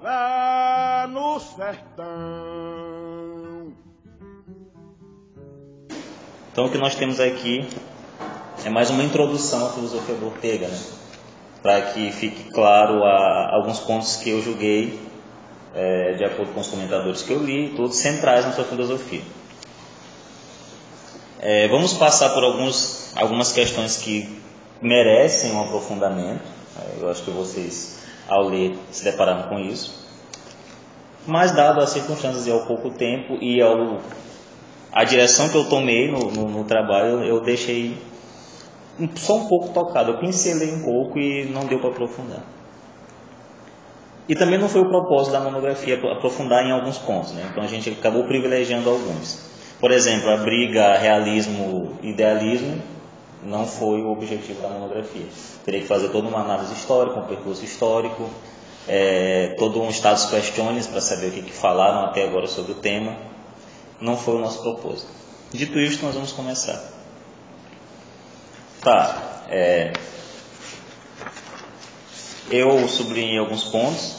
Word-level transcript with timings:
Lá 0.00 1.06
no 1.08 1.38
sertão. 1.38 2.06
Então 6.50 6.66
o 6.66 6.70
que 6.70 6.78
nós 6.78 6.96
temos 6.96 7.20
aqui 7.20 7.64
é 8.64 8.70
mais 8.70 8.90
uma 8.90 9.04
introdução 9.04 9.68
à 9.68 9.70
filosofia 9.70 10.16
do 10.16 10.26
Ortega, 10.26 10.66
né? 10.66 10.80
para 11.62 11.80
que 11.92 12.10
fique 12.10 12.50
claro 12.50 13.04
a, 13.04 13.54
alguns 13.54 13.78
pontos 13.78 14.16
que 14.16 14.30
eu 14.30 14.42
julguei, 14.42 14.98
é, 15.76 16.14
de 16.14 16.24
acordo 16.24 16.52
com 16.54 16.58
os 16.60 16.66
comentadores 16.66 17.22
que 17.22 17.32
eu 17.32 17.38
li, 17.40 17.72
todos 17.76 17.94
centrais 17.94 18.44
na 18.44 18.50
sua 18.50 18.64
filosofia. 18.64 19.22
É, 21.38 21.68
vamos 21.68 21.92
passar 21.92 22.30
por 22.30 22.42
alguns, 22.42 23.12
algumas 23.16 23.52
questões 23.52 23.96
que 23.96 24.38
merecem 24.80 25.52
um 25.52 25.62
aprofundamento. 25.62 26.42
É, 26.76 27.02
eu 27.02 27.10
acho 27.10 27.22
que 27.22 27.30
vocês, 27.30 28.04
ao 28.28 28.48
ler, 28.48 28.76
se 28.90 29.04
depararam 29.04 29.48
com 29.48 29.58
isso. 29.58 30.06
Mas, 31.26 31.52
dado 31.52 31.80
as 31.80 31.90
circunstâncias 31.90 32.46
e 32.46 32.50
ao 32.50 32.66
pouco 32.66 32.90
tempo 32.90 33.36
e 33.40 33.60
ao, 33.60 33.98
a 34.92 35.04
direção 35.04 35.48
que 35.48 35.56
eu 35.56 35.68
tomei 35.68 36.10
no, 36.10 36.30
no, 36.30 36.48
no 36.48 36.64
trabalho, 36.64 37.22
eu 37.22 37.40
deixei 37.42 37.96
só 39.16 39.36
um 39.36 39.48
pouco 39.48 39.68
tocado. 39.68 40.12
Eu 40.12 40.18
pincelei 40.18 40.72
um 40.72 40.82
pouco 40.82 41.18
e 41.18 41.44
não 41.44 41.66
deu 41.66 41.80
para 41.80 41.90
aprofundar. 41.90 42.42
E 44.28 44.34
também 44.34 44.58
não 44.58 44.68
foi 44.68 44.82
o 44.82 44.88
propósito 44.88 45.32
da 45.32 45.40
monografia 45.40 45.94
aprofundar 46.12 46.62
em 46.64 46.70
alguns 46.70 46.98
pontos, 46.98 47.32
né? 47.32 47.48
então 47.50 47.62
a 47.62 47.66
gente 47.66 47.88
acabou 47.88 48.24
privilegiando 48.24 48.90
alguns. 48.90 49.48
Por 49.80 49.90
exemplo, 49.90 50.28
a 50.28 50.36
briga 50.36 50.98
realismo-idealismo 50.98 52.82
não 53.42 53.66
foi 53.66 54.02
o 54.02 54.10
objetivo 54.10 54.60
da 54.60 54.68
monografia. 54.68 55.26
Teria 55.64 55.80
que 55.80 55.86
fazer 55.86 56.08
toda 56.08 56.28
uma 56.28 56.40
análise 56.40 56.72
histórica, 56.72 57.18
um 57.18 57.26
percurso 57.26 57.64
histórico, 57.64 58.28
é, 58.86 59.54
todo 59.58 59.82
um 59.82 59.90
status 59.90 60.26
questiones 60.26 60.86
para 60.86 61.00
saber 61.00 61.28
o 61.28 61.30
que, 61.32 61.42
que 61.42 61.52
falaram 61.52 62.06
até 62.06 62.24
agora 62.24 62.46
sobre 62.46 62.72
o 62.72 62.76
tema. 62.76 63.16
Não 64.00 64.16
foi 64.16 64.36
o 64.36 64.38
nosso 64.38 64.62
propósito. 64.62 65.08
Dito 65.52 65.78
isto, 65.78 66.04
nós 66.04 66.14
vamos 66.14 66.32
começar. 66.32 66.82
Tá. 68.80 69.44
É, 69.48 69.92
eu 72.50 72.88
sublinhei 72.88 73.38
alguns 73.38 73.64
pontos. 73.64 74.16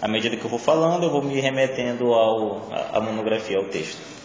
À 0.00 0.06
medida 0.06 0.36
que 0.36 0.44
eu 0.44 0.50
vou 0.50 0.58
falando, 0.58 1.04
eu 1.04 1.10
vou 1.10 1.22
me 1.22 1.40
remetendo 1.40 2.12
ao, 2.12 2.68
à 2.92 3.00
monografia, 3.00 3.58
ao 3.58 3.64
texto. 3.64 4.17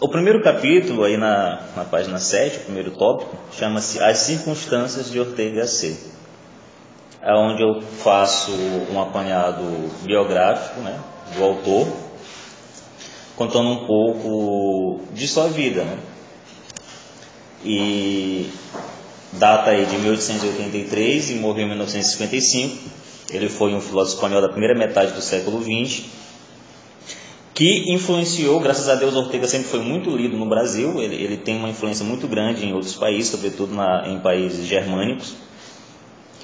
O 0.00 0.08
primeiro 0.08 0.40
capítulo, 0.44 1.02
aí 1.02 1.16
na, 1.16 1.60
na 1.74 1.84
página 1.84 2.20
7, 2.20 2.58
o 2.58 2.60
primeiro 2.60 2.92
tópico, 2.92 3.36
chama-se 3.50 4.00
As 4.00 4.18
Circunstâncias 4.18 5.10
de 5.10 5.18
Ortega 5.18 5.66
C. 5.66 5.98
É 7.20 7.34
onde 7.34 7.64
eu 7.64 7.82
faço 7.82 8.52
um 8.92 9.02
apanhado 9.02 9.64
biográfico 10.04 10.80
né, 10.82 11.00
do 11.34 11.42
autor, 11.42 11.88
contando 13.34 13.70
um 13.70 13.86
pouco 13.88 15.00
de 15.12 15.26
sua 15.26 15.48
vida. 15.48 15.82
Né? 15.82 15.98
E 17.64 18.52
data 19.32 19.70
aí 19.70 19.84
de 19.84 19.98
1883 19.98 21.30
e 21.30 21.34
morreu 21.34 21.64
em 21.64 21.70
1955. 21.70 22.88
Ele 23.32 23.48
foi 23.48 23.74
um 23.74 23.80
filósofo 23.80 24.14
espanhol 24.14 24.40
da 24.40 24.48
primeira 24.48 24.78
metade 24.78 25.10
do 25.10 25.20
século 25.20 25.60
XX 25.60 26.04
que 27.58 27.92
influenciou, 27.92 28.60
graças 28.60 28.88
a 28.88 28.94
Deus, 28.94 29.16
Ortega 29.16 29.48
sempre 29.48 29.66
foi 29.66 29.80
muito 29.80 30.16
lido 30.16 30.36
no 30.36 30.46
Brasil, 30.46 31.02
ele, 31.02 31.16
ele 31.16 31.36
tem 31.36 31.56
uma 31.56 31.68
influência 31.68 32.04
muito 32.04 32.28
grande 32.28 32.64
em 32.64 32.72
outros 32.72 32.94
países, 32.94 33.32
sobretudo 33.32 33.74
na, 33.74 34.06
em 34.06 34.20
países 34.20 34.64
germânicos, 34.64 35.34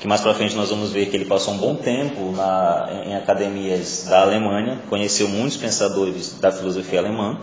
que 0.00 0.08
mais 0.08 0.20
para 0.20 0.34
frente 0.34 0.56
nós 0.56 0.70
vamos 0.70 0.90
ver 0.90 1.06
que 1.06 1.14
ele 1.14 1.24
passou 1.24 1.54
um 1.54 1.56
bom 1.56 1.76
tempo 1.76 2.32
na, 2.32 2.88
em, 2.90 3.10
em 3.10 3.14
academias 3.14 4.06
da 4.10 4.22
Alemanha, 4.22 4.82
conheceu 4.90 5.28
muitos 5.28 5.56
pensadores 5.56 6.40
da 6.40 6.50
filosofia 6.50 6.98
alemã, 6.98 7.38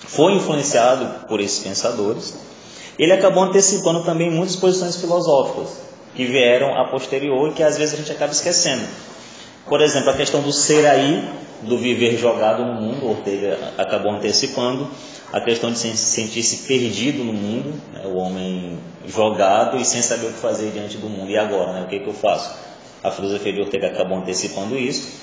foi 0.00 0.34
influenciado 0.34 1.26
por 1.26 1.40
esses 1.40 1.64
pensadores, 1.64 2.36
ele 2.98 3.14
acabou 3.14 3.44
antecipando 3.44 4.04
também 4.04 4.30
muitas 4.30 4.56
posições 4.56 4.96
filosóficas 4.96 5.80
que 6.14 6.26
vieram 6.26 6.78
a 6.78 6.90
posterior 6.90 7.48
e 7.48 7.52
que 7.54 7.62
às 7.62 7.78
vezes 7.78 7.94
a 7.94 7.96
gente 7.96 8.12
acaba 8.12 8.32
esquecendo. 8.32 8.84
Por 9.66 9.80
exemplo, 9.80 10.10
a 10.10 10.14
questão 10.14 10.42
do 10.42 10.52
ser 10.52 10.86
aí, 10.86 11.22
do 11.62 11.78
viver 11.78 12.18
jogado 12.18 12.64
no 12.64 12.74
mundo, 12.74 13.08
Ortega 13.08 13.58
acabou 13.78 14.12
antecipando 14.12 14.90
a 15.32 15.40
questão 15.40 15.70
de 15.70 15.78
se 15.78 15.96
sentir-se 15.96 16.66
perdido 16.66 17.24
no 17.24 17.32
mundo, 17.32 17.80
né, 17.92 18.02
o 18.04 18.16
homem 18.16 18.78
jogado 19.06 19.78
e 19.78 19.84
sem 19.84 20.02
saber 20.02 20.26
o 20.26 20.32
que 20.32 20.38
fazer 20.38 20.70
diante 20.72 20.98
do 20.98 21.08
mundo. 21.08 21.30
E 21.30 21.38
agora, 21.38 21.72
né, 21.72 21.82
o 21.82 21.86
que, 21.86 22.00
que 22.00 22.06
eu 22.06 22.12
faço? 22.12 22.54
A 23.02 23.10
filosofia 23.10 23.52
de 23.52 23.60
Ortega 23.60 23.86
acabou 23.86 24.18
antecipando 24.18 24.76
isso. 24.76 25.20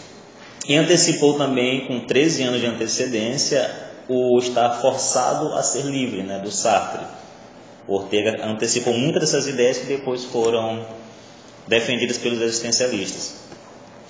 E 0.68 0.76
antecipou 0.76 1.38
também, 1.38 1.86
com 1.86 2.00
13 2.00 2.44
anos 2.44 2.62
de 2.62 2.66
antecedência, 2.66 3.70
o 4.08 4.40
estar 4.40 4.70
forçado 4.82 5.54
a 5.54 5.62
ser 5.62 5.84
livre, 5.84 6.24
né, 6.24 6.40
do 6.40 6.50
Sartre. 6.50 7.06
Ortega 7.88 8.46
antecipou 8.46 8.94
muitas 8.94 9.22
dessas 9.22 9.48
ideias 9.48 9.80
que 9.80 9.86
depois 9.86 10.24
foram 10.24 10.86
defendidas 11.68 12.18
pelos 12.18 12.42
existencialistas 12.42 13.50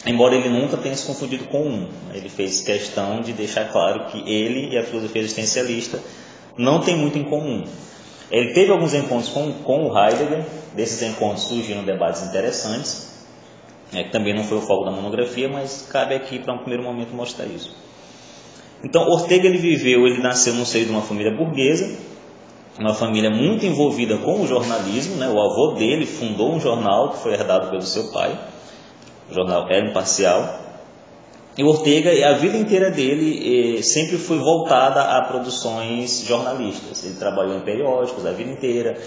embora 0.06 0.36
ele 0.36 0.50
nunca 0.50 0.78
tenha 0.78 0.96
se 0.96 1.06
confundido 1.06 1.46
com 1.46 1.62
um. 1.62 1.90
Ele 2.14 2.30
fez 2.30 2.62
questão 2.62 3.22
de 3.22 3.34
deixar 3.34 3.72
claro 3.72 4.06
que 4.06 4.20
ele 4.30 4.74
e 4.74 4.78
a 4.78 4.84
filosofia 4.84 5.22
existencialista 5.22 6.00
não 6.58 6.80
têm 6.80 6.96
muito 6.98 7.18
em 7.18 7.24
comum. 7.24 7.64
Ele 8.32 8.54
teve 8.54 8.72
alguns 8.72 8.94
encontros 8.94 9.30
com, 9.30 9.52
com 9.64 9.88
o 9.88 9.98
Heidegger, 9.98 10.46
desses 10.76 11.02
encontros 11.02 11.44
surgiram 11.44 11.84
debates 11.84 12.24
interessantes, 12.24 13.10
é, 13.94 14.04
que 14.04 14.12
também 14.12 14.36
não 14.36 14.44
foi 14.44 14.60
o 14.60 14.62
foco 14.62 14.86
da 14.86 14.92
monografia, 14.92 15.50
mas 15.50 15.88
cabe 15.92 16.14
aqui 16.14 16.38
para 16.38 16.54
um 16.54 16.60
primeiro 16.60 16.84
momento 16.84 17.14
mostrar 17.14 17.46
isso. 17.46 17.76
Então, 18.84 19.10
Ortega 19.10 19.48
ele 19.48 19.58
viveu, 19.58 20.06
ele 20.06 20.22
nasceu 20.22 20.54
no 20.54 20.66
seio 20.66 20.86
de 20.86 20.92
uma 20.92 21.02
família 21.02 21.36
burguesa, 21.36 21.98
uma 22.78 22.94
família 22.94 23.30
muito 23.30 23.66
envolvida 23.66 24.18
com 24.20 24.42
o 24.42 24.48
jornalismo, 24.48 25.16
né? 25.16 25.28
o 25.28 25.40
avô 25.40 25.74
dele 25.74 26.06
fundou 26.06 26.54
um 26.54 26.62
jornal 26.62 27.10
que 27.10 27.18
foi 27.18 27.34
herdado 27.34 27.70
pelo 27.70 27.82
seu 27.82 28.12
pai, 28.12 28.38
o 29.30 29.34
jornal 29.34 29.68
era 29.70 29.88
imparcial. 29.88 30.60
E 31.58 31.64
Ortega, 31.64 32.10
a 32.30 32.34
vida 32.34 32.58
inteira 32.58 32.90
dele 32.90 33.78
eh, 33.78 33.82
sempre 33.82 34.18
foi 34.18 34.40
voltada 34.40 35.02
a 35.02 35.22
produções 35.24 36.24
jornalísticas. 36.26 37.04
Ele 37.04 37.16
trabalhou 37.16 37.58
em 37.58 37.62
periódicos 37.62 38.26
a 38.26 38.32
vida 38.32 38.50
inteira, 38.50 38.98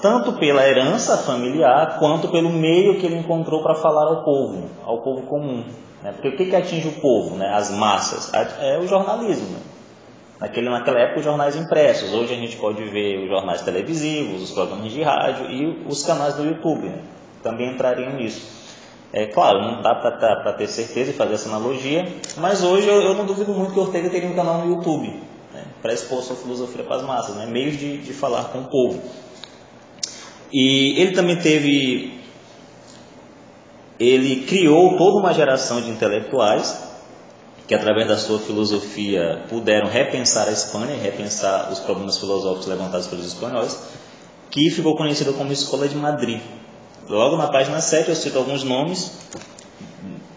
tanto 0.00 0.34
pela 0.34 0.66
herança 0.66 1.16
familiar 1.16 1.98
quanto 1.98 2.28
pelo 2.28 2.50
meio 2.50 2.98
que 3.00 3.06
ele 3.06 3.16
encontrou 3.16 3.62
para 3.62 3.74
falar 3.74 4.06
ao 4.08 4.22
povo, 4.22 4.70
ao 4.84 5.02
povo 5.02 5.22
comum. 5.22 5.64
Né? 6.02 6.12
Porque 6.12 6.28
o 6.28 6.36
que, 6.36 6.46
que 6.46 6.56
atinge 6.56 6.88
o 6.88 7.00
povo, 7.00 7.36
né? 7.36 7.48
as 7.54 7.70
massas? 7.70 8.30
É 8.60 8.78
o 8.78 8.86
jornalismo. 8.86 9.56
Naquele, 10.38 10.68
naquela 10.68 11.00
época, 11.00 11.20
os 11.20 11.24
jornais 11.24 11.56
impressos. 11.56 12.12
Hoje 12.12 12.34
a 12.34 12.36
gente 12.36 12.56
pode 12.58 12.84
ver 12.84 13.24
os 13.24 13.28
jornais 13.28 13.62
televisivos, 13.62 14.42
os 14.42 14.50
programas 14.50 14.92
de 14.92 15.02
rádio 15.02 15.50
e 15.50 15.84
os 15.88 16.04
canais 16.04 16.34
do 16.34 16.44
YouTube. 16.44 16.86
Né? 16.86 16.98
Também 17.42 17.72
entrariam 17.72 18.12
nisso. 18.12 18.63
É 19.16 19.26
claro, 19.26 19.60
não 19.60 19.80
dá 19.80 19.94
para 19.94 20.54
ter 20.54 20.66
certeza 20.66 21.12
e 21.12 21.14
fazer 21.14 21.34
essa 21.34 21.48
analogia, 21.48 22.04
mas 22.36 22.64
hoje 22.64 22.88
eu, 22.88 23.00
eu, 23.00 23.14
não 23.14 23.24
duvido 23.24 23.52
muito 23.54 23.72
que 23.72 23.78
Ortega 23.78 24.10
teria 24.10 24.28
um 24.28 24.34
canal 24.34 24.66
no 24.66 24.74
YouTube 24.74 25.08
né, 25.52 25.62
para 25.80 25.92
expor 25.92 26.20
sua 26.20 26.34
filosofia 26.34 26.82
para 26.82 26.96
as 26.96 27.02
massas, 27.02 27.36
né, 27.36 27.46
meios 27.46 27.78
de, 27.78 27.98
de 27.98 28.12
falar 28.12 28.46
com 28.46 28.62
o 28.62 28.64
povo. 28.64 29.00
E 30.52 31.00
ele 31.00 31.12
também 31.12 31.36
teve. 31.36 32.18
Ele 34.00 34.46
criou 34.46 34.96
toda 34.96 35.20
uma 35.20 35.32
geração 35.32 35.80
de 35.80 35.90
intelectuais 35.90 36.76
que, 37.68 37.74
através 37.74 38.08
da 38.08 38.16
sua 38.16 38.40
filosofia, 38.40 39.44
puderam 39.48 39.88
repensar 39.88 40.48
a 40.48 40.50
Espanha, 40.50 40.96
repensar 41.00 41.70
os 41.70 41.78
problemas 41.78 42.18
filosóficos 42.18 42.66
levantados 42.66 43.06
pelos 43.06 43.26
espanhóis, 43.26 43.80
que 44.50 44.70
ficou 44.70 44.96
conhecida 44.96 45.32
como 45.32 45.52
Escola 45.52 45.86
de 45.86 45.94
Madrid. 45.94 46.40
Logo 47.08 47.36
na 47.36 47.48
página 47.48 47.80
7 47.80 48.08
eu 48.08 48.14
cito 48.14 48.38
alguns 48.38 48.64
nomes 48.64 49.12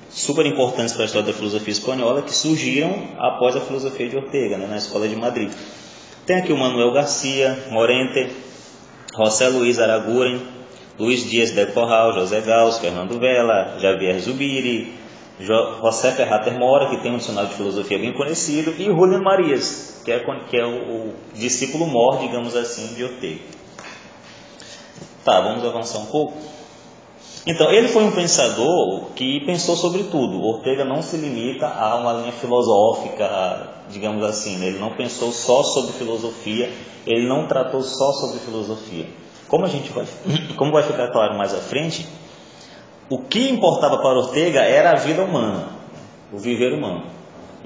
super 0.09 0.45
importantes 0.45 0.93
para 0.93 1.03
a 1.03 1.05
história 1.05 1.27
da 1.27 1.33
filosofia 1.33 1.71
espanhola 1.71 2.21
que 2.21 2.33
surgiram 2.33 2.91
após 3.17 3.55
a 3.55 3.61
filosofia 3.61 4.09
de 4.09 4.17
Ortega, 4.17 4.57
né, 4.57 4.67
na 4.67 4.77
Escola 4.77 5.07
de 5.07 5.15
Madrid. 5.15 5.51
Tem 6.25 6.37
aqui 6.37 6.51
o 6.51 6.57
Manuel 6.57 6.91
Garcia, 6.91 7.57
Morente, 7.69 8.29
José 9.15 9.47
Luiz 9.47 9.79
Araguren, 9.79 10.41
Luiz 10.99 11.29
Dias 11.29 11.51
del 11.51 11.67
Corral, 11.67 12.13
José 12.13 12.41
Gauss, 12.41 12.79
Fernando 12.79 13.17
Vela, 13.17 13.77
Javier 13.79 14.19
Zubiri, 14.19 14.93
jo 15.39 15.79
José 15.81 16.11
Ferrater 16.11 16.57
Mora, 16.57 16.89
que 16.89 16.97
tem 16.97 17.13
um 17.13 17.17
dicionário 17.17 17.49
de 17.49 17.55
filosofia 17.55 17.97
bem 17.97 18.11
conhecido, 18.11 18.73
e 18.77 18.85
Julian 18.85 19.21
Marias, 19.21 20.01
que 20.03 20.11
é, 20.11 20.19
que 20.49 20.57
é 20.57 20.65
o, 20.65 20.71
o 20.71 21.13
discípulo 21.33 21.85
mor, 21.87 22.19
digamos 22.19 22.55
assim, 22.55 22.93
de 22.95 23.03
Ortega. 23.03 23.39
Tá, 25.23 25.39
vamos 25.41 25.63
avançar 25.63 25.99
um 25.99 26.05
pouco. 26.07 26.56
Então, 27.49 27.71
ele 27.71 27.87
foi 27.87 28.03
um 28.03 28.11
pensador 28.11 29.05
que 29.15 29.39
pensou 29.45 29.77
sobre 29.77 30.03
tudo. 30.03 30.43
Ortega 30.43 30.83
não 30.83 31.01
se 31.01 31.15
limita 31.15 31.65
a 31.65 31.95
uma 31.95 32.11
linha 32.11 32.33
filosófica, 32.33 33.69
digamos 33.89 34.21
assim. 34.25 34.57
Né? 34.57 34.67
Ele 34.67 34.79
não 34.79 34.89
pensou 34.89 35.31
só 35.31 35.63
sobre 35.63 35.93
filosofia, 35.93 36.69
ele 37.05 37.25
não 37.25 37.47
tratou 37.47 37.81
só 37.81 38.11
sobre 38.11 38.39
filosofia. 38.39 39.07
como 39.47 39.63
a 39.63 39.69
gente 39.69 39.89
vai, 39.93 40.05
como 40.57 40.73
vai 40.73 40.83
ficar 40.83 41.07
claro 41.07 41.37
mais 41.37 41.53
à 41.53 41.59
frente, 41.59 42.05
o 43.09 43.19
que 43.19 43.49
importava 43.49 43.99
para 43.99 44.19
Ortega 44.19 44.59
era 44.59 44.91
a 44.91 44.95
vida 44.95 45.23
humana, 45.23 45.69
o 46.33 46.37
viver 46.37 46.73
humano. 46.73 47.03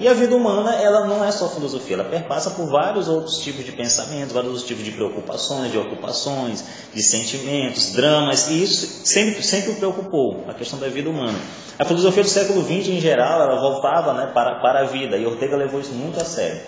E 0.00 0.08
a 0.08 0.14
vida 0.14 0.34
humana, 0.34 0.74
ela 0.74 1.06
não 1.06 1.22
é 1.22 1.30
só 1.30 1.48
filosofia, 1.48 1.96
ela 1.96 2.04
perpassa 2.04 2.50
por 2.50 2.66
vários 2.66 3.08
outros 3.08 3.38
tipos 3.38 3.64
de 3.64 3.72
pensamentos, 3.72 4.32
vários 4.32 4.50
outros 4.50 4.66
tipos 4.66 4.84
de 4.84 4.90
preocupações, 4.90 5.70
de 5.70 5.78
ocupações, 5.78 6.64
de 6.94 7.02
sentimentos, 7.02 7.92
dramas, 7.92 8.48
e 8.48 8.62
isso 8.62 9.06
sempre, 9.06 9.42
sempre 9.42 9.72
o 9.72 9.74
preocupou, 9.76 10.44
a 10.48 10.54
questão 10.54 10.78
da 10.78 10.88
vida 10.88 11.10
humana. 11.10 11.38
A 11.78 11.84
filosofia 11.84 12.22
do 12.22 12.28
século 12.28 12.62
XX, 12.62 12.88
em 12.88 13.00
geral, 13.00 13.42
ela 13.42 13.60
voltava 13.60 14.14
né, 14.14 14.30
para, 14.32 14.60
para 14.60 14.80
a 14.80 14.84
vida, 14.84 15.18
e 15.18 15.26
Ortega 15.26 15.56
levou 15.56 15.78
isso 15.78 15.92
muito 15.92 16.18
a 16.18 16.24
sério. 16.24 16.60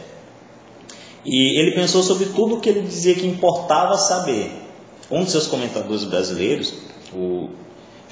E 1.25 1.59
ele 1.59 1.73
pensou 1.75 2.03
sobre 2.03 2.26
tudo 2.26 2.56
o 2.56 2.61
que 2.61 2.69
ele 2.69 2.82
dizia 2.82 3.15
que 3.15 3.26
importava 3.26 3.97
saber. 3.97 4.53
Um 5.11 5.23
dos 5.23 5.32
seus 5.32 5.47
comentadores 5.47 6.05
brasileiros, 6.05 6.75
o 7.12 7.49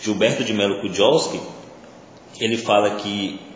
Gilberto 0.00 0.43
de 0.43 0.53
Melo 0.55 0.81
Kudjowski, 0.81 1.41
ele 2.41 2.56
fala 2.56 2.97
que 2.97 3.51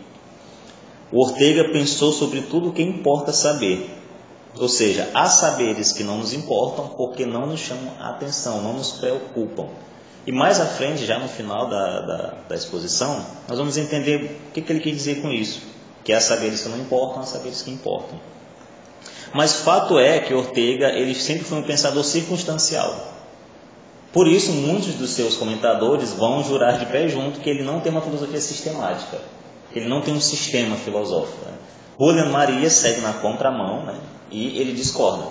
o 1.11 1.21
Ortega 1.21 1.71
pensou 1.71 2.11
sobre 2.11 2.41
tudo 2.41 2.69
o 2.69 2.73
que 2.73 2.81
importa 2.81 3.31
saber. 3.31 3.89
Ou 4.59 4.67
seja, 4.67 5.09
há 5.13 5.27
saberes 5.27 5.91
que 5.91 6.03
não 6.03 6.17
nos 6.17 6.33
importam 6.33 6.89
porque 6.89 7.25
não 7.25 7.45
nos 7.45 7.59
chamam 7.59 7.93
a 7.99 8.09
atenção, 8.09 8.61
não 8.61 8.73
nos 8.73 8.91
preocupam. 8.93 9.67
E 10.25 10.31
mais 10.31 10.59
à 10.59 10.65
frente, 10.65 11.05
já 11.05 11.17
no 11.17 11.29
final 11.29 11.69
da, 11.69 12.01
da, 12.01 12.33
da 12.49 12.55
exposição, 12.55 13.25
nós 13.47 13.57
vamos 13.57 13.77
entender 13.77 14.39
o 14.49 14.51
que, 14.51 14.61
que 14.61 14.73
ele 14.73 14.81
quer 14.81 14.91
dizer 14.91 15.21
com 15.21 15.31
isso. 15.31 15.61
Que 16.03 16.11
há 16.11 16.19
saberes 16.19 16.63
que 16.63 16.69
não 16.69 16.77
importam, 16.77 17.21
há 17.21 17.25
saberes 17.25 17.61
que 17.61 17.71
importam. 17.71 18.19
Mas 19.33 19.53
fato 19.53 19.97
é 19.99 20.19
que 20.19 20.33
Ortega 20.33 20.89
ele 20.89 21.15
sempre 21.15 21.45
foi 21.45 21.59
um 21.59 21.63
pensador 21.63 22.03
circunstancial. 22.03 23.13
Por 24.11 24.27
isso, 24.27 24.51
muitos 24.51 24.95
dos 24.95 25.11
seus 25.11 25.35
comentadores 25.35 26.11
vão 26.13 26.43
jurar 26.43 26.79
de 26.79 26.85
pé 26.87 27.07
junto 27.07 27.39
que 27.39 27.49
ele 27.49 27.63
não 27.63 27.79
tem 27.79 27.91
uma 27.91 28.01
filosofia 28.01 28.41
sistemática. 28.41 29.19
Ele 29.77 29.87
não 29.87 30.01
tem 30.01 30.13
um 30.13 30.21
sistema 30.21 30.75
filosófico. 30.75 31.45
Né? 31.45 31.53
Julian 31.99 32.29
Maria 32.29 32.69
segue 32.69 33.01
na 33.01 33.13
contramão 33.13 33.85
né? 33.85 33.99
e 34.31 34.59
ele 34.59 34.73
discorda. 34.73 35.25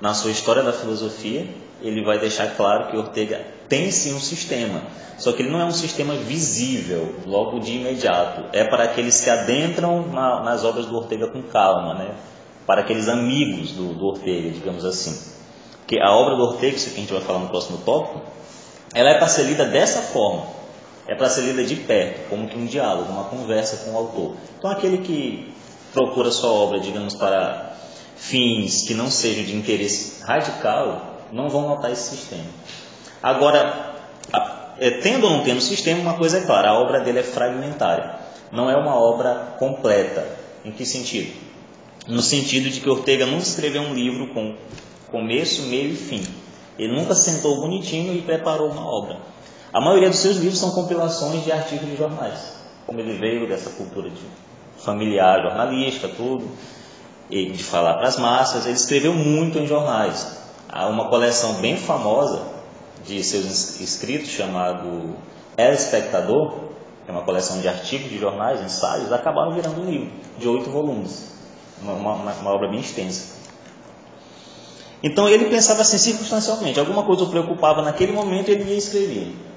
Na 0.00 0.14
sua 0.14 0.30
história 0.30 0.62
da 0.62 0.72
filosofia, 0.72 1.46
ele 1.82 2.04
vai 2.04 2.18
deixar 2.18 2.56
claro 2.56 2.90
que 2.90 2.96
Ortega 2.96 3.40
tem 3.68 3.90
sim 3.90 4.14
um 4.14 4.20
sistema, 4.20 4.82
só 5.18 5.32
que 5.32 5.42
ele 5.42 5.50
não 5.50 5.60
é 5.60 5.64
um 5.64 5.72
sistema 5.72 6.14
visível 6.14 7.14
logo 7.26 7.60
de 7.60 7.72
imediato. 7.72 8.44
É 8.52 8.64
para 8.64 8.84
aqueles 8.84 9.20
que 9.20 9.30
adentram 9.30 10.08
na, 10.08 10.42
nas 10.42 10.64
obras 10.64 10.86
do 10.86 10.96
Ortega 10.96 11.28
com 11.28 11.42
calma, 11.42 11.94
né? 11.94 12.14
para 12.66 12.82
aqueles 12.82 13.08
amigos 13.08 13.72
do, 13.72 13.94
do 13.94 14.06
Ortega, 14.06 14.50
digamos 14.50 14.84
assim. 14.84 15.18
Porque 15.80 15.98
a 16.00 16.10
obra 16.12 16.36
do 16.36 16.42
Ortega, 16.42 16.76
isso 16.76 16.90
que 16.90 16.96
a 16.96 17.00
gente 17.00 17.12
vai 17.12 17.22
falar 17.22 17.40
no 17.40 17.48
próximo 17.48 17.78
tópico, 17.78 18.22
ela 18.94 19.10
é 19.10 19.42
lida 19.42 19.64
dessa 19.64 20.00
forma 20.00 20.59
é 21.10 21.14
para 21.16 21.28
ser 21.28 21.40
lida 21.40 21.64
de 21.64 21.74
perto, 21.74 22.28
como 22.30 22.46
que 22.46 22.56
um 22.56 22.64
diálogo, 22.64 23.10
uma 23.10 23.24
conversa 23.24 23.78
com 23.78 23.90
o 23.90 23.96
autor. 23.96 24.36
Então, 24.56 24.70
aquele 24.70 24.98
que 24.98 25.52
procura 25.92 26.30
sua 26.30 26.50
obra, 26.50 26.78
digamos, 26.78 27.16
para 27.16 27.74
fins 28.14 28.84
que 28.86 28.94
não 28.94 29.10
sejam 29.10 29.42
de 29.42 29.56
interesse 29.56 30.22
radical, 30.22 31.26
não 31.32 31.48
vão 31.48 31.62
notar 31.68 31.90
esse 31.90 32.16
sistema. 32.16 32.44
Agora, 33.20 33.96
é, 34.78 34.90
tendo 35.02 35.24
ou 35.24 35.30
não 35.30 35.42
tendo 35.42 35.60
sistema, 35.60 36.00
uma 36.00 36.14
coisa 36.14 36.38
é 36.38 36.42
clara, 36.42 36.68
a 36.68 36.78
obra 36.78 37.00
dele 37.00 37.18
é 37.18 37.24
fragmentária, 37.24 38.14
não 38.52 38.70
é 38.70 38.76
uma 38.76 38.94
obra 38.94 39.56
completa. 39.58 40.24
Em 40.64 40.70
que 40.70 40.86
sentido? 40.86 41.32
No 42.06 42.22
sentido 42.22 42.70
de 42.70 42.80
que 42.80 42.88
Ortega 42.88 43.26
nunca 43.26 43.42
escreveu 43.42 43.82
um 43.82 43.94
livro 43.94 44.28
com 44.28 44.54
começo, 45.10 45.62
meio 45.62 45.90
e 45.90 45.96
fim. 45.96 46.24
Ele 46.78 46.94
nunca 46.94 47.16
sentou 47.16 47.60
bonitinho 47.60 48.14
e 48.14 48.22
preparou 48.22 48.70
uma 48.70 48.86
obra. 48.86 49.18
A 49.72 49.80
maioria 49.80 50.10
dos 50.10 50.18
seus 50.18 50.36
livros 50.36 50.58
são 50.58 50.72
compilações 50.72 51.44
de 51.44 51.52
artigos 51.52 51.88
de 51.88 51.96
jornais, 51.96 52.54
como 52.86 52.98
ele 52.98 53.16
veio 53.18 53.48
dessa 53.48 53.70
cultura 53.70 54.10
de 54.10 54.20
familiar, 54.78 55.42
jornalística, 55.42 56.08
tudo, 56.08 56.50
de 57.30 57.62
falar 57.62 57.94
para 57.94 58.08
as 58.08 58.18
massas. 58.18 58.66
Ele 58.66 58.74
escreveu 58.74 59.14
muito 59.14 59.58
em 59.58 59.66
jornais. 59.66 60.38
Há 60.68 60.88
uma 60.88 61.08
coleção 61.08 61.54
bem 61.54 61.76
famosa 61.76 62.42
de 63.06 63.22
seus 63.22 63.80
escritos 63.80 64.30
chamado 64.30 65.14
El 65.56 65.72
Espectador, 65.72 66.50
que 67.04 67.10
é 67.10 67.12
uma 67.12 67.22
coleção 67.22 67.60
de 67.60 67.68
artigos 67.68 68.10
de 68.10 68.18
jornais, 68.18 68.60
ensaios, 68.60 69.12
acabaram 69.12 69.52
virando 69.52 69.80
um 69.80 69.84
livro 69.88 70.10
de 70.36 70.48
oito 70.48 70.68
volumes, 70.68 71.32
uma, 71.80 71.92
uma, 71.92 72.32
uma 72.32 72.50
obra 72.50 72.68
bem 72.68 72.80
extensa. 72.80 73.38
Então 75.00 75.28
ele 75.28 75.44
pensava 75.44 75.82
assim 75.82 75.96
circunstancialmente, 75.96 76.80
alguma 76.80 77.04
coisa 77.04 77.22
o 77.22 77.30
preocupava 77.30 77.82
naquele 77.82 78.12
momento, 78.12 78.48
ele 78.48 78.64
ia 78.64 78.76
escrever. 78.76 79.49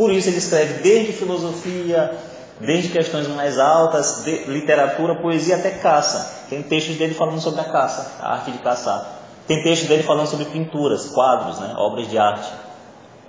Por 0.00 0.10
isso 0.10 0.30
ele 0.30 0.38
escreve 0.38 0.82
desde 0.82 1.12
filosofia, 1.12 2.16
desde 2.58 2.88
questões 2.88 3.28
mais 3.28 3.58
altas, 3.58 4.22
de 4.24 4.44
literatura, 4.44 5.20
poesia 5.20 5.56
até 5.56 5.72
caça. 5.72 6.46
Tem 6.48 6.62
textos 6.62 6.96
dele 6.96 7.12
falando 7.12 7.38
sobre 7.38 7.60
a 7.60 7.64
caça, 7.64 8.10
a 8.18 8.32
arte 8.32 8.50
de 8.50 8.56
caçar. 8.60 9.20
Tem 9.46 9.62
textos 9.62 9.90
dele 9.90 10.02
falando 10.02 10.26
sobre 10.26 10.46
pinturas, 10.46 11.10
quadros, 11.10 11.60
né, 11.60 11.74
obras 11.76 12.08
de 12.08 12.16
arte. 12.16 12.50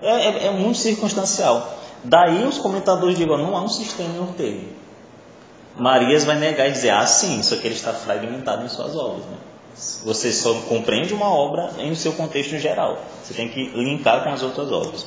É, 0.01 0.11
é, 0.11 0.45
é 0.45 0.51
muito 0.51 0.77
circunstancial. 0.77 1.73
Daí 2.05 2.45
os 2.45 2.57
comentadores 2.57 3.17
digam, 3.17 3.37
não 3.37 3.53
há 3.57 3.61
um 3.61 3.67
sistema 3.67 4.15
em 4.15 4.21
Ortega. 4.21 4.67
Marias 5.75 6.23
vai 6.23 6.37
negar 6.37 6.69
e 6.69 6.71
dizer, 6.71 6.91
ah 6.91 7.05
sim, 7.05 7.41
isso 7.41 7.53
aqui 7.53 7.67
ele 7.67 7.75
está 7.75 7.91
fragmentado 7.91 8.63
em 8.63 8.69
suas 8.69 8.95
obras. 8.95 9.25
Né? 9.25 9.37
Você 10.05 10.31
só 10.31 10.53
compreende 10.69 11.13
uma 11.13 11.35
obra 11.35 11.71
em 11.79 11.93
seu 11.95 12.13
contexto 12.13 12.57
geral. 12.57 12.97
Você 13.21 13.33
tem 13.33 13.49
que 13.49 13.61
linkar 13.71 14.23
com 14.23 14.29
as 14.29 14.41
outras 14.41 14.71
obras. 14.71 15.05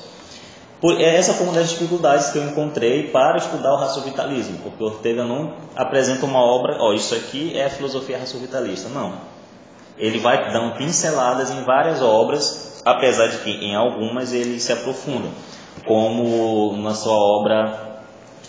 Por, 0.80 1.00
é, 1.00 1.16
essa 1.16 1.32
foi 1.34 1.46
uma 1.46 1.54
das 1.54 1.70
dificuldades 1.70 2.30
que 2.30 2.38
eu 2.38 2.44
encontrei 2.44 3.08
para 3.08 3.38
estudar 3.38 3.72
o 3.72 3.76
raciovitalismo, 3.76 4.58
porque 4.58 4.82
Ortega 4.82 5.24
não 5.24 5.54
apresenta 5.74 6.26
uma 6.26 6.40
obra, 6.40 6.76
ó, 6.78 6.92
isso 6.92 7.14
aqui 7.14 7.56
é 7.56 7.66
a 7.66 7.70
filosofia 7.70 8.18
raciоvitalista. 8.18 8.88
Não. 8.88 9.14
Ele 9.96 10.18
vai 10.18 10.52
dando 10.52 10.76
pinceladas 10.76 11.50
em 11.50 11.62
várias 11.62 12.02
obras, 12.02 12.82
apesar 12.84 13.28
de 13.28 13.38
que 13.38 13.50
em 13.50 13.74
algumas 13.74 14.32
ele 14.32 14.58
se 14.58 14.72
aprofunda, 14.72 15.28
como 15.86 16.76
na 16.76 16.94
sua 16.94 17.14
obra 17.14 18.00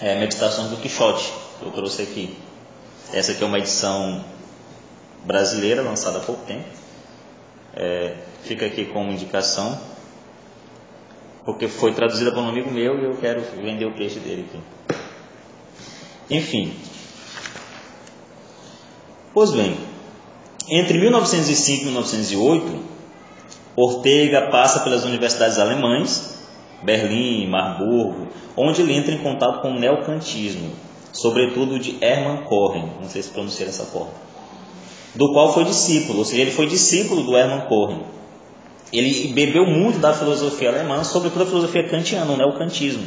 é, 0.02 0.16
Meditações 0.20 0.70
do 0.70 0.78
Quixote, 0.78 1.32
que 1.60 1.66
eu 1.66 1.72
trouxe 1.72 2.02
aqui. 2.02 2.38
Essa 3.14 3.32
aqui 3.32 3.44
é 3.44 3.48
uma 3.48 3.60
edição 3.60 4.24
brasileira, 5.24 5.82
lançada 5.82 6.18
há 6.18 6.22
pouco 6.22 6.44
tempo. 6.46 6.66
É, 7.76 8.16
fica 8.44 8.66
aqui 8.66 8.86
como 8.86 9.12
indicação 9.12 9.78
porque 11.46 11.68
foi 11.68 11.94
traduzida 11.94 12.32
por 12.32 12.40
um 12.40 12.50
amigo 12.50 12.72
meu 12.72 13.00
e 13.00 13.04
eu 13.06 13.16
quero 13.18 13.42
vender 13.62 13.86
o 13.86 13.94
peixe 13.94 14.20
dele 14.20 14.48
aqui. 14.50 14.60
Enfim. 16.30 16.74
Pois 19.32 19.52
bem, 19.52 19.78
entre 20.68 20.98
1905 20.98 21.84
e 21.84 21.86
1908, 21.86 22.80
Ortega 23.76 24.50
passa 24.50 24.80
pelas 24.80 25.04
universidades 25.04 25.60
alemães, 25.60 26.40
Berlim, 26.82 27.48
Marburgo, 27.48 28.28
onde 28.58 28.82
ele 28.82 28.94
entra 28.94 29.14
em 29.14 29.20
contato 29.20 29.62
com 29.62 29.72
o 29.72 29.80
neocantismo, 29.80 30.72
sobretudo 31.12 31.78
de 31.78 31.98
Hermann 32.04 32.44
Cohen, 32.46 32.94
não 33.02 33.10
sei 33.10 33.22
se 33.22 33.30
pronunciar 33.30 33.70
essa 33.70 33.84
forma, 33.84 34.14
do 35.14 35.32
qual 35.34 35.54
foi 35.54 35.66
discípulo, 35.66 36.20
ou 36.20 36.26
seja, 36.26 36.42
ele 36.42 36.52
foi 36.52 36.68
discípulo 36.68 37.24
do 37.24 37.38
Hermann 37.38 37.68
Cohen 37.68 38.04
ele 38.98 39.34
bebeu 39.34 39.66
muito 39.66 40.00
da 40.00 40.14
filosofia 40.14 40.70
alemã, 40.70 41.04
sobretudo 41.04 41.44
a 41.44 41.46
filosofia 41.46 41.88
kantiana, 41.88 42.36
né, 42.36 42.46
o 42.46 42.58
kantismo. 42.58 43.04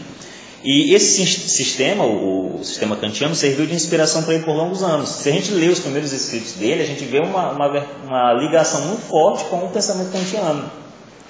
E 0.64 0.92
esse 0.92 1.24
sistema, 1.24 2.04
o, 2.04 2.60
sistema 2.64 2.96
kantiano, 2.96 3.34
serviu 3.34 3.64
de 3.64 3.74
inspiração 3.74 4.24
para 4.24 4.34
ele 4.34 4.44
por 4.44 4.56
longos 4.56 4.82
anos. 4.82 5.08
Se 5.08 5.28
a 5.28 5.32
gente 5.32 5.52
lê 5.52 5.68
os 5.68 5.78
primeiros 5.78 6.12
escritos 6.12 6.54
dele, 6.54 6.82
a 6.82 6.86
gente 6.86 7.04
vê 7.04 7.20
uma, 7.20 7.52
uma, 7.52 7.86
uma 8.04 8.32
ligação 8.34 8.80
muito 8.82 9.02
forte 9.02 9.44
com 9.44 9.64
o 9.64 9.68
pensamento 9.68 10.10
kantiano. 10.10 10.68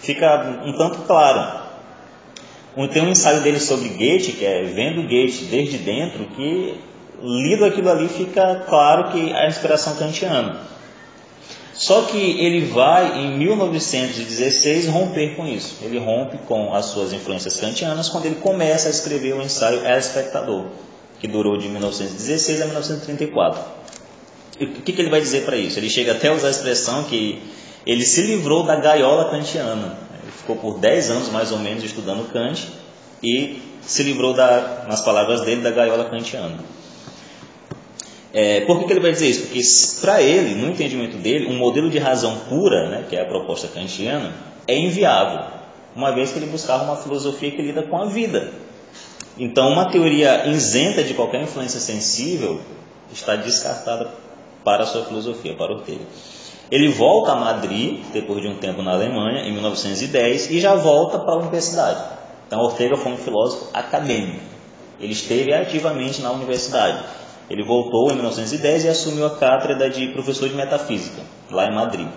Fica 0.00 0.62
um 0.64 0.72
tanto 0.72 1.02
claro. 1.02 1.68
Tem 2.92 3.02
um 3.02 3.10
ensaio 3.10 3.40
dele 3.40 3.60
sobre 3.60 3.88
Goethe, 3.88 4.32
que 4.32 4.44
é 4.44 4.62
Vendo 4.62 5.02
Goethe 5.02 5.44
desde 5.44 5.78
dentro, 5.78 6.24
que 6.36 6.78
lido 7.20 7.64
aquilo 7.64 7.90
ali 7.90 8.08
fica 8.08 8.64
claro 8.68 9.10
que 9.10 9.32
a 9.32 9.46
inspiração 9.48 9.96
kantiana. 9.96 10.60
Só 11.78 12.02
que 12.02 12.18
ele 12.18 12.66
vai, 12.66 13.20
em 13.20 13.38
1916, 13.38 14.88
romper 14.88 15.36
com 15.36 15.46
isso. 15.46 15.76
Ele 15.80 15.96
rompe 15.96 16.36
com 16.38 16.74
as 16.74 16.86
suas 16.86 17.12
influências 17.12 17.60
kantianas 17.60 18.08
quando 18.08 18.26
ele 18.26 18.34
começa 18.34 18.88
a 18.88 18.90
escrever 18.90 19.34
o 19.34 19.40
ensaio 19.40 19.86
El 19.86 19.96
Espectador, 19.96 20.66
que 21.20 21.28
durou 21.28 21.56
de 21.56 21.68
1916 21.68 22.62
a 22.62 22.64
1934. 22.64 23.62
E 24.58 24.64
o 24.64 24.72
que, 24.82 24.92
que 24.92 25.00
ele 25.00 25.08
vai 25.08 25.20
dizer 25.20 25.44
para 25.44 25.56
isso? 25.56 25.78
Ele 25.78 25.88
chega 25.88 26.12
até 26.12 26.28
a 26.28 26.32
usar 26.32 26.48
a 26.48 26.50
expressão 26.50 27.04
que 27.04 27.40
ele 27.86 28.04
se 28.04 28.22
livrou 28.22 28.64
da 28.64 28.74
gaiola 28.74 29.30
kantiana. 29.30 29.96
Ele 30.20 30.32
ficou 30.32 30.56
por 30.56 30.80
10 30.80 31.10
anos, 31.12 31.28
mais 31.28 31.52
ou 31.52 31.58
menos, 31.58 31.84
estudando 31.84 32.28
Kant 32.32 32.66
e 33.22 33.62
se 33.82 34.02
livrou, 34.02 34.34
da, 34.34 34.84
nas 34.88 35.00
palavras 35.00 35.42
dele, 35.42 35.62
da 35.62 35.70
gaiola 35.70 36.06
kantiana. 36.10 36.58
É, 38.32 38.60
por 38.62 38.78
que, 38.78 38.86
que, 38.86 38.92
ele 38.92 39.00
vai 39.00 39.12
dizer 39.12 39.28
isso? 39.28 39.46
Porque 39.46 40.00
para 40.00 40.20
ele, 40.20 40.54
no 40.54 40.68
entendimento 40.68 41.16
dele, 41.16 41.46
um 41.46 41.56
modelo 41.56 41.88
de 41.88 41.98
razão 41.98 42.36
pura, 42.48 42.88
né, 42.88 43.04
que 43.08 43.16
é 43.16 43.22
a 43.22 43.24
proposta 43.24 43.68
kantiana, 43.68 44.32
é 44.66 44.76
inviável. 44.76 45.58
uma 45.96 46.12
vez 46.12 46.30
que 46.30 46.38
ele 46.38 46.46
buscava 46.46 46.84
uma 46.84 46.96
filosofia 46.96 47.50
que 47.50 47.62
lida 47.62 47.82
com 47.82 47.96
a 47.96 48.04
vida. 48.04 48.52
Então, 49.38 49.70
uma 49.70 49.86
teoria 49.86 50.46
isenta 50.48 51.02
de 51.02 51.14
qualquer 51.14 51.42
influência 51.42 51.80
sensível 51.80 52.60
está 53.12 53.36
descartada 53.36 54.10
para 54.64 54.82
a 54.82 54.86
sua 54.86 55.04
filosofia, 55.04 55.54
para 55.54 55.72
Ortega. 55.72 56.04
Ele 56.70 56.88
volta 56.88 57.32
a 57.32 57.36
Madrid, 57.36 58.00
depois 58.12 58.42
de 58.42 58.48
um 58.48 58.56
tempo 58.56 58.82
na 58.82 58.92
Alemanha, 58.92 59.42
em 59.48 59.52
1910, 59.52 60.50
e 60.50 60.60
já 60.60 60.74
volta 60.74 61.18
para 61.18 61.32
a 61.32 61.36
universidade. 61.38 62.02
Então, 62.46 62.60
Ortega 62.60 62.96
foi 62.96 63.12
um 63.12 63.16
filósofo 63.16 63.68
acadêmico. 63.72 64.40
Ele 65.00 65.12
esteve 65.12 65.54
ativamente 65.54 66.20
na 66.20 66.30
universidade. 66.32 67.04
Ele 67.50 67.62
voltou 67.62 68.10
em 68.10 68.14
1910 68.14 68.84
e 68.84 68.88
assumiu 68.88 69.26
a 69.26 69.36
cátedra 69.36 69.88
de 69.88 70.08
professor 70.08 70.48
de 70.48 70.54
metafísica, 70.54 71.22
lá 71.50 71.66
em 71.66 71.74
Madrid. 71.74 72.08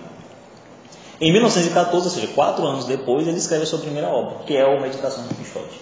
Em 1.22 1.32
1914, 1.32 2.06
ou 2.08 2.12
seja, 2.12 2.28
quatro 2.34 2.66
anos 2.66 2.86
depois, 2.86 3.28
ele 3.28 3.38
escreve 3.38 3.64
a 3.64 3.68
sua 3.68 3.80
primeira 3.80 4.10
obra, 4.10 4.44
que 4.46 4.58
é 4.58 4.66
o 4.66 4.82
Meditações 4.82 5.30
de 5.30 5.36
Quixote, 5.36 5.80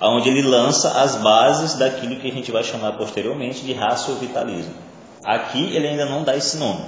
onde 0.00 0.30
ele 0.30 0.42
lança 0.42 1.02
as 1.02 1.16
bases 1.16 1.74
daquilo 1.74 2.16
que 2.16 2.28
a 2.28 2.32
gente 2.32 2.50
vai 2.50 2.64
chamar 2.64 2.92
posteriormente 2.92 3.60
de 3.60 3.72
raciovitalismo. 3.72 4.74
Aqui 5.22 5.76
ele 5.76 5.86
ainda 5.88 6.06
não 6.06 6.24
dá 6.24 6.36
esse 6.36 6.56
nome. 6.56 6.84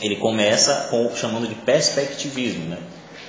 Ele 0.00 0.16
começa 0.16 0.88
com 0.90 1.10
chamando 1.14 1.48
de 1.48 1.54
perspectivismo. 1.56 2.66
Né? 2.66 2.78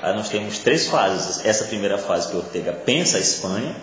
Aí 0.02 0.16
nós 0.16 0.30
temos 0.30 0.60
três 0.60 0.88
fases. 0.88 1.46
Essa 1.46 1.66
primeira 1.66 1.98
fase 1.98 2.30
que 2.30 2.38
Ortega 2.38 2.74
pensa 2.74 3.18
a 3.18 3.20
Espanha, 3.20 3.76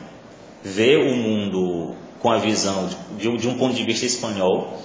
vê 0.63 0.97
o 0.97 1.17
mundo 1.17 1.97
com 2.21 2.31
a 2.31 2.39
visão 2.39 2.89
de, 3.17 3.37
de, 3.37 3.49
um 3.49 3.57
ponto 3.57 3.75
de 3.75 3.85
vista 3.85 4.07
espanhol. 4.07 4.79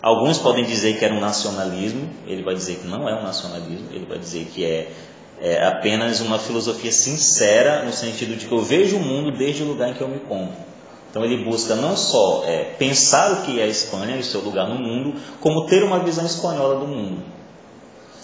Alguns 0.00 0.38
podem 0.38 0.64
dizer 0.64 0.98
que 0.98 1.04
era 1.04 1.14
um 1.14 1.20
nacionalismo, 1.20 2.08
ele 2.26 2.42
vai 2.42 2.54
dizer 2.54 2.76
que 2.76 2.86
não 2.86 3.08
é 3.08 3.18
um 3.18 3.22
nacionalismo, 3.22 3.88
ele 3.90 4.06
vai 4.06 4.18
dizer 4.18 4.46
que 4.54 4.64
é, 4.64 4.92
é 5.40 5.66
apenas 5.66 6.20
uma 6.20 6.38
filosofia 6.38 6.92
sincera, 6.92 7.84
no 7.84 7.92
sentido 7.92 8.36
de 8.36 8.46
que 8.46 8.52
eu 8.52 8.60
vejo 8.60 8.96
o 8.96 9.00
mundo 9.00 9.36
desde 9.36 9.62
o 9.62 9.66
lugar 9.66 9.90
em 9.90 9.94
que 9.94 10.00
eu 10.00 10.08
me 10.08 10.16
encontro. 10.16 10.68
Então 11.10 11.24
ele 11.24 11.42
busca 11.42 11.74
não 11.74 11.96
só 11.96 12.44
é, 12.46 12.74
pensar 12.78 13.32
o 13.32 13.42
que 13.42 13.60
é 13.60 13.64
a 13.64 13.66
Espanha 13.66 14.16
e 14.16 14.22
seu 14.22 14.40
lugar 14.40 14.68
no 14.68 14.76
mundo, 14.76 15.18
como 15.40 15.66
ter 15.66 15.82
uma 15.82 15.98
visão 16.00 16.24
espanhola 16.24 16.78
do 16.78 16.86
mundo. 16.86 17.22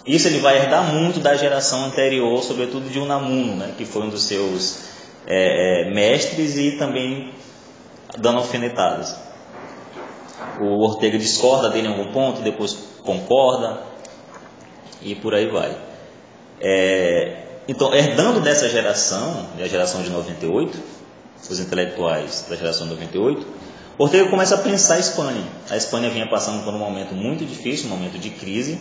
Isso 0.06 0.28
ele 0.28 0.38
vai 0.38 0.58
herdar 0.58 0.92
muito 0.92 1.18
da 1.18 1.34
geração 1.34 1.86
anterior, 1.86 2.42
sobretudo 2.42 2.90
de 2.90 2.98
Unamuno, 2.98 3.56
né, 3.56 3.72
que 3.76 3.86
foi 3.86 4.02
um 4.02 4.10
dos 4.10 4.24
seus 4.24 4.84
é, 5.26 5.86
é, 5.88 5.94
mestres 5.94 6.58
e 6.58 6.72
também 6.72 7.32
dando 8.18 8.38
alfinetadas. 8.38 9.16
O 10.60 10.84
Ortega 10.84 11.18
discorda 11.18 11.70
dele 11.70 11.88
em 11.88 11.90
algum 11.90 12.12
ponto, 12.12 12.42
depois 12.42 12.76
concorda 13.02 13.80
e 15.02 15.14
por 15.14 15.34
aí 15.34 15.46
vai. 15.48 15.76
É, 16.60 17.44
então, 17.66 17.94
herdando 17.94 18.40
dessa 18.40 18.68
geração, 18.68 19.46
a 19.58 19.66
geração 19.66 20.02
de 20.02 20.10
98, 20.10 20.78
os 21.48 21.60
intelectuais 21.60 22.46
da 22.48 22.56
geração 22.56 22.86
de 22.86 22.94
98, 22.94 23.46
Ortega 23.96 24.28
começa 24.28 24.54
a 24.56 24.58
pensar 24.58 24.94
a 24.94 24.98
Espanha. 24.98 25.44
A 25.70 25.76
Espanha 25.76 26.10
vinha 26.10 26.28
passando 26.28 26.64
por 26.64 26.74
um 26.74 26.78
momento 26.78 27.14
muito 27.14 27.44
difícil, 27.44 27.86
um 27.86 27.90
momento 27.90 28.18
de 28.18 28.30
crise. 28.30 28.80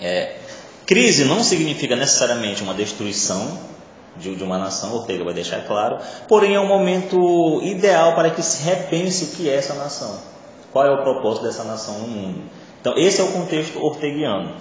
É, 0.00 0.36
crise 0.86 1.24
não 1.24 1.44
significa 1.44 1.94
necessariamente 1.94 2.62
uma 2.62 2.74
destruição 2.74 3.73
de, 4.16 4.34
de 4.34 4.44
uma 4.44 4.58
nação, 4.58 4.94
Ortega 4.94 5.24
vai 5.24 5.34
deixar 5.34 5.64
claro, 5.66 5.98
porém 6.28 6.54
é 6.54 6.60
um 6.60 6.66
momento 6.66 7.60
ideal 7.62 8.14
para 8.14 8.30
que 8.30 8.42
se 8.42 8.62
repense 8.62 9.24
o 9.24 9.28
que 9.36 9.48
é 9.48 9.56
essa 9.56 9.74
nação, 9.74 10.18
qual 10.72 10.86
é 10.86 10.90
o 10.90 11.02
propósito 11.02 11.44
dessa 11.44 11.64
nação 11.64 11.98
no 11.98 12.08
mundo. 12.08 12.42
Então, 12.80 12.94
esse 12.96 13.20
é 13.20 13.24
o 13.24 13.32
contexto 13.32 13.82
orteguiano. 13.82 14.52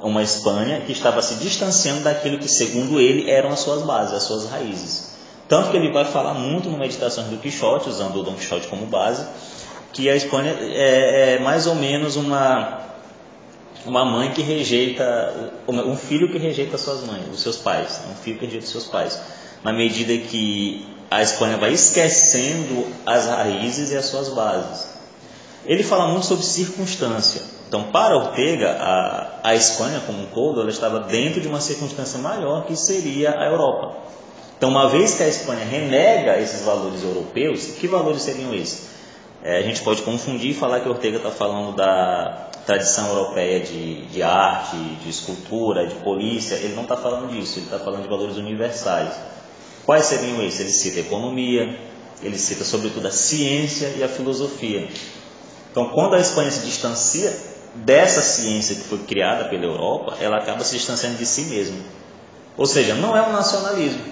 Uma 0.00 0.22
Espanha 0.22 0.80
que 0.86 0.92
estava 0.92 1.20
se 1.20 1.34
distanciando 1.34 2.04
daquilo 2.04 2.38
que, 2.38 2.48
segundo 2.48 3.00
ele, 3.00 3.28
eram 3.30 3.50
as 3.50 3.60
suas 3.60 3.82
bases, 3.82 4.14
as 4.14 4.22
suas 4.22 4.48
raízes. 4.48 5.18
Tanto 5.48 5.70
que 5.70 5.76
ele 5.76 5.90
vai 5.90 6.04
falar 6.04 6.34
muito 6.34 6.68
no 6.68 6.78
Meditações 6.78 7.26
do 7.26 7.36
Quixote, 7.38 7.88
usando 7.88 8.16
o 8.16 8.22
Dom 8.22 8.34
Quixote 8.34 8.68
como 8.68 8.86
base, 8.86 9.26
que 9.92 10.08
a 10.08 10.14
Espanha 10.14 10.56
é, 10.60 11.34
é 11.34 11.38
mais 11.40 11.66
ou 11.66 11.74
menos 11.74 12.16
uma 12.16 12.78
uma 13.88 14.04
mãe 14.04 14.32
que 14.32 14.42
rejeita, 14.42 15.52
um 15.66 15.96
filho 15.96 16.30
que 16.30 16.38
rejeita 16.38 16.76
suas 16.76 17.04
mães, 17.04 17.22
os 17.32 17.40
seus 17.40 17.56
pais, 17.56 18.00
um 18.10 18.14
filho 18.14 18.38
que 18.38 18.44
rejeita 18.44 18.66
seus 18.66 18.84
pais, 18.84 19.18
na 19.64 19.72
medida 19.72 20.16
que 20.16 20.86
a 21.10 21.22
Espanha 21.22 21.56
vai 21.56 21.72
esquecendo 21.72 22.86
as 23.06 23.26
raízes 23.26 23.90
e 23.90 23.96
as 23.96 24.04
suas 24.04 24.28
bases. 24.28 24.88
Ele 25.64 25.82
fala 25.82 26.08
muito 26.08 26.26
sobre 26.26 26.44
circunstância. 26.44 27.42
Então, 27.66 27.84
para 27.84 28.16
Ortega, 28.16 28.76
a, 28.80 29.40
a 29.42 29.54
Espanha 29.54 30.00
como 30.06 30.22
um 30.22 30.26
todo, 30.26 30.60
ela 30.60 30.70
estava 30.70 31.00
dentro 31.00 31.40
de 31.40 31.48
uma 31.48 31.60
circunstância 31.60 32.18
maior 32.18 32.64
que 32.64 32.76
seria 32.76 33.38
a 33.38 33.46
Europa. 33.46 33.96
Então, 34.56 34.70
uma 34.70 34.88
vez 34.88 35.14
que 35.14 35.22
a 35.22 35.28
Espanha 35.28 35.64
renega 35.64 36.38
esses 36.38 36.62
valores 36.62 37.02
europeus, 37.02 37.66
que 37.78 37.86
valores 37.86 38.22
seriam 38.22 38.54
esses? 38.54 38.88
É, 39.42 39.58
a 39.58 39.62
gente 39.62 39.82
pode 39.82 40.02
confundir 40.02 40.50
e 40.50 40.54
falar 40.54 40.80
que 40.80 40.88
Ortega 40.88 41.18
está 41.18 41.30
falando 41.30 41.76
da 41.76 42.47
tradição 42.68 43.08
europeia 43.08 43.60
de, 43.60 44.04
de 44.08 44.22
arte, 44.22 44.76
de 45.02 45.08
escultura, 45.08 45.86
de 45.86 45.94
polícia. 45.94 46.54
Ele 46.56 46.74
não 46.74 46.82
está 46.82 46.98
falando 46.98 47.32
disso, 47.32 47.58
ele 47.58 47.64
está 47.64 47.78
falando 47.78 48.02
de 48.02 48.08
valores 48.08 48.36
universais. 48.36 49.14
Quais 49.86 50.04
seriam 50.04 50.42
esses? 50.42 50.60
Ele 50.60 50.68
cita 50.68 50.98
a 50.98 51.00
economia, 51.00 51.80
ele 52.22 52.36
cita 52.36 52.64
sobretudo 52.64 53.08
a 53.08 53.10
ciência 53.10 53.94
e 53.96 54.04
a 54.04 54.08
filosofia. 54.08 54.86
Então, 55.70 55.88
quando 55.94 56.14
a 56.14 56.20
Espanha 56.20 56.50
se 56.50 56.66
distancia 56.66 57.34
dessa 57.74 58.20
ciência 58.20 58.76
que 58.76 58.82
foi 58.82 58.98
criada 58.98 59.48
pela 59.48 59.64
Europa, 59.64 60.18
ela 60.20 60.36
acaba 60.36 60.62
se 60.62 60.76
distanciando 60.76 61.16
de 61.16 61.24
si 61.24 61.44
mesma. 61.44 61.78
Ou 62.54 62.66
seja, 62.66 62.94
não 62.94 63.16
é 63.16 63.22
um 63.26 63.32
nacionalismo, 63.32 64.02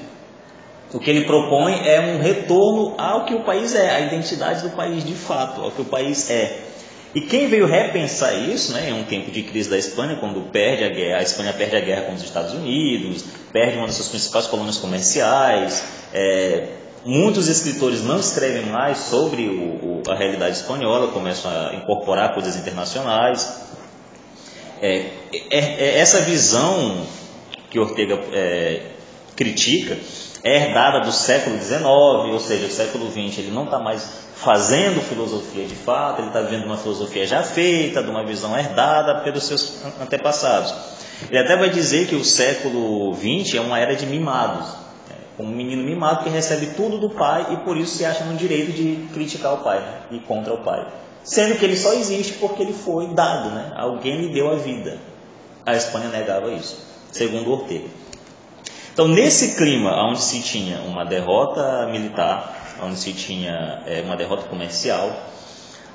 o 0.94 0.98
que 0.98 1.10
ele 1.10 1.26
propõe 1.26 1.86
é 1.86 2.00
um 2.00 2.22
retorno 2.22 2.94
ao 2.96 3.26
que 3.26 3.34
o 3.34 3.44
país 3.44 3.74
é, 3.74 3.90
à 3.90 4.00
identidade 4.00 4.62
do 4.62 4.70
país 4.70 5.04
de 5.04 5.14
fato, 5.14 5.60
ao 5.60 5.70
que 5.72 5.82
o 5.82 5.84
país 5.84 6.30
é. 6.30 6.75
E 7.16 7.22
quem 7.22 7.48
veio 7.48 7.64
repensar 7.64 8.34
isso, 8.34 8.74
né, 8.74 8.90
em 8.90 8.92
um 8.92 9.02
tempo 9.02 9.30
de 9.30 9.42
crise 9.42 9.70
da 9.70 9.78
Espanha, 9.78 10.16
quando 10.16 10.50
perde 10.50 10.84
a 10.84 10.90
guerra, 10.90 11.20
a 11.20 11.22
Espanha 11.22 11.50
perde 11.54 11.74
a 11.74 11.80
guerra 11.80 12.02
com 12.02 12.12
os 12.12 12.22
Estados 12.22 12.52
Unidos, 12.52 13.24
perde 13.50 13.78
uma 13.78 13.86
das 13.86 13.96
suas 13.96 14.08
principais 14.08 14.46
colônias 14.46 14.76
comerciais, 14.76 15.82
é, 16.12 16.68
muitos 17.06 17.48
escritores 17.48 18.02
não 18.02 18.20
escrevem 18.20 18.66
mais 18.66 18.98
sobre 18.98 19.48
o, 19.48 20.02
o, 20.02 20.02
a 20.10 20.14
realidade 20.14 20.56
espanhola, 20.56 21.10
começam 21.10 21.50
a 21.50 21.74
incorporar 21.76 22.34
coisas 22.34 22.54
internacionais. 22.54 23.62
É, 24.82 25.06
é, 25.50 25.58
é 25.58 25.98
essa 25.98 26.20
visão 26.20 27.02
que 27.70 27.78
Ortega 27.78 28.20
é, 28.30 28.90
critica 29.34 29.96
é 30.44 30.54
herdada 30.54 31.00
do 31.00 31.12
século 31.12 31.58
XIX, 31.58 31.82
ou 31.82 32.40
seja, 32.40 32.66
o 32.66 32.70
século 32.70 33.10
XX 33.10 33.38
ele 33.38 33.52
não 33.52 33.64
está 33.64 33.78
mais 33.78 34.25
fazendo 34.36 35.00
filosofia 35.00 35.66
de 35.66 35.74
fato, 35.74 36.20
ele 36.20 36.28
está 36.28 36.42
vivendo 36.42 36.66
uma 36.66 36.76
filosofia 36.76 37.26
já 37.26 37.42
feita, 37.42 38.02
de 38.02 38.10
uma 38.10 38.24
visão 38.24 38.56
herdada 38.56 39.22
pelos 39.22 39.44
seus 39.44 39.82
antepassados. 40.00 40.74
Ele 41.28 41.38
até 41.38 41.56
vai 41.56 41.70
dizer 41.70 42.06
que 42.06 42.14
o 42.14 42.24
século 42.24 43.14
XX 43.14 43.54
é 43.54 43.60
uma 43.60 43.78
era 43.78 43.96
de 43.96 44.04
mimados, 44.06 44.68
né? 45.08 45.16
um 45.38 45.46
menino 45.46 45.82
mimado 45.82 46.22
que 46.22 46.28
recebe 46.28 46.66
tudo 46.76 46.98
do 46.98 47.10
pai 47.10 47.54
e 47.54 47.56
por 47.58 47.78
isso 47.78 47.96
se 47.96 48.04
acha 48.04 48.24
no 48.24 48.36
direito 48.36 48.72
de 48.72 49.08
criticar 49.14 49.54
o 49.54 49.58
pai 49.58 49.80
né? 49.80 50.00
e 50.10 50.20
contra 50.20 50.52
o 50.52 50.58
pai. 50.58 50.86
Sendo 51.24 51.58
que 51.58 51.64
ele 51.64 51.76
só 51.76 51.94
existe 51.94 52.34
porque 52.34 52.62
ele 52.62 52.74
foi 52.74 53.08
dado, 53.08 53.50
né? 53.50 53.72
alguém 53.74 54.20
lhe 54.20 54.28
deu 54.34 54.52
a 54.52 54.56
vida. 54.56 54.98
A 55.64 55.74
Espanha 55.74 56.08
negava 56.08 56.52
isso, 56.52 56.78
segundo 57.10 57.50
Ortega. 57.50 57.88
Então, 58.92 59.08
nesse 59.08 59.56
clima, 59.56 59.92
onde 60.08 60.22
se 60.22 60.40
tinha 60.40 60.80
uma 60.80 61.04
derrota 61.04 61.86
militar, 61.86 62.55
onde 62.82 62.96
se 62.96 63.12
tinha 63.12 63.82
é, 63.86 64.02
uma 64.02 64.16
derrota 64.16 64.48
comercial, 64.48 65.10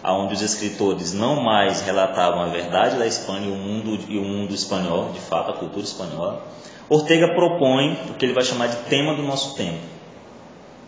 onde 0.04 0.34
os 0.34 0.42
escritores 0.42 1.14
não 1.14 1.42
mais 1.44 1.82
relatavam 1.82 2.42
a 2.42 2.48
verdade 2.48 2.98
da 2.98 3.06
Espanha 3.06 3.48
e 3.48 3.52
o 3.52 3.56
mundo, 3.56 4.00
e 4.10 4.18
o 4.18 4.24
mundo 4.24 4.54
espanhol, 4.54 5.12
de 5.12 5.20
fato, 5.20 5.52
a 5.52 5.54
cultura 5.54 5.86
espanhola, 5.86 6.44
Ortega 6.90 7.34
propõe 7.34 7.98
o 8.10 8.16
que 8.16 8.26
ele 8.26 8.34
vai 8.34 8.44
chamar 8.44 8.68
de 8.68 8.76
tema 8.90 9.16
do 9.16 9.24
nosso 9.24 9.56
tempo. 9.56 9.80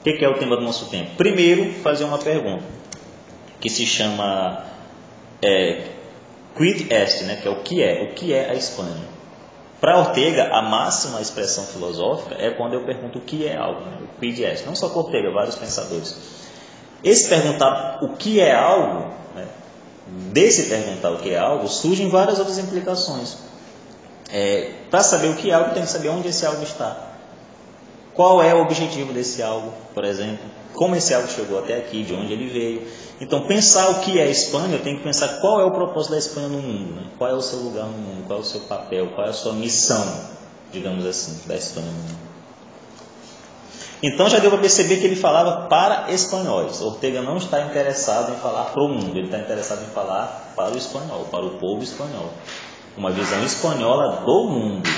O 0.01 0.03
que 0.03 0.25
é 0.25 0.27
o 0.27 0.38
tema 0.38 0.57
do 0.57 0.62
nosso 0.62 0.89
tempo? 0.89 1.12
Primeiro, 1.15 1.71
fazer 1.75 2.03
uma 2.03 2.17
pergunta, 2.17 2.62
que 3.62 3.69
se 3.69 3.85
chama 3.85 4.65
é, 5.41 5.88
quid 6.57 6.91
est, 6.91 7.23
né, 7.23 7.38
que 7.38 7.47
é 7.47 7.51
o 7.51 7.55
que 7.62 7.81
é, 7.81 8.03
o 8.03 8.13
que 8.13 8.33
é 8.33 8.50
a 8.50 8.53
Espanha. 8.53 9.12
Para 9.83 9.99
Ortega, 9.99 10.47
a 10.53 10.61
máxima 10.61 11.19
expressão 11.19 11.65
filosófica 11.65 12.37
é 12.39 12.51
quando 12.51 12.73
eu 12.73 12.85
pergunto 12.85 13.19
o 13.19 13.21
que 13.21 13.45
é 13.45 13.57
algo, 13.57 13.81
né? 13.81 13.97
o 14.01 14.17
quid 14.17 14.41
est. 14.41 14.65
Não 14.65 14.73
só 14.73 14.87
por 14.87 15.07
Ortega, 15.07 15.29
vários 15.29 15.55
pensadores. 15.55 16.15
Esse 17.03 17.27
perguntar 17.27 17.99
o 18.01 18.15
que 18.15 18.39
é 18.39 18.55
algo, 18.55 19.11
né? 19.35 19.45
desse 20.31 20.69
perguntar 20.69 21.09
o 21.09 21.17
que 21.17 21.31
é 21.31 21.37
algo, 21.37 21.67
surgem 21.67 22.07
várias 22.07 22.39
outras 22.39 22.57
implicações. 22.59 23.35
É, 24.31 24.71
Para 24.89 25.03
saber 25.03 25.27
o 25.27 25.35
que 25.35 25.51
é 25.51 25.53
algo, 25.53 25.73
tem 25.73 25.83
que 25.83 25.89
saber 25.89 26.07
onde 26.07 26.29
esse 26.29 26.45
algo 26.45 26.63
está. 26.63 26.95
Qual 28.13 28.41
é 28.41 28.55
o 28.55 28.61
objetivo 28.61 29.11
desse 29.11 29.43
algo, 29.43 29.73
por 29.93 30.05
exemplo? 30.05 30.45
Como 30.74 30.96
esse 30.96 31.13
algo 31.13 31.27
chegou 31.27 31.60
até 31.60 31.77
aqui, 31.77 32.03
de 32.03 32.13
onde 32.13 32.34
ele 32.34 32.50
veio. 32.50 32.88
Então, 33.22 33.48
pensar 33.48 33.89
o 33.89 34.00
que 34.00 34.20
é 34.20 34.24
a 34.24 34.30
Espanha, 34.30 34.75
eu 34.75 34.82
tenho 34.82 34.98
que 34.98 35.03
pensar 35.03 35.39
qual 35.39 35.62
é 35.62 35.63
o 35.63 35.72
propósito 35.72 36.12
da 36.12 36.18
Espanha 36.18 36.48
no 36.48 36.62
mundo, 36.62 36.96
né? 36.96 37.03
qual 37.18 37.30
é 37.30 37.34
o 37.34 37.42
seu 37.42 37.60
lugar 37.60 37.86
no 37.86 37.98
mundo, 37.98 38.25
qual 38.27 38.39
é 38.39 38.42
o 38.42 38.46
seu 38.46 38.62
papel, 38.62 39.10
qual 39.15 39.27
é 39.27 39.30
a 39.30 39.34
sua 39.34 39.53
missão. 39.53 40.03
digamos 40.72 41.06
assim, 41.06 41.48
da 41.48 41.56
Espanha. 41.56 41.88
Então 44.03 44.30
já 44.30 44.38
deu 44.39 44.51
para 44.51 44.60
perceber 44.60 44.98
que 44.98 45.06
ele 45.06 45.15
falava 45.15 45.68
para 45.68 46.12
espanhóis. 46.12 46.82
Ortega 46.82 47.22
não 47.22 47.38
está 47.38 47.62
interessado 47.62 48.34
em 48.34 48.36
falar 48.36 48.65
para 48.65 48.84
o 48.84 48.89
mundo, 48.89 49.15
ele 49.15 49.27
está 49.27 49.38
interessado 49.38 49.82
em 49.82 49.94
falar 49.94 50.53
para 50.58 50.74
o 50.74 50.77
espanhol, 50.77 51.25
para 51.32 51.46
o 51.46 51.51
povo 51.51 51.82
espanhol. 51.82 52.30
Uma 52.98 53.12
visão 53.12 53.42
espanhola 53.46 54.18
do 54.25 54.44
mundo. 54.44 54.89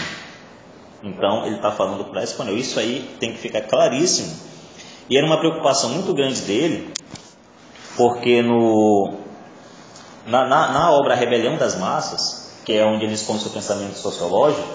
Então 1.03 1.45
ele 1.45 1.57
está 1.57 1.71
falando 1.71 2.03
para 2.05 2.23
espanhol. 2.23 2.57
Isso 2.57 2.79
aí 2.79 3.15
tem 3.19 3.31
que 3.31 3.37
ficar 3.37 3.61
claríssimo. 3.61 4.35
E 5.09 5.17
era 5.17 5.25
uma 5.25 5.37
preocupação 5.37 5.91
muito 5.91 6.13
grande 6.13 6.41
dele, 6.41 6.93
porque 7.95 8.41
no, 8.41 9.13
na, 10.25 10.47
na, 10.47 10.71
na 10.71 10.91
obra 10.91 11.15
Rebelião 11.15 11.57
das 11.57 11.77
Massas, 11.77 12.59
que 12.65 12.73
é 12.73 12.85
onde 12.85 13.05
ele 13.05 13.13
expõe 13.13 13.39
seu 13.39 13.51
pensamento 13.51 13.95
sociológico, 13.95 14.67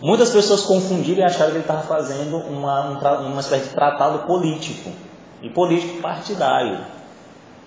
muitas 0.00 0.30
pessoas 0.30 0.62
confundiram 0.62 1.20
e 1.20 1.24
acharam 1.24 1.52
que 1.52 1.56
ele 1.56 1.64
estava 1.64 1.82
fazendo 1.82 2.36
uma, 2.36 3.18
uma 3.20 3.40
espécie 3.40 3.68
de 3.68 3.74
tratado 3.74 4.26
político, 4.26 4.90
e 5.42 5.48
político 5.48 6.00
partidário. 6.00 6.84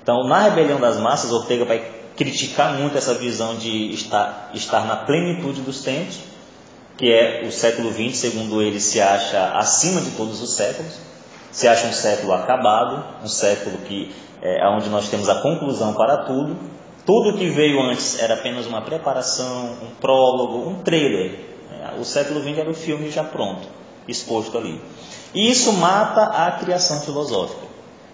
Então, 0.01 0.23
na 0.27 0.39
Rebelião 0.39 0.79
das 0.79 0.99
Massas, 0.99 1.31
Ortega 1.31 1.65
vai 1.65 1.79
criticar 2.15 2.73
muito 2.73 2.97
essa 2.97 3.13
visão 3.13 3.55
de 3.55 3.91
estar, 3.93 4.49
estar 4.53 4.85
na 4.85 4.95
plenitude 4.95 5.61
dos 5.61 5.81
tempos, 5.81 6.19
que 6.97 7.13
é 7.13 7.43
o 7.47 7.51
século 7.51 7.91
XX, 7.93 8.17
segundo 8.17 8.61
ele, 8.61 8.79
se 8.79 8.99
acha 8.99 9.51
acima 9.53 10.01
de 10.01 10.11
todos 10.11 10.41
os 10.41 10.53
séculos, 10.53 10.93
se 11.51 11.67
acha 11.67 11.87
um 11.87 11.93
século 11.93 12.33
acabado, 12.33 13.23
um 13.23 13.27
século 13.27 13.77
que 13.87 14.13
é 14.41 14.67
onde 14.67 14.89
nós 14.89 15.07
temos 15.07 15.29
a 15.29 15.35
conclusão 15.41 15.93
para 15.93 16.17
tudo. 16.17 16.57
Tudo 17.05 17.37
que 17.37 17.49
veio 17.49 17.79
antes 17.81 18.19
era 18.19 18.33
apenas 18.33 18.65
uma 18.65 18.81
preparação, 18.81 19.77
um 19.81 19.95
prólogo, 20.01 20.69
um 20.69 20.75
trailer. 20.83 21.39
O 21.99 22.03
século 22.03 22.41
XX 22.41 22.57
era 22.57 22.69
o 22.69 22.73
filme 22.73 23.09
já 23.09 23.23
pronto, 23.23 23.67
exposto 24.07 24.57
ali. 24.57 24.81
E 25.33 25.49
isso 25.49 25.71
mata 25.73 26.23
a 26.23 26.51
criação 26.51 26.99
filosófica. 26.99 27.65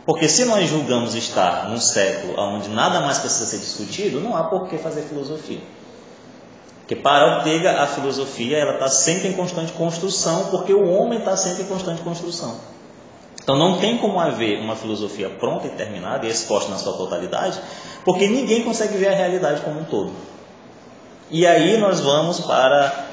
Porque 0.06 0.28
se 0.28 0.46
nós 0.46 0.70
julgamos 0.70 1.16
estar 1.16 1.70
num 1.70 1.80
século 1.80 2.38
onde 2.38 2.70
nada 2.70 3.00
mais 3.00 3.20
precisa 3.20 3.46
ser 3.46 3.58
discutido, 3.58 4.20
não 4.20 4.36
há 4.36 4.44
por 4.44 4.68
que 4.68 4.78
fazer 4.78 5.04
filosofia. 5.04 5.62
Porque 6.84 6.98
para 6.98 7.38
Ortega 7.38 7.82
a 7.82 7.88
filosofia 7.88 8.58
ela 8.58 8.74
está 8.74 8.90
sempre 8.90 9.30
em 9.30 9.34
constante 9.34 9.72
construção, 9.72 10.48
porque 10.52 10.74
o 10.74 10.86
homem 10.90 11.20
está 11.20 11.36
sempre 11.38 11.64
em 11.64 11.66
constante 11.66 12.02
construção. 12.02 12.60
Então 13.42 13.58
não 13.58 13.80
tem 13.80 13.98
como 13.98 14.20
haver 14.20 14.60
uma 14.60 14.76
filosofia 14.76 15.30
pronta 15.30 15.68
e 15.68 15.70
terminada 15.72 16.26
e 16.28 16.30
exposta 16.30 16.70
na 16.70 16.78
sua 16.78 16.94
totalidade, 16.94 17.60
porque 18.04 18.28
ninguém 18.28 18.64
consegue 18.64 18.98
ver 18.98 19.08
a 19.08 19.16
realidade 19.16 19.62
como 19.62 19.80
um 19.80 19.86
todo. 19.86 20.12
E 21.32 21.48
aí 21.48 21.78
nós 21.78 22.02
vamos 22.02 22.42
para 22.42 23.08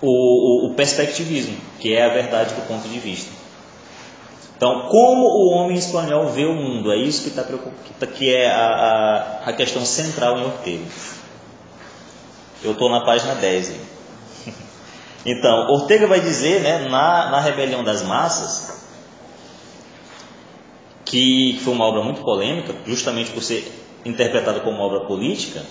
o, 0.00 0.66
o, 0.66 0.70
o 0.70 0.74
perspectivismo, 0.74 1.56
que 1.80 1.92
é 1.92 2.04
a 2.04 2.08
verdade 2.08 2.54
do 2.54 2.66
ponto 2.68 2.88
de 2.88 2.98
vista. 2.98 3.30
Então, 4.56 4.88
como 4.88 5.26
o 5.26 5.50
homem 5.50 5.76
espanhol 5.76 6.28
vê 6.28 6.44
o 6.44 6.54
mundo? 6.54 6.92
É 6.92 6.96
isso 6.96 7.24
que, 7.24 7.30
tá, 7.30 7.44
que 8.06 8.34
é 8.34 8.48
a, 8.48 8.66
a, 8.66 9.50
a, 9.50 9.52
questão 9.52 9.84
central 9.84 10.38
em 10.38 10.44
Ortega. 10.44 10.84
Eu 12.64 12.72
estou 12.72 12.90
na 12.90 13.04
página 13.04 13.34
10. 13.34 13.70
Aí. 13.70 13.80
Então, 15.26 15.70
Ortega 15.70 16.06
vai 16.06 16.20
dizer, 16.20 16.60
né, 16.60 16.86
na, 16.90 17.30
na 17.30 17.40
Rebelião 17.40 17.82
das 17.82 18.02
Massas, 18.02 18.74
que 21.04 21.58
foi 21.64 21.72
uma 21.72 21.86
obra 21.86 22.02
muito 22.02 22.20
polêmica, 22.22 22.74
justamente 22.86 23.30
por 23.30 23.42
ser 23.42 23.72
interpretada 24.04 24.60
como 24.60 24.82
obra 24.82 25.06
política, 25.06 25.62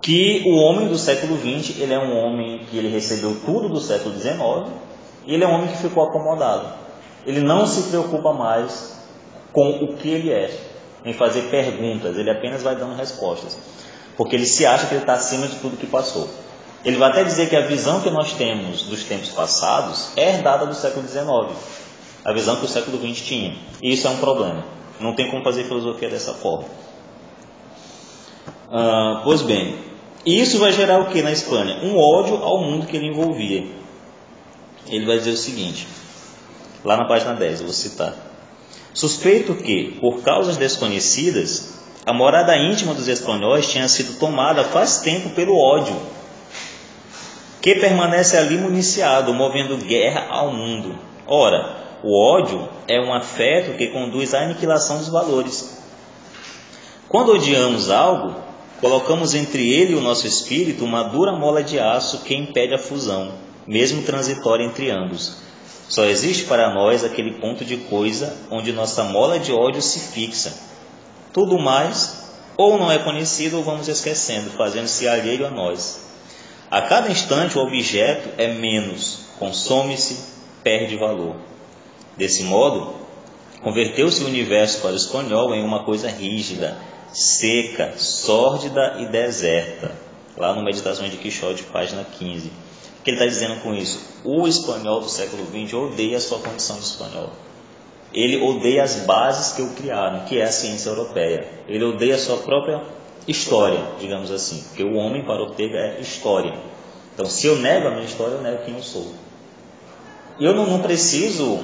que 0.00 0.42
o 0.46 0.56
homem 0.56 0.88
do 0.88 0.96
século 0.96 1.36
XX, 1.36 1.80
ele 1.80 1.92
é 1.92 1.98
um 1.98 2.16
homem 2.16 2.64
que 2.70 2.76
ele 2.78 2.88
recebeu 2.88 3.36
tudo 3.44 3.68
do 3.68 3.80
século 3.80 4.18
XIX, 4.18 4.72
e 5.26 5.34
ele 5.34 5.44
é 5.44 5.46
um 5.46 5.52
homem 5.52 5.68
que 5.68 5.76
ficou 5.76 6.04
acomodado. 6.04 6.72
Ele 7.26 7.40
não 7.40 7.66
se 7.66 7.90
preocupa 7.90 8.32
mais 8.32 8.98
com 9.52 9.68
o 9.68 9.96
que 9.96 10.08
ele 10.08 10.30
é, 10.30 10.50
em 11.04 11.12
fazer 11.12 11.50
perguntas, 11.50 12.16
ele 12.16 12.30
apenas 12.30 12.62
vai 12.62 12.74
dando 12.76 12.96
respostas, 12.96 13.58
porque 14.20 14.36
ele 14.36 14.44
se 14.44 14.66
acha 14.66 14.86
que 14.86 14.92
ele 14.92 15.00
está 15.00 15.14
acima 15.14 15.48
de 15.48 15.56
tudo 15.56 15.78
que 15.78 15.86
passou. 15.86 16.28
Ele 16.84 16.98
vai 16.98 17.08
até 17.08 17.24
dizer 17.24 17.48
que 17.48 17.56
a 17.56 17.62
visão 17.62 18.02
que 18.02 18.10
nós 18.10 18.34
temos 18.34 18.82
dos 18.82 19.02
tempos 19.02 19.30
passados 19.30 20.10
é 20.14 20.34
herdada 20.34 20.66
do 20.66 20.74
século 20.74 21.08
XIX 21.08 21.56
a 22.22 22.30
visão 22.30 22.56
que 22.56 22.66
o 22.66 22.68
século 22.68 22.98
XX 22.98 23.24
tinha. 23.24 23.56
E 23.82 23.94
isso 23.94 24.06
é 24.06 24.10
um 24.10 24.18
problema. 24.18 24.62
Não 25.00 25.14
tem 25.14 25.30
como 25.30 25.42
fazer 25.42 25.64
filosofia 25.64 26.10
dessa 26.10 26.34
forma. 26.34 26.66
Ah, 28.70 29.22
pois 29.24 29.40
bem, 29.40 29.78
isso 30.26 30.58
vai 30.58 30.72
gerar 30.72 31.00
o 31.00 31.06
que 31.06 31.22
na 31.22 31.32
Espanha? 31.32 31.80
Um 31.82 31.96
ódio 31.96 32.44
ao 32.44 32.62
mundo 32.62 32.86
que 32.86 32.98
ele 32.98 33.06
envolvia. 33.06 33.68
Ele 34.86 35.06
vai 35.06 35.16
dizer 35.16 35.30
o 35.30 35.36
seguinte, 35.38 35.88
lá 36.84 36.94
na 36.94 37.06
página 37.06 37.32
10, 37.32 37.60
eu 37.60 37.64
vou 37.64 37.74
citar. 37.74 38.14
Suspeito 38.92 39.54
que, 39.54 39.96
por 39.98 40.20
causas 40.20 40.58
desconhecidas, 40.58 41.80
a 42.06 42.12
morada 42.12 42.56
íntima 42.56 42.94
dos 42.94 43.08
espanhóis 43.08 43.70
tinha 43.70 43.86
sido 43.86 44.18
tomada 44.18 44.64
faz 44.64 44.98
tempo 44.98 45.30
pelo 45.30 45.56
ódio, 45.56 45.94
que 47.60 47.74
permanece 47.74 48.38
ali 48.38 48.56
municiado, 48.56 49.34
movendo 49.34 49.76
guerra 49.76 50.26
ao 50.30 50.50
mundo. 50.50 50.98
Ora, 51.26 51.76
o 52.02 52.18
ódio 52.18 52.68
é 52.88 52.98
um 52.98 53.12
afeto 53.12 53.76
que 53.76 53.88
conduz 53.88 54.32
à 54.32 54.40
aniquilação 54.40 54.98
dos 54.98 55.08
valores. 55.08 55.78
Quando 57.06 57.32
odiamos 57.32 57.90
algo, 57.90 58.34
colocamos 58.80 59.34
entre 59.34 59.70
ele 59.70 59.92
e 59.92 59.96
o 59.96 60.00
nosso 60.00 60.26
espírito 60.26 60.84
uma 60.84 61.02
dura 61.02 61.32
mola 61.32 61.62
de 61.62 61.78
aço 61.78 62.22
que 62.22 62.34
impede 62.34 62.72
a 62.72 62.78
fusão, 62.78 63.32
mesmo 63.66 64.02
transitória 64.02 64.64
entre 64.64 64.90
ambos. 64.90 65.36
Só 65.88 66.04
existe 66.04 66.44
para 66.44 66.72
nós 66.72 67.04
aquele 67.04 67.32
ponto 67.32 67.64
de 67.64 67.76
coisa 67.76 68.34
onde 68.50 68.72
nossa 68.72 69.04
mola 69.04 69.38
de 69.38 69.52
ódio 69.52 69.82
se 69.82 69.98
fixa. 69.98 70.70
Tudo 71.32 71.58
mais, 71.58 72.20
ou 72.56 72.78
não 72.78 72.90
é 72.90 72.98
conhecido 72.98 73.58
ou 73.58 73.64
vamos 73.64 73.88
esquecendo, 73.88 74.50
fazendo-se 74.50 75.08
alheio 75.08 75.46
a 75.46 75.50
nós. 75.50 76.08
A 76.70 76.82
cada 76.82 77.10
instante 77.10 77.56
o 77.56 77.62
objeto 77.62 78.28
é 78.36 78.52
menos, 78.52 79.26
consome-se, 79.38 80.18
perde 80.62 80.96
valor. 80.96 81.36
Desse 82.16 82.42
modo, 82.42 82.94
converteu-se 83.62 84.22
o 84.22 84.26
universo 84.26 84.80
para 84.80 84.92
o 84.92 84.96
espanhol 84.96 85.54
em 85.54 85.64
uma 85.64 85.84
coisa 85.84 86.08
rígida, 86.08 86.76
seca, 87.12 87.94
sórdida 87.96 88.96
e 88.98 89.06
deserta. 89.06 89.92
Lá 90.36 90.52
no 90.52 90.62
Meditações 90.62 91.10
de 91.10 91.16
Quixote, 91.16 91.62
página 91.64 92.04
15. 92.04 92.48
O 92.48 93.02
que 93.02 93.10
ele 93.10 93.16
está 93.16 93.26
dizendo 93.26 93.60
com 93.62 93.74
isso? 93.74 94.00
O 94.24 94.46
espanhol 94.46 95.00
do 95.00 95.08
século 95.08 95.44
XX 95.46 95.74
odeia 95.74 96.18
a 96.18 96.20
sua 96.20 96.38
condição 96.38 96.76
de 96.76 96.84
espanhol. 96.84 97.30
Ele 98.12 98.42
odeia 98.42 98.82
as 98.82 98.96
bases 99.06 99.52
que 99.52 99.62
o 99.62 99.70
criaram, 99.70 100.24
que 100.24 100.38
é 100.38 100.44
a 100.44 100.50
ciência 100.50 100.90
europeia. 100.90 101.46
Ele 101.68 101.84
odeia 101.84 102.16
a 102.16 102.18
sua 102.18 102.38
própria 102.38 102.82
história, 103.26 103.80
digamos 104.00 104.30
assim. 104.30 104.64
Porque 104.68 104.82
o 104.82 104.94
homem, 104.94 105.24
para 105.24 105.42
Ortega, 105.42 105.76
é 105.76 106.00
história. 106.00 106.54
Então, 107.14 107.26
se 107.26 107.46
eu 107.46 107.56
nego 107.56 107.88
a 107.88 107.90
minha 107.92 108.04
história, 108.04 108.34
eu 108.34 108.42
nego 108.42 108.64
quem 108.64 108.74
eu 108.74 108.82
sou. 108.82 109.12
Eu 110.40 110.54
não, 110.54 110.66
não 110.66 110.80
preciso 110.80 111.60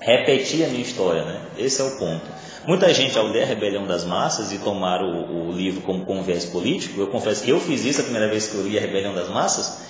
repetir 0.00 0.64
a 0.64 0.68
minha 0.68 0.82
história, 0.82 1.24
né? 1.24 1.40
Esse 1.58 1.80
é 1.80 1.84
o 1.84 1.98
ponto. 1.98 2.24
Muita 2.66 2.92
gente, 2.92 3.18
ao 3.18 3.26
ler 3.26 3.42
a 3.42 3.46
Rebelião 3.46 3.86
das 3.86 4.04
Massas 4.04 4.52
e 4.52 4.58
tomar 4.58 5.00
o, 5.02 5.48
o 5.48 5.52
livro 5.52 5.80
como 5.82 6.04
convés 6.04 6.44
político, 6.44 7.00
eu 7.00 7.06
confesso 7.08 7.42
que 7.42 7.50
eu 7.50 7.58
fiz 7.60 7.84
isso 7.84 8.00
a 8.00 8.04
primeira 8.04 8.28
vez 8.28 8.46
que 8.46 8.56
eu 8.56 8.62
li 8.62 8.78
a 8.78 8.80
Rebelião 8.80 9.14
das 9.14 9.28
Massas, 9.28 9.80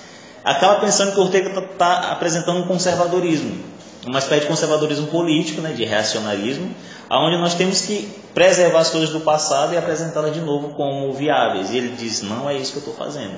acaba 0.43 0.79
pensando 0.79 1.13
que 1.13 1.19
Ortega 1.19 1.49
está 1.49 1.61
tá 1.61 2.11
apresentando 2.11 2.59
um 2.59 2.67
conservadorismo, 2.67 3.63
uma 4.05 4.19
espécie 4.19 4.41
de 4.41 4.47
conservadorismo 4.47 5.07
político, 5.07 5.61
né, 5.61 5.73
de 5.73 5.83
reacionarismo, 5.85 6.73
aonde 7.09 7.37
nós 7.37 7.53
temos 7.55 7.81
que 7.81 8.09
preservar 8.33 8.79
as 8.79 8.89
coisas 8.89 9.09
do 9.09 9.19
passado 9.21 9.73
e 9.73 9.77
apresentá-las 9.77 10.33
de 10.33 10.41
novo 10.41 10.69
como 10.69 11.11
viáveis. 11.13 11.71
E 11.71 11.77
ele 11.77 11.95
diz, 11.95 12.21
não 12.21 12.49
é 12.49 12.55
isso 12.55 12.71
que 12.71 12.77
eu 12.77 12.91
estou 12.91 12.95
fazendo. 12.95 13.35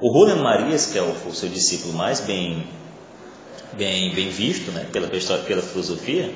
O 0.00 0.12
Julian 0.12 0.42
Marias, 0.42 0.86
que 0.86 0.98
é 0.98 1.02
o, 1.02 1.28
o 1.28 1.34
seu 1.34 1.48
discípulo 1.48 1.94
mais 1.94 2.20
bem 2.20 2.66
bem, 3.76 4.14
bem 4.14 4.30
visto 4.30 4.70
né, 4.70 4.86
pela, 4.92 5.08
pela 5.08 5.62
filosofia, 5.62 6.32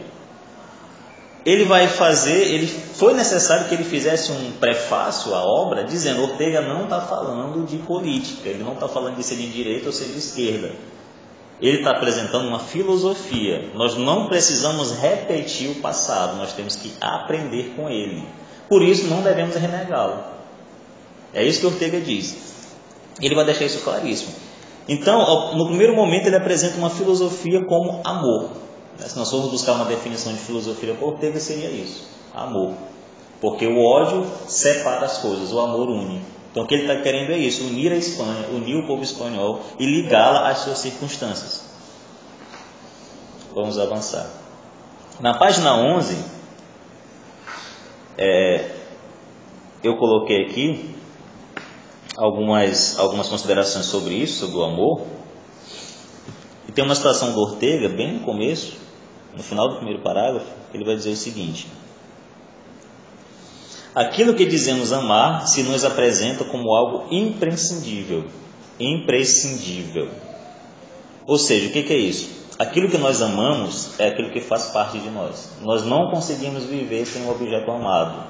ele 1.44 1.64
vai 1.64 1.88
fazer, 1.88 2.53
ele 2.53 2.66
foi 2.66 3.14
necessário 3.14 3.66
que 3.66 3.74
ele 3.74 3.85
fizesse 3.85 4.31
um 4.31 4.53
prefácio 4.53 5.35
à 5.35 5.42
obra 5.42 5.85
dizendo 5.85 6.22
Ortega 6.22 6.61
não 6.61 6.85
está 6.85 7.00
falando 7.00 7.66
de 7.66 7.79
política, 7.79 8.48
ele 8.48 8.62
não 8.62 8.74
está 8.74 8.88
falando 8.88 9.16
de 9.16 9.22
ser 9.22 9.37
de 9.37 9.48
direita 9.48 9.87
ou 9.87 9.92
ser 9.92 10.07
de 10.07 10.18
esquerda. 10.18 10.72
Ele 11.60 11.78
está 11.78 11.90
apresentando 11.90 12.48
uma 12.48 12.58
filosofia. 12.58 13.70
Nós 13.74 13.96
não 13.96 14.26
precisamos 14.26 14.92
repetir 14.92 15.70
o 15.70 15.74
passado, 15.76 16.36
nós 16.36 16.52
temos 16.54 16.76
que 16.76 16.92
aprender 17.00 17.74
com 17.76 17.88
ele. 17.88 18.24
Por 18.68 18.82
isso 18.82 19.08
não 19.08 19.22
devemos 19.22 19.56
renegá-lo. 19.56 20.24
É 21.34 21.44
isso 21.44 21.60
que 21.60 21.66
Ortega 21.66 22.00
diz. 22.00 22.36
Ele 23.20 23.34
vai 23.34 23.44
deixar 23.44 23.66
isso 23.66 23.80
claríssimo. 23.80 24.32
Então, 24.88 25.54
no 25.56 25.66
primeiro 25.66 25.94
momento, 25.94 26.26
ele 26.26 26.36
apresenta 26.36 26.78
uma 26.78 26.90
filosofia 26.90 27.64
como 27.64 28.00
amor. 28.04 28.50
Né, 28.98 29.06
se 29.06 29.16
nós 29.16 29.30
formos 29.30 29.50
buscar 29.50 29.72
uma 29.72 29.84
definição 29.84 30.32
de 30.32 30.38
filosofia 30.38 30.94
por 30.94 31.14
Ortega, 31.14 31.38
seria 31.38 31.68
isso: 31.68 32.08
amor. 32.34 32.74
Porque 33.40 33.66
o 33.66 33.78
ódio 33.78 34.26
separa 34.48 35.06
as 35.06 35.18
coisas, 35.18 35.52
o 35.52 35.60
amor 35.60 35.88
une. 35.88 36.22
Então 36.50 36.64
o 36.64 36.66
que 36.66 36.74
ele 36.74 36.82
está 36.82 37.00
querendo 37.00 37.30
é 37.30 37.38
isso, 37.38 37.64
unir 37.64 37.92
a 37.92 37.96
Espanha, 37.96 38.48
unir 38.48 38.76
o 38.76 38.86
povo 38.86 39.02
espanhol 39.02 39.62
e 39.78 39.86
ligá-la 39.86 40.48
às 40.48 40.58
suas 40.58 40.78
circunstâncias. 40.78 41.70
Vamos 43.54 43.78
avançar. 43.78 44.28
Na 45.20 45.34
página 45.34 45.76
11, 45.76 46.24
é, 48.18 48.70
eu 49.82 49.96
coloquei 49.96 50.46
aqui 50.46 50.94
algumas, 52.16 52.98
algumas 52.98 53.28
considerações 53.28 53.86
sobre 53.86 54.14
isso, 54.14 54.46
sobre 54.46 54.58
o 54.58 54.64
amor. 54.64 55.02
E 56.68 56.72
tem 56.72 56.84
uma 56.84 56.94
citação 56.94 57.32
do 57.32 57.40
Ortega, 57.40 57.88
bem 57.88 58.14
no 58.14 58.20
começo, 58.20 58.76
no 59.36 59.42
final 59.42 59.68
do 59.68 59.76
primeiro 59.76 60.02
parágrafo, 60.02 60.50
ele 60.74 60.84
vai 60.84 60.96
dizer 60.96 61.10
o 61.10 61.16
seguinte: 61.16 61.66
Aquilo 63.94 64.35
que 64.35 64.46
dizemos 64.46 64.92
amar 64.92 65.48
se 65.48 65.64
nos 65.64 65.85
apresenta 65.85 66.44
como 66.44 66.74
algo 66.74 67.07
imprescindível. 67.11 68.24
Imprescindível. 68.79 70.09
Ou 71.26 71.37
seja, 71.37 71.68
o 71.68 71.72
que 71.72 71.92
é 71.92 71.96
isso? 71.96 72.40
Aquilo 72.57 72.88
que 72.88 72.98
nós 72.98 73.20
amamos 73.20 73.98
é 73.98 74.09
aquilo 74.09 74.31
que 74.31 74.40
faz 74.40 74.66
parte 74.66 74.98
de 74.98 75.11
nós. 75.11 75.50
Nós 75.62 75.85
não 75.85 76.11
conseguimos 76.11 76.64
viver 76.64 77.05
sem 77.05 77.22
um 77.22 77.31
objeto 77.31 77.70
amado. 77.70 78.26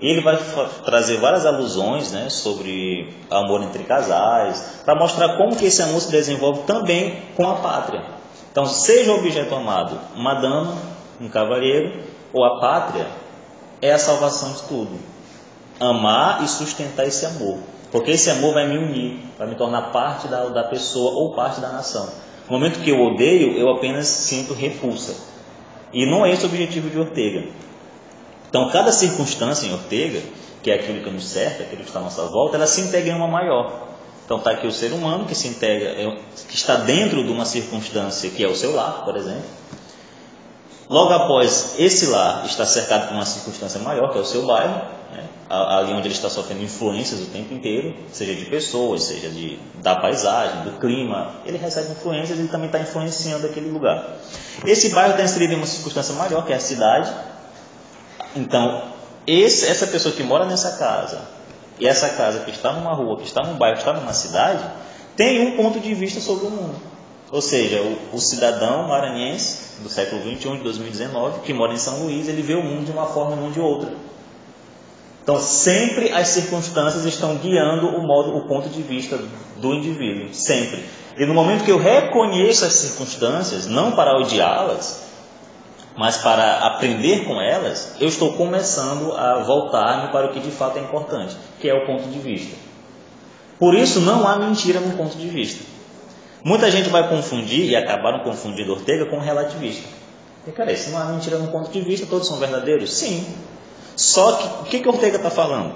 Ele 0.00 0.20
vai 0.20 0.36
trazer 0.84 1.18
várias 1.18 1.46
alusões 1.46 2.10
né, 2.10 2.28
sobre 2.28 3.14
amor 3.30 3.62
entre 3.62 3.84
casais, 3.84 4.80
para 4.84 4.98
mostrar 4.98 5.36
como 5.36 5.56
que 5.56 5.66
esse 5.66 5.80
amor 5.82 6.00
se 6.00 6.10
desenvolve 6.10 6.62
também 6.62 7.22
com 7.36 7.48
a 7.48 7.54
pátria. 7.56 8.04
Então, 8.50 8.66
seja 8.66 9.12
o 9.12 9.18
objeto 9.18 9.54
amado 9.54 9.98
uma 10.16 10.34
dama, 10.34 10.76
um 11.20 11.28
cavalheiro, 11.28 12.02
ou 12.32 12.44
a 12.44 12.60
pátria, 12.60 13.06
é 13.84 13.92
a 13.92 13.98
salvação 13.98 14.50
de 14.52 14.62
tudo. 14.62 14.98
Amar 15.78 16.42
e 16.42 16.48
sustentar 16.48 17.06
esse 17.06 17.26
amor. 17.26 17.58
Porque 17.92 18.12
esse 18.12 18.30
amor 18.30 18.54
vai 18.54 18.66
me 18.66 18.78
unir, 18.78 19.18
vai 19.38 19.46
me 19.46 19.56
tornar 19.56 19.92
parte 19.92 20.26
da, 20.26 20.46
da 20.46 20.64
pessoa 20.64 21.12
ou 21.12 21.34
parte 21.34 21.60
da 21.60 21.68
nação. 21.68 22.08
No 22.48 22.58
momento 22.58 22.80
que 22.80 22.90
eu 22.90 22.98
odeio, 22.98 23.58
eu 23.58 23.68
apenas 23.68 24.06
sinto 24.06 24.54
repulsa. 24.54 25.14
E 25.92 26.06
não 26.06 26.24
é 26.24 26.32
esse 26.32 26.44
o 26.44 26.48
objetivo 26.48 26.88
de 26.88 26.98
Ortega. 26.98 27.46
Então, 28.48 28.70
cada 28.70 28.90
circunstância 28.90 29.66
em 29.66 29.74
Ortega, 29.74 30.22
que 30.62 30.70
é 30.70 30.74
aquilo 30.76 31.04
que 31.04 31.10
nos 31.10 31.26
cerca, 31.26 31.64
aquilo 31.64 31.82
que 31.82 31.88
está 31.88 32.00
à 32.00 32.02
nossa 32.02 32.22
volta, 32.22 32.56
ela 32.56 32.66
se 32.66 32.80
integra 32.80 33.12
em 33.12 33.16
uma 33.16 33.28
maior. 33.28 33.88
Então, 34.24 34.38
está 34.38 34.52
aqui 34.52 34.66
o 34.66 34.72
ser 34.72 34.92
humano 34.92 35.26
que 35.26 35.34
se 35.34 35.46
integra, 35.46 35.90
é, 35.90 36.18
que 36.48 36.54
está 36.54 36.76
dentro 36.76 37.22
de 37.22 37.30
uma 37.30 37.44
circunstância 37.44 38.30
que 38.30 38.42
é 38.42 38.48
o 38.48 38.56
seu 38.56 38.74
lar, 38.74 39.04
por 39.04 39.14
exemplo 39.14 39.44
Logo 40.88 41.12
após 41.12 41.74
esse 41.78 42.06
lar 42.06 42.44
estar 42.44 42.66
cercado 42.66 43.08
por 43.08 43.14
uma 43.14 43.24
circunstância 43.24 43.80
maior, 43.80 44.12
que 44.12 44.18
é 44.18 44.20
o 44.20 44.24
seu 44.24 44.44
bairro, 44.44 44.82
né, 45.12 45.24
ali 45.48 45.92
onde 45.92 46.08
ele 46.08 46.14
está 46.14 46.28
sofrendo 46.28 46.62
influências 46.62 47.20
o 47.20 47.26
tempo 47.26 47.54
inteiro, 47.54 47.94
seja 48.12 48.34
de 48.34 48.44
pessoas, 48.44 49.04
seja 49.04 49.30
de, 49.30 49.58
da 49.82 49.96
paisagem, 49.96 50.64
do 50.64 50.78
clima, 50.78 51.36
ele 51.46 51.56
recebe 51.56 51.92
influências 51.92 52.38
e 52.38 52.48
também 52.48 52.66
está 52.66 52.78
influenciando 52.80 53.46
aquele 53.46 53.70
lugar. 53.70 54.16
Esse 54.66 54.90
bairro 54.90 55.12
está 55.12 55.24
inserido 55.24 55.54
em 55.54 55.56
uma 55.56 55.66
circunstância 55.66 56.14
maior, 56.14 56.44
que 56.44 56.52
é 56.52 56.56
a 56.56 56.60
cidade. 56.60 57.10
Então, 58.36 58.82
esse, 59.26 59.66
essa 59.66 59.86
pessoa 59.86 60.14
que 60.14 60.22
mora 60.22 60.44
nessa 60.44 60.76
casa, 60.76 61.20
e 61.78 61.88
essa 61.88 62.10
casa 62.10 62.40
que 62.40 62.50
está 62.50 62.72
numa 62.72 62.94
rua, 62.94 63.16
que 63.16 63.24
está 63.24 63.42
num 63.42 63.56
bairro, 63.56 63.76
que 63.76 63.82
está 63.82 63.92
numa 63.92 64.12
cidade, 64.12 64.62
tem 65.16 65.46
um 65.46 65.56
ponto 65.56 65.80
de 65.80 65.94
vista 65.94 66.20
sobre 66.20 66.46
o 66.46 66.50
mundo. 66.50 66.93
Ou 67.34 67.42
seja, 67.42 67.82
o, 67.82 68.16
o 68.16 68.20
cidadão 68.20 68.86
maranhense 68.86 69.82
do 69.82 69.88
século 69.88 70.22
XXI, 70.22 70.56
de 70.56 70.62
2019, 70.62 71.40
que 71.40 71.52
mora 71.52 71.72
em 71.72 71.76
São 71.76 72.04
Luís, 72.04 72.28
ele 72.28 72.42
vê 72.42 72.54
o 72.54 72.62
mundo 72.62 72.84
de 72.84 72.92
uma 72.92 73.06
forma 73.06 73.34
e 73.34 73.40
não 73.40 73.50
de 73.50 73.58
outra. 73.58 73.92
Então, 75.20 75.40
sempre 75.40 76.12
as 76.12 76.28
circunstâncias 76.28 77.04
estão 77.04 77.34
guiando 77.34 77.88
o 77.88 78.06
modo, 78.06 78.36
o 78.36 78.46
ponto 78.46 78.68
de 78.68 78.80
vista 78.82 79.18
do 79.56 79.74
indivíduo, 79.74 80.32
sempre. 80.32 80.84
E 81.18 81.26
no 81.26 81.34
momento 81.34 81.64
que 81.64 81.72
eu 81.72 81.76
reconheço 81.76 82.64
as 82.64 82.74
circunstâncias, 82.74 83.66
não 83.66 83.90
para 83.90 84.16
odiá-las, 84.16 85.02
mas 85.96 86.18
para 86.18 86.58
aprender 86.58 87.24
com 87.24 87.40
elas, 87.40 87.96
eu 87.98 88.06
estou 88.06 88.34
começando 88.34 89.12
a 89.12 89.42
voltar-me 89.42 90.12
para 90.12 90.26
o 90.26 90.32
que 90.32 90.38
de 90.38 90.52
fato 90.52 90.78
é 90.78 90.82
importante, 90.82 91.36
que 91.58 91.68
é 91.68 91.74
o 91.74 91.84
ponto 91.84 92.08
de 92.08 92.18
vista. 92.20 92.54
Por 93.58 93.74
isso, 93.74 93.98
não 94.00 94.24
há 94.24 94.36
mentira 94.36 94.78
no 94.78 94.96
ponto 94.96 95.18
de 95.18 95.26
vista. 95.26 95.73
Muita 96.44 96.70
gente 96.70 96.90
vai 96.90 97.08
confundir, 97.08 97.70
e 97.70 97.74
acabaram 97.74 98.20
confundindo 98.20 98.72
Ortega 98.72 99.06
com 99.06 99.18
relativista. 99.18 99.88
E, 100.46 100.52
cara, 100.52 100.76
se 100.76 100.90
não 100.90 100.98
há 100.98 101.06
mentira 101.06 101.38
no 101.38 101.48
ponto 101.48 101.70
de 101.70 101.80
vista, 101.80 102.06
todos 102.06 102.28
são 102.28 102.36
verdadeiros? 102.36 102.92
Sim. 102.92 103.26
Só 103.96 104.32
que 104.32 104.46
o 104.46 104.64
que, 104.64 104.80
que 104.80 104.88
Ortega 104.88 105.16
está 105.16 105.30
falando? 105.30 105.74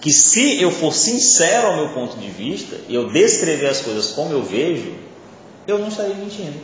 Que 0.00 0.10
se 0.10 0.60
eu 0.60 0.72
for 0.72 0.92
sincero 0.92 1.68
ao 1.68 1.76
meu 1.76 1.88
ponto 1.90 2.16
de 2.16 2.28
vista, 2.28 2.76
e 2.88 2.94
eu 2.96 3.08
descrever 3.08 3.68
as 3.68 3.80
coisas 3.80 4.08
como 4.08 4.32
eu 4.32 4.42
vejo, 4.42 4.94
eu 5.68 5.78
não 5.78 5.86
estarei 5.86 6.14
mentindo. 6.14 6.58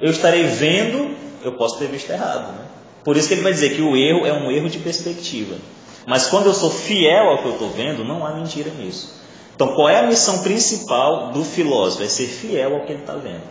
Eu 0.00 0.10
estarei 0.10 0.44
vendo, 0.44 1.14
eu 1.44 1.52
posso 1.52 1.78
ter 1.78 1.88
visto 1.88 2.08
errado. 2.08 2.50
Né? 2.52 2.64
Por 3.04 3.18
isso 3.18 3.28
que 3.28 3.34
ele 3.34 3.42
vai 3.42 3.52
dizer 3.52 3.74
que 3.74 3.82
o 3.82 3.94
erro 3.94 4.24
é 4.24 4.32
um 4.32 4.50
erro 4.50 4.70
de 4.70 4.78
perspectiva. 4.78 5.56
Mas 6.06 6.28
quando 6.28 6.46
eu 6.46 6.54
sou 6.54 6.70
fiel 6.70 7.28
ao 7.28 7.42
que 7.42 7.48
eu 7.48 7.52
estou 7.52 7.68
vendo, 7.68 8.04
não 8.04 8.26
há 8.26 8.34
mentira 8.34 8.70
nisso. 8.70 9.19
Então, 9.60 9.74
qual 9.74 9.90
é 9.90 9.98
a 9.98 10.06
missão 10.06 10.38
principal 10.38 11.32
do 11.32 11.44
filósofo? 11.44 12.02
É 12.02 12.08
ser 12.08 12.28
fiel 12.28 12.76
ao 12.76 12.86
que 12.86 12.92
ele 12.92 13.02
está 13.02 13.12
vendo. 13.12 13.42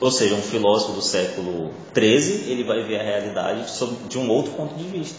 Ou 0.00 0.10
seja, 0.10 0.34
um 0.34 0.42
filósofo 0.42 0.94
do 0.94 1.00
século 1.00 1.70
XIII, 1.96 2.50
ele 2.50 2.64
vai 2.64 2.82
ver 2.82 2.98
a 2.98 3.04
realidade 3.04 3.64
de 4.08 4.18
um 4.18 4.28
outro 4.28 4.54
ponto 4.54 4.74
de 4.74 4.82
vista. 4.82 5.16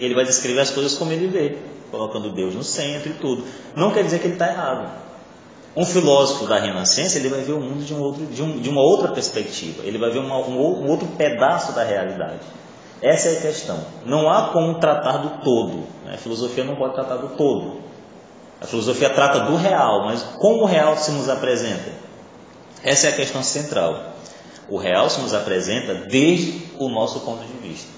Ele 0.00 0.16
vai 0.16 0.24
descrever 0.24 0.58
as 0.58 0.70
coisas 0.70 0.98
como 0.98 1.12
ele 1.12 1.28
vê, 1.28 1.58
colocando 1.92 2.32
Deus 2.32 2.56
no 2.56 2.64
centro 2.64 3.10
e 3.10 3.14
tudo. 3.14 3.44
Não 3.76 3.92
quer 3.92 4.02
dizer 4.02 4.18
que 4.18 4.26
ele 4.26 4.32
está 4.32 4.48
errado. 4.48 4.90
Um 5.76 5.86
filósofo 5.86 6.48
da 6.48 6.58
Renascença, 6.58 7.16
ele 7.16 7.28
vai 7.28 7.42
ver 7.42 7.52
o 7.52 7.60
mundo 7.60 7.84
de, 7.84 7.94
um 7.94 8.00
outro, 8.00 8.26
de, 8.26 8.42
um, 8.42 8.58
de 8.58 8.68
uma 8.68 8.82
outra 8.82 9.12
perspectiva. 9.12 9.84
Ele 9.84 9.98
vai 9.98 10.10
ver 10.10 10.18
uma, 10.18 10.38
um, 10.38 10.58
um 10.58 10.90
outro 10.90 11.06
pedaço 11.16 11.70
da 11.70 11.84
realidade. 11.84 12.40
Essa 13.00 13.28
é 13.28 13.38
a 13.38 13.40
questão. 13.42 13.78
Não 14.04 14.28
há 14.28 14.48
como 14.48 14.80
tratar 14.80 15.18
do 15.18 15.44
todo. 15.44 15.84
Né? 16.04 16.14
A 16.14 16.18
filosofia 16.18 16.64
não 16.64 16.74
pode 16.74 16.94
tratar 16.94 17.18
do 17.18 17.28
todo. 17.36 17.89
A 18.60 18.66
filosofia 18.66 19.08
trata 19.08 19.40
do 19.40 19.56
real, 19.56 20.04
mas 20.04 20.22
como 20.22 20.62
o 20.62 20.66
real 20.66 20.96
se 20.96 21.10
nos 21.12 21.28
apresenta? 21.28 21.92
Essa 22.82 23.06
é 23.06 23.10
a 23.10 23.16
questão 23.16 23.42
central. 23.42 24.14
O 24.68 24.76
real 24.76 25.08
se 25.08 25.20
nos 25.20 25.32
apresenta 25.32 25.94
desde 25.94 26.62
o 26.78 26.88
nosso 26.88 27.20
ponto 27.20 27.42
de 27.42 27.68
vista. 27.68 27.88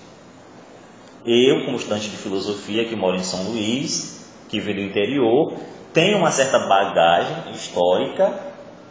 Eu, 1.27 1.65
como 1.65 1.77
estudante 1.77 2.09
de 2.09 2.17
filosofia 2.17 2.85
que 2.85 2.97
moro 2.97 3.17
em 3.17 3.23
São 3.23 3.43
Luís, 3.45 4.25
que 4.49 4.61
vive 4.61 4.75
do 4.75 4.89
interior, 4.89 5.55
tenho 5.93 6.19
uma 6.19 6.31
certa 6.31 6.59
bagagem 6.61 7.53
histórica 7.53 8.33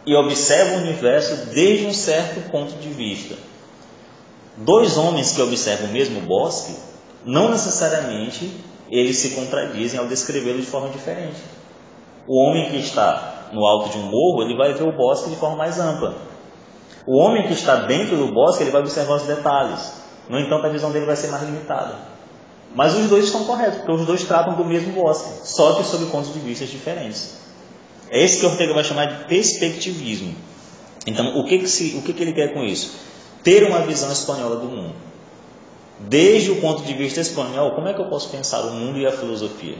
e 0.06 0.14
observo 0.14 0.76
o 0.76 0.78
universo 0.78 1.46
desde 1.46 1.86
um 1.86 1.92
certo 1.92 2.50
ponto 2.50 2.72
de 2.74 2.88
vista. 2.88 3.34
Dois 4.56 4.96
homens 4.98 5.32
que 5.32 5.40
observam 5.40 5.88
o 5.88 5.92
mesmo 5.92 6.20
bosque, 6.20 6.74
não 7.24 7.50
necessariamente 7.50 8.50
eles 8.90 9.16
se 9.16 9.30
contradizem 9.30 9.98
ao 9.98 10.06
descrevê-lo 10.06 10.60
de 10.60 10.66
forma 10.66 10.90
diferente. 10.90 11.40
O 12.26 12.38
homem 12.38 12.70
que 12.70 12.76
está 12.76 13.48
no 13.52 13.66
alto 13.66 13.90
de 13.90 13.98
um 13.98 14.02
morro, 14.02 14.42
ele 14.42 14.56
vai 14.56 14.72
ver 14.72 14.84
o 14.84 14.92
bosque 14.92 15.30
de 15.30 15.36
forma 15.36 15.56
mais 15.56 15.78
ampla. 15.78 16.14
O 17.06 17.18
homem 17.18 17.46
que 17.46 17.52
está 17.52 17.76
dentro 17.76 18.16
do 18.16 18.32
bosque, 18.32 18.62
ele 18.62 18.70
vai 18.70 18.80
observar 18.80 19.16
os 19.16 19.22
detalhes. 19.22 19.92
No 20.28 20.38
entanto, 20.38 20.66
a 20.66 20.68
visão 20.68 20.92
dele 20.92 21.06
vai 21.06 21.16
ser 21.16 21.28
mais 21.28 21.42
limitada. 21.42 21.96
Mas 22.74 22.94
os 22.94 23.08
dois 23.08 23.24
estão 23.24 23.44
corretos, 23.44 23.78
porque 23.78 23.92
os 23.92 24.06
dois 24.06 24.24
tratam 24.24 24.54
do 24.54 24.64
mesmo 24.64 24.92
bosque, 24.92 25.46
só 25.46 25.74
que 25.74 25.84
sob 25.84 26.06
pontos 26.06 26.32
de 26.32 26.38
vista 26.38 26.64
diferentes. 26.64 27.38
É 28.08 28.22
esse 28.22 28.40
que 28.40 28.46
Ortega 28.46 28.72
vai 28.72 28.84
chamar 28.84 29.06
de 29.06 29.24
perspectivismo. 29.24 30.34
Então, 31.06 31.38
o 31.38 31.44
que, 31.44 31.58
que, 31.58 31.68
se, 31.68 31.96
o 31.96 32.02
que, 32.02 32.12
que 32.12 32.22
ele 32.22 32.32
quer 32.32 32.54
com 32.54 32.62
isso? 32.62 32.94
Ter 33.42 33.64
uma 33.64 33.80
visão 33.80 34.10
espanhola 34.10 34.56
do 34.56 34.68
mundo. 34.68 34.94
Desde 36.00 36.50
o 36.50 36.60
ponto 36.60 36.82
de 36.82 36.94
vista 36.94 37.20
espanhol, 37.20 37.74
como 37.74 37.88
é 37.88 37.94
que 37.94 38.00
eu 38.00 38.08
posso 38.08 38.28
pensar 38.30 38.60
o 38.62 38.72
mundo 38.72 38.98
e 38.98 39.06
a 39.06 39.12
filosofia? 39.12 39.76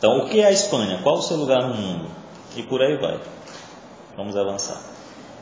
Então, 0.00 0.16
o 0.16 0.30
que 0.30 0.40
é 0.40 0.46
a 0.46 0.50
Espanha? 0.50 0.98
Qual 1.02 1.18
o 1.18 1.22
seu 1.22 1.36
lugar 1.36 1.62
no 1.68 1.74
mundo? 1.74 2.06
E 2.56 2.62
por 2.62 2.80
aí 2.80 2.96
vai. 2.96 3.20
Vamos 4.16 4.34
avançar. 4.34 4.80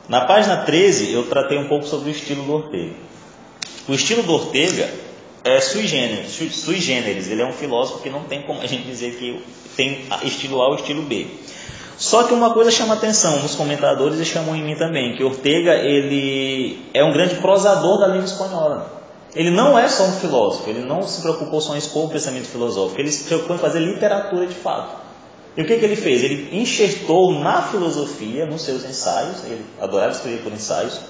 Na 0.09 0.23
página 0.23 0.57
13, 0.57 1.13
eu 1.13 1.29
tratei 1.29 1.57
um 1.57 1.69
pouco 1.69 1.87
sobre 1.87 2.09
o 2.09 2.11
estilo 2.11 2.43
do 2.43 2.53
Ortega. 2.55 2.95
O 3.89 3.95
estilo 3.95 4.25
do 4.25 4.35
Ortega 4.35 4.91
é 5.45 5.61
sui 5.61 5.87
generis, 5.87 6.33
sui 6.33 6.81
generis. 6.81 7.31
Ele 7.31 7.41
é 7.41 7.47
um 7.47 7.53
filósofo 7.53 8.03
que 8.03 8.11
não 8.11 8.25
tem 8.25 8.43
como 8.43 8.61
a 8.61 8.67
gente 8.67 8.83
dizer 8.83 9.15
que 9.15 9.41
tem 9.77 10.05
estilo 10.25 10.61
A 10.61 10.71
ou 10.71 10.75
estilo 10.75 11.03
B. 11.03 11.29
Só 11.97 12.25
que 12.25 12.35
uma 12.35 12.53
coisa 12.53 12.73
chama 12.73 12.95
atenção 12.95 13.39
nos 13.41 13.55
comentadores 13.55 14.27
chamam 14.27 14.57
em 14.57 14.63
mim 14.65 14.75
também, 14.75 15.15
que 15.15 15.23
Ortega 15.23 15.75
ele 15.75 16.85
é 16.93 17.05
um 17.05 17.13
grande 17.13 17.37
prosador 17.37 18.01
da 18.01 18.09
língua 18.09 18.25
espanhola. 18.25 18.98
Ele 19.35 19.51
não 19.51 19.79
é 19.79 19.89
só 19.89 20.05
um 20.05 20.13
filósofo, 20.13 20.69
ele 20.71 20.81
não 20.81 21.03
se 21.03 21.21
preocupou 21.21 21.61
só 21.61 21.75
em 21.75 21.79
expor 21.79 22.07
o 22.07 22.09
pensamento 22.09 22.47
filosófico, 22.47 23.01
ele 23.01 23.13
se 23.13 23.25
preocupou 23.25 23.57
em 23.57 23.59
fazer 23.59 23.81
literatura 23.81 24.47
de 24.47 24.55
fato. 24.55 24.97
E 25.57 25.63
o 25.63 25.67
que, 25.67 25.77
que 25.77 25.85
ele 25.85 25.97
fez? 25.97 26.23
Ele 26.23 26.57
enxertou 26.57 27.33
na 27.33 27.63
filosofia, 27.63 28.47
nos 28.47 28.63
seus 28.63 28.85
ensaios, 28.85 29.45
ele 29.45 29.65
adorava 29.81 30.13
escrever 30.13 30.43
por 30.43 30.53
ensaios, 30.53 31.01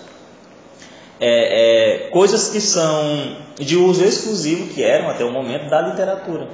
é, 1.21 2.07
é, 2.07 2.11
coisas 2.11 2.49
que 2.49 2.61
são 2.61 3.37
de 3.57 3.77
uso 3.77 4.05
exclusivo, 4.05 4.73
que 4.73 4.83
eram 4.83 5.11
até 5.11 5.25
o 5.25 5.33
momento 5.33 5.69
da 5.69 5.83
literatura. 5.83 6.49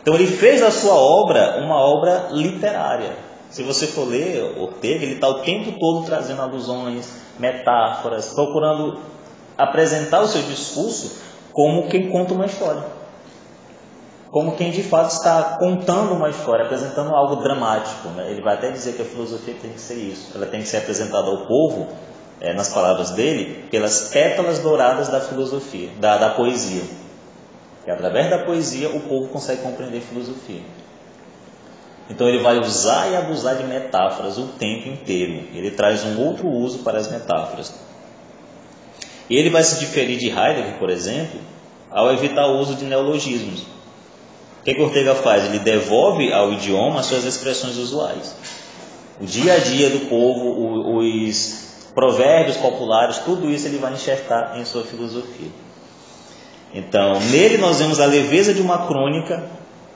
Então 0.00 0.14
ele 0.14 0.26
fez 0.26 0.62
a 0.62 0.70
sua 0.70 0.94
obra 0.94 1.58
uma 1.62 1.76
obra 1.76 2.28
literária. 2.32 3.16
Se 3.50 3.62
você 3.62 3.86
for 3.86 4.08
ler 4.08 4.58
Ortega, 4.58 5.04
ele 5.04 5.14
está 5.14 5.28
o 5.28 5.40
tempo 5.40 5.78
todo 5.78 6.06
trazendo 6.06 6.40
alusões, 6.40 7.12
metáforas, 7.38 8.32
procurando 8.34 8.98
apresentar 9.64 10.20
o 10.20 10.28
seu 10.28 10.42
discurso 10.42 11.20
como 11.52 11.88
quem 11.88 12.08
conta 12.08 12.34
uma 12.34 12.46
história. 12.46 12.82
Como 14.30 14.56
quem 14.56 14.70
de 14.70 14.82
fato 14.82 15.10
está 15.10 15.58
contando 15.58 16.14
uma 16.14 16.30
história, 16.30 16.64
apresentando 16.64 17.14
algo 17.14 17.36
dramático. 17.36 18.08
Né? 18.10 18.30
Ele 18.30 18.42
vai 18.42 18.54
até 18.54 18.70
dizer 18.70 18.94
que 18.94 19.02
a 19.02 19.04
filosofia 19.04 19.54
tem 19.60 19.72
que 19.72 19.80
ser 19.80 19.96
isso. 19.96 20.32
Ela 20.34 20.46
tem 20.46 20.60
que 20.60 20.68
ser 20.68 20.78
apresentada 20.78 21.28
ao 21.28 21.46
povo, 21.46 21.88
é, 22.40 22.54
nas 22.54 22.70
palavras 22.70 23.10
dele, 23.10 23.68
pelas 23.70 24.08
pétalas 24.08 24.58
douradas 24.58 25.08
da 25.08 25.20
filosofia, 25.20 25.90
da, 26.00 26.16
da 26.16 26.30
poesia. 26.30 26.82
E 27.86 27.90
através 27.90 28.30
da 28.30 28.38
poesia 28.38 28.88
o 28.88 29.00
povo 29.00 29.28
consegue 29.28 29.60
compreender 29.60 30.00
filosofia. 30.00 30.62
Então 32.08 32.28
ele 32.28 32.42
vai 32.42 32.58
usar 32.58 33.10
e 33.10 33.16
abusar 33.16 33.56
de 33.56 33.64
metáforas 33.64 34.38
o 34.38 34.46
tempo 34.48 34.88
inteiro. 34.88 35.48
Ele 35.54 35.70
traz 35.70 36.04
um 36.04 36.20
outro 36.20 36.48
uso 36.48 36.80
para 36.80 36.98
as 36.98 37.10
metáforas. 37.10 37.74
E 39.32 39.36
ele 39.36 39.48
vai 39.48 39.64
se 39.64 39.80
diferir 39.80 40.18
de 40.18 40.26
Heidegger, 40.28 40.74
por 40.78 40.90
exemplo, 40.90 41.40
ao 41.90 42.12
evitar 42.12 42.48
o 42.48 42.58
uso 42.58 42.74
de 42.74 42.84
neologismos. 42.84 43.60
O 44.60 44.62
que, 44.62 44.74
que 44.74 44.82
Ortega 44.82 45.14
faz? 45.14 45.46
Ele 45.46 45.58
devolve 45.58 46.30
ao 46.30 46.52
idioma 46.52 47.00
as 47.00 47.06
suas 47.06 47.24
expressões 47.24 47.78
usuais. 47.78 48.36
O 49.18 49.24
dia 49.24 49.54
a 49.54 49.58
dia 49.58 49.88
do 49.88 50.00
povo, 50.00 50.98
os 50.98 51.86
provérbios 51.94 52.58
populares, 52.58 53.20
tudo 53.24 53.48
isso 53.48 53.66
ele 53.66 53.78
vai 53.78 53.94
enxertar 53.94 54.60
em 54.60 54.66
sua 54.66 54.82
filosofia. 54.82 55.48
Então, 56.74 57.18
nele 57.30 57.56
nós 57.56 57.78
vemos 57.78 58.00
a 58.00 58.04
leveza 58.04 58.52
de 58.52 58.60
uma 58.60 58.86
crônica 58.86 59.48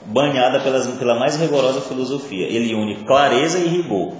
banhada 0.07 0.61
pelas, 0.61 0.87
pela 0.97 1.15
mais 1.15 1.37
rigorosa 1.37 1.83
filosofia. 1.83 2.47
Ele 2.47 2.75
une 2.75 3.05
clareza 3.05 3.59
e 3.59 3.69
rigor. 3.69 4.15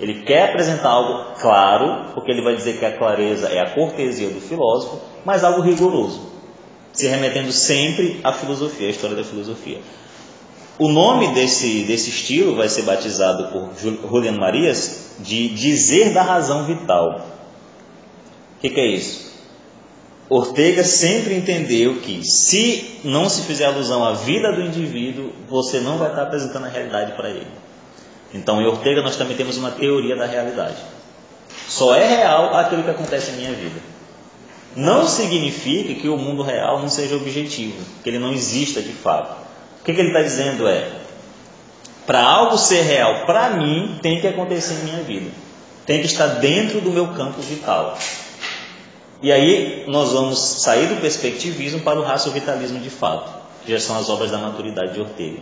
Ele 0.00 0.22
quer 0.22 0.50
apresentar 0.50 0.88
algo 0.88 1.34
claro, 1.38 2.12
porque 2.14 2.30
ele 2.30 2.42
vai 2.42 2.56
dizer 2.56 2.78
que 2.78 2.84
a 2.84 2.96
clareza 2.96 3.48
é 3.48 3.60
a 3.60 3.70
cortesia 3.70 4.30
do 4.30 4.40
filósofo, 4.40 4.98
mas 5.24 5.44
algo 5.44 5.60
rigoroso, 5.60 6.32
se 6.92 7.06
remetendo 7.06 7.52
sempre 7.52 8.18
à 8.24 8.32
filosofia, 8.32 8.86
à 8.86 8.90
história 8.90 9.14
da 9.14 9.24
filosofia. 9.24 9.80
O 10.78 10.88
nome 10.88 11.34
desse, 11.34 11.82
desse 11.82 12.08
estilo 12.08 12.56
vai 12.56 12.70
ser 12.70 12.82
batizado 12.82 13.48
por 13.48 13.72
Julian 13.78 14.38
Marias 14.38 15.16
de 15.18 15.48
dizer 15.48 16.14
da 16.14 16.22
razão 16.22 16.64
vital. 16.64 17.26
O 18.56 18.60
que, 18.62 18.70
que 18.70 18.80
é 18.80 18.86
isso? 18.86 19.30
Ortega 20.30 20.82
sempre 20.82 21.34
entendeu 21.34 21.96
que 21.96 22.24
se 22.24 23.00
não 23.04 23.28
se 23.28 23.42
fizer 23.42 23.66
alusão 23.66 24.02
à 24.02 24.14
vida 24.14 24.52
do 24.52 24.62
indivíduo, 24.62 25.32
você 25.48 25.80
não 25.80 25.98
vai 25.98 26.08
estar 26.08 26.22
apresentando 26.22 26.64
a 26.64 26.68
realidade 26.68 27.12
para 27.12 27.28
ele. 27.28 27.48
Então, 28.32 28.60
em 28.60 28.66
Ortega 28.66 29.02
nós 29.02 29.16
também 29.16 29.36
temos 29.36 29.56
uma 29.56 29.70
teoria 29.70 30.16
da 30.16 30.26
realidade. 30.26 30.76
Só 31.68 31.94
é 31.94 32.06
real 32.06 32.56
aquilo 32.56 32.82
que 32.82 32.90
acontece 32.90 33.32
em 33.32 33.36
minha 33.36 33.52
vida. 33.52 33.80
Não 34.76 35.06
significa 35.06 35.94
que 35.94 36.08
o 36.08 36.16
mundo 36.16 36.42
real 36.42 36.80
não 36.80 36.88
seja 36.88 37.16
objetivo, 37.16 37.76
que 38.02 38.10
ele 38.10 38.18
não 38.18 38.32
exista 38.32 38.80
de 38.80 38.92
fato. 38.92 39.32
O 39.80 39.84
que, 39.84 39.92
que 39.92 40.00
ele 40.00 40.08
está 40.08 40.22
dizendo 40.22 40.68
é: 40.68 40.88
para 42.06 42.22
algo 42.22 42.56
ser 42.56 42.82
real 42.82 43.26
para 43.26 43.50
mim, 43.50 43.98
tem 44.00 44.20
que 44.20 44.28
acontecer 44.28 44.74
em 44.74 44.84
minha 44.84 45.02
vida, 45.02 45.30
tem 45.86 46.00
que 46.00 46.06
estar 46.06 46.26
dentro 46.26 46.80
do 46.80 46.90
meu 46.90 47.08
campo 47.08 47.40
vital. 47.40 47.98
E 49.22 49.30
aí 49.30 49.84
nós 49.86 50.12
vamos 50.12 50.38
sair 50.62 50.86
do 50.86 51.00
perspectivismo 51.00 51.80
para 51.80 52.00
o 52.00 52.02
raciovitalismo 52.02 52.78
de 52.78 52.90
fato, 52.90 53.30
que 53.64 53.72
já 53.72 53.80
são 53.80 53.98
as 53.98 54.08
obras 54.08 54.30
da 54.30 54.38
maturidade 54.38 54.94
de 54.94 55.00
Ortega. 55.00 55.40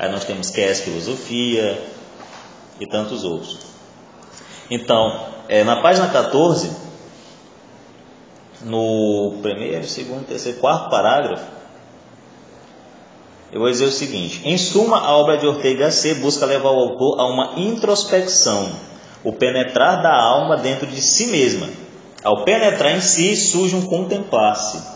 Aí 0.00 0.10
nós 0.10 0.24
temos 0.24 0.48
Cass 0.48 0.80
Filosofia 0.80 1.78
e 2.80 2.86
tantos 2.86 3.22
outros. 3.22 3.58
Então, 4.70 5.26
é, 5.46 5.62
na 5.62 5.82
página 5.82 6.08
14, 6.08 6.74
no 8.62 9.40
primeiro, 9.42 9.86
segundo, 9.86 10.26
terceiro, 10.26 10.58
quarto 10.58 10.88
parágrafo, 10.88 11.44
eu 13.52 13.60
vou 13.60 13.70
dizer 13.70 13.84
o 13.84 13.90
seguinte: 13.90 14.40
em 14.42 14.56
suma, 14.56 15.00
a 15.00 15.14
obra 15.18 15.36
de 15.36 15.46
Ortega 15.46 15.90
C 15.90 16.14
busca 16.14 16.46
levar 16.46 16.70
o 16.70 16.80
autor 16.80 17.20
a 17.20 17.26
uma 17.26 17.60
introspecção, 17.60 18.72
o 19.22 19.34
penetrar 19.34 20.00
da 20.00 20.14
alma 20.14 20.56
dentro 20.56 20.86
de 20.86 21.02
si 21.02 21.26
mesma. 21.26 21.68
Ao 22.24 22.42
penetrar 22.42 22.96
em 22.96 23.02
si, 23.02 23.36
surge 23.36 23.76
um 23.76 23.84
contemplar-se 23.84 24.89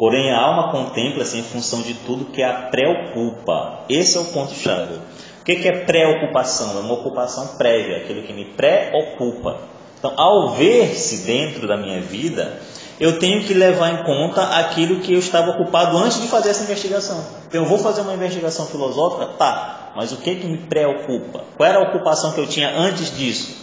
Porém, 0.00 0.32
a 0.32 0.40
alma 0.40 0.72
contempla-se 0.72 1.36
em 1.36 1.42
função 1.42 1.82
de 1.82 1.92
tudo 1.92 2.32
que 2.32 2.42
a 2.42 2.54
preocupa. 2.54 3.80
Esse 3.86 4.16
é 4.16 4.20
o 4.20 4.24
ponto-chave. 4.24 4.94
O 4.94 5.44
que 5.44 5.68
é 5.68 5.84
preocupação? 5.84 6.78
É 6.78 6.80
uma 6.80 6.94
ocupação 6.94 7.48
prévia, 7.58 7.98
aquilo 7.98 8.22
que 8.22 8.32
me 8.32 8.46
preocupa. 8.46 9.58
Então, 9.98 10.14
ao 10.16 10.54
ver-se 10.54 11.18
dentro 11.18 11.68
da 11.68 11.76
minha 11.76 12.00
vida, 12.00 12.62
eu 12.98 13.18
tenho 13.18 13.44
que 13.44 13.52
levar 13.52 13.92
em 13.92 14.02
conta 14.04 14.42
aquilo 14.42 15.00
que 15.00 15.12
eu 15.12 15.18
estava 15.18 15.50
ocupado 15.50 15.98
antes 15.98 16.18
de 16.18 16.28
fazer 16.28 16.48
essa 16.48 16.62
investigação. 16.62 17.22
Então, 17.46 17.62
eu 17.62 17.68
vou 17.68 17.76
fazer 17.76 18.00
uma 18.00 18.14
investigação 18.14 18.64
filosófica? 18.64 19.26
Tá, 19.36 19.92
mas 19.94 20.12
o 20.12 20.16
que, 20.16 20.34
que 20.36 20.46
me 20.46 20.56
preocupa? 20.56 21.44
Qual 21.58 21.68
era 21.68 21.78
a 21.78 21.82
ocupação 21.82 22.32
que 22.32 22.40
eu 22.40 22.46
tinha 22.46 22.74
antes 22.74 23.14
disso? 23.14 23.54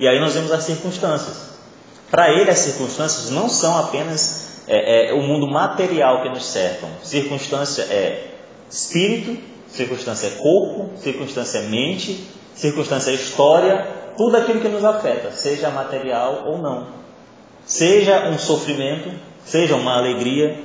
E 0.00 0.08
aí 0.08 0.18
nós 0.18 0.34
vemos 0.34 0.50
as 0.50 0.64
circunstâncias. 0.64 1.50
Para 2.10 2.32
ele, 2.32 2.50
as 2.50 2.58
circunstâncias 2.58 3.30
não 3.30 3.48
são 3.48 3.78
apenas 3.78 4.47
é, 4.68 5.10
é 5.10 5.14
o 5.14 5.22
mundo 5.22 5.48
material 5.48 6.22
que 6.22 6.28
nos 6.28 6.44
cercam. 6.44 6.88
Circunstância 7.02 7.82
é 7.82 8.34
espírito, 8.70 9.40
circunstância 9.68 10.26
é 10.26 10.30
corpo, 10.30 10.90
circunstância 10.98 11.58
é 11.58 11.62
mente, 11.62 12.24
circunstância 12.54 13.10
é 13.10 13.14
história, 13.14 13.86
tudo 14.16 14.36
aquilo 14.36 14.60
que 14.60 14.68
nos 14.68 14.84
afeta, 14.84 15.30
seja 15.30 15.70
material 15.70 16.44
ou 16.46 16.58
não. 16.58 16.88
Seja 17.64 18.28
um 18.28 18.38
sofrimento, 18.38 19.10
seja 19.44 19.76
uma 19.76 19.96
alegria, 19.96 20.58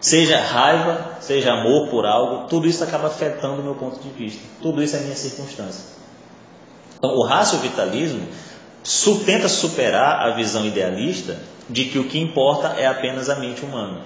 seja 0.00 0.40
raiva, 0.40 1.16
seja 1.20 1.52
amor 1.52 1.88
por 1.88 2.06
algo, 2.06 2.48
tudo 2.48 2.66
isso 2.66 2.82
acaba 2.82 3.08
afetando 3.08 3.60
o 3.60 3.64
meu 3.64 3.74
ponto 3.74 4.00
de 4.00 4.08
vista. 4.10 4.42
Tudo 4.62 4.82
isso 4.82 4.96
é 4.96 5.00
minha 5.00 5.16
circunstância. 5.16 5.84
Então, 6.98 7.10
o 7.16 7.24
racio-vitalismo 7.24 8.26
tenta 9.24 9.48
superar 9.48 10.26
a 10.26 10.30
visão 10.30 10.64
idealista 10.64 11.38
de 11.68 11.86
que 11.86 11.98
o 11.98 12.04
que 12.04 12.18
importa 12.18 12.74
é 12.78 12.86
apenas 12.86 13.30
a 13.30 13.36
mente 13.36 13.64
humana. 13.64 14.02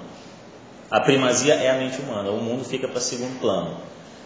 A 0.90 1.00
primazia 1.00 1.54
é 1.54 1.70
a 1.70 1.74
mente 1.74 2.00
humana, 2.00 2.30
o 2.30 2.42
mundo 2.42 2.64
fica 2.64 2.88
para 2.88 3.00
segundo 3.00 3.38
plano. 3.40 3.76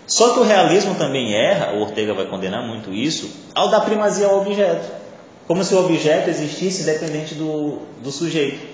Só 0.06 0.34
que 0.34 0.40
o 0.40 0.44
realismo 0.44 0.94
também 0.94 1.34
erra, 1.34 1.74
o 1.74 1.80
Ortega 1.80 2.14
vai 2.14 2.26
condenar 2.26 2.64
muito 2.66 2.92
isso, 2.92 3.30
ao 3.54 3.68
dar 3.68 3.80
primazia 3.80 4.26
ao 4.26 4.40
objeto. 4.40 5.02
Como 5.46 5.64
se 5.64 5.74
o 5.74 5.84
objeto 5.84 6.30
existisse 6.30 6.82
independente 6.82 7.34
do, 7.34 7.80
do 8.00 8.12
sujeito. 8.12 8.64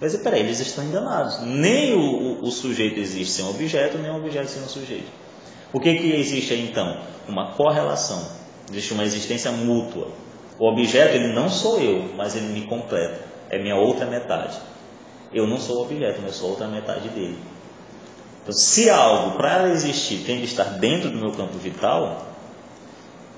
Mas 0.00 0.14
peraí, 0.16 0.40
eles 0.40 0.60
estão 0.60 0.84
enganados. 0.84 1.40
Nem 1.42 1.94
o, 1.94 2.00
o, 2.00 2.44
o, 2.44 2.50
sujeito 2.50 2.98
existe 2.98 3.32
sem 3.32 3.48
objeto, 3.48 3.96
nem 3.98 4.10
o 4.10 4.16
objeto 4.16 4.48
sem 4.48 4.62
o 4.62 4.66
sujeito. 4.66 5.10
O 5.72 5.80
que, 5.80 5.94
que 5.94 6.12
existe 6.12 6.52
aí 6.52 6.68
então? 6.68 7.00
Uma 7.28 7.52
correlação. 7.52 8.22
Existe 8.70 8.92
uma 8.92 9.04
existência 9.04 9.50
mútua. 9.52 10.08
O 10.58 10.68
objeto, 10.68 11.14
ele 11.14 11.28
não 11.28 11.48
sou 11.48 11.80
eu, 11.80 12.10
mas 12.16 12.36
ele 12.36 12.46
me 12.46 12.62
completa 12.62 13.31
é 13.52 13.58
minha 13.58 13.76
outra 13.76 14.06
metade. 14.06 14.56
Eu 15.32 15.46
não 15.46 15.60
sou 15.60 15.78
o 15.78 15.82
objeto, 15.82 16.20
mas 16.22 16.32
eu 16.32 16.38
sou 16.38 16.50
outra 16.50 16.66
metade 16.66 17.10
dele. 17.10 17.38
Então, 18.42 18.54
se 18.54 18.88
algo 18.88 19.36
para 19.36 19.68
existir 19.68 20.24
tem 20.24 20.38
de 20.38 20.46
estar 20.46 20.64
dentro 20.64 21.10
do 21.10 21.18
meu 21.18 21.30
campo 21.32 21.58
vital, 21.58 22.26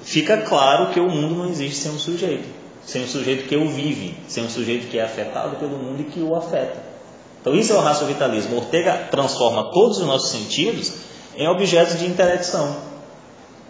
fica 0.03 0.39
claro 0.39 0.91
que 0.91 1.01
o 1.01 1.11
mundo 1.11 1.35
não 1.35 1.51
existe 1.51 1.83
sem 1.83 1.93
um 1.93 1.99
sujeito, 1.99 2.49
sem 2.87 3.05
um 3.05 3.09
sujeito 3.09 3.49
que 3.49 3.57
o 3.57 3.69
vive, 3.69 4.17
sem 4.29 4.45
um 4.45 4.49
sujeito 4.49 4.87
que 4.87 4.99
é 4.99 5.03
afetado 5.03 5.57
pelo 5.57 5.77
mundo 5.77 6.01
e 6.01 6.05
que 6.05 6.21
o 6.21 6.35
afeta. 6.35 6.95
Então, 7.41 7.55
isso 7.55 7.73
é 7.73 7.77
o 7.77 7.81
raciovitalismo. 7.81 8.57
Ortega 8.57 9.09
transforma 9.11 9.71
todos 9.73 9.99
os 9.99 10.07
nossos 10.07 10.31
sentidos 10.31 10.93
em 11.37 11.47
objetos 11.49 11.99
de 11.99 12.07
intelecção. 12.07 12.75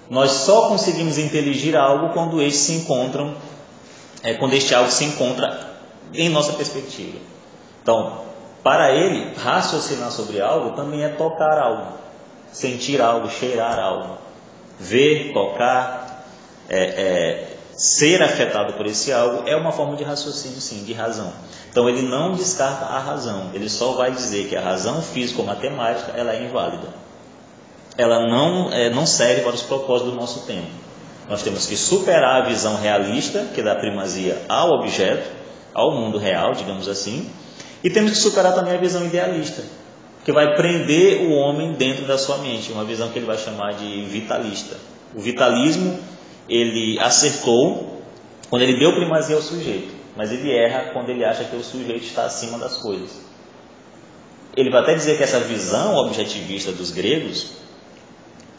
Nós 0.08 0.30
só 0.30 0.68
conseguimos 0.68 1.16
inteligir 1.16 1.74
algo 1.74 2.12
quando 2.12 2.40
estes 2.40 2.60
se 2.60 2.72
encontram, 2.74 3.34
é, 4.22 4.34
quando 4.34 4.52
este 4.52 4.74
algo 4.74 4.90
se 4.90 5.04
encontra 5.04 5.73
em 6.12 6.28
nossa 6.28 6.52
perspectiva. 6.52 7.18
Então, 7.82 8.24
para 8.62 8.92
ele, 8.92 9.34
raciocinar 9.36 10.10
sobre 10.10 10.40
algo 10.40 10.74
também 10.74 11.04
é 11.04 11.08
tocar 11.08 11.58
algo, 11.58 11.98
sentir 12.50 13.00
algo, 13.00 13.28
cheirar 13.28 13.78
algo, 13.78 14.18
ver, 14.78 15.32
tocar, 15.32 16.24
é, 16.68 16.78
é, 16.78 17.56
ser 17.76 18.22
afetado 18.22 18.72
por 18.72 18.86
esse 18.86 19.12
algo 19.12 19.42
é 19.46 19.54
uma 19.54 19.72
forma 19.72 19.96
de 19.96 20.04
raciocínio, 20.04 20.60
sim, 20.60 20.84
de 20.84 20.92
razão. 20.92 21.32
Então, 21.70 21.88
ele 21.88 22.02
não 22.02 22.32
descarta 22.32 22.86
a 22.86 22.98
razão, 22.98 23.50
ele 23.52 23.68
só 23.68 23.92
vai 23.92 24.12
dizer 24.12 24.48
que 24.48 24.56
a 24.56 24.60
razão 24.60 25.02
físico-matemática 25.02 26.12
ela 26.16 26.32
é 26.32 26.44
inválida. 26.44 26.88
Ela 27.98 28.26
não, 28.26 28.72
é, 28.72 28.90
não 28.90 29.06
serve 29.06 29.42
para 29.42 29.54
os 29.54 29.62
propósitos 29.62 30.12
do 30.12 30.18
nosso 30.18 30.40
tempo. 30.46 30.70
Nós 31.28 31.42
temos 31.42 31.66
que 31.66 31.76
superar 31.76 32.42
a 32.42 32.46
visão 32.46 32.80
realista, 32.80 33.46
que 33.54 33.62
dá 33.62 33.74
primazia 33.74 34.42
ao 34.48 34.70
objeto, 34.70 35.43
ao 35.74 35.90
mundo 35.92 36.16
real, 36.16 36.52
digamos 36.52 36.88
assim, 36.88 37.28
e 37.82 37.90
temos 37.90 38.12
que 38.12 38.18
superar 38.18 38.54
também 38.54 38.74
a 38.74 38.78
visão 38.78 39.04
idealista, 39.04 39.62
que 40.24 40.32
vai 40.32 40.54
prender 40.54 41.26
o 41.26 41.32
homem 41.32 41.72
dentro 41.72 42.06
da 42.06 42.16
sua 42.16 42.38
mente, 42.38 42.72
uma 42.72 42.84
visão 42.84 43.10
que 43.10 43.18
ele 43.18 43.26
vai 43.26 43.36
chamar 43.36 43.74
de 43.74 44.02
vitalista. 44.06 44.76
O 45.14 45.20
vitalismo, 45.20 45.98
ele 46.48 46.98
acertou 46.98 48.02
quando 48.48 48.62
ele 48.62 48.78
deu 48.78 48.94
primazia 48.94 49.36
ao 49.36 49.42
sujeito, 49.42 49.92
mas 50.16 50.32
ele 50.32 50.50
erra 50.50 50.92
quando 50.92 51.10
ele 51.10 51.24
acha 51.24 51.44
que 51.44 51.56
o 51.56 51.62
sujeito 51.62 52.04
está 52.04 52.24
acima 52.24 52.58
das 52.58 52.78
coisas. 52.78 53.10
Ele 54.56 54.70
vai 54.70 54.82
até 54.82 54.94
dizer 54.94 55.16
que 55.16 55.22
essa 55.22 55.40
visão 55.40 55.96
objetivista 55.96 56.70
dos 56.70 56.90
gregos 56.90 57.52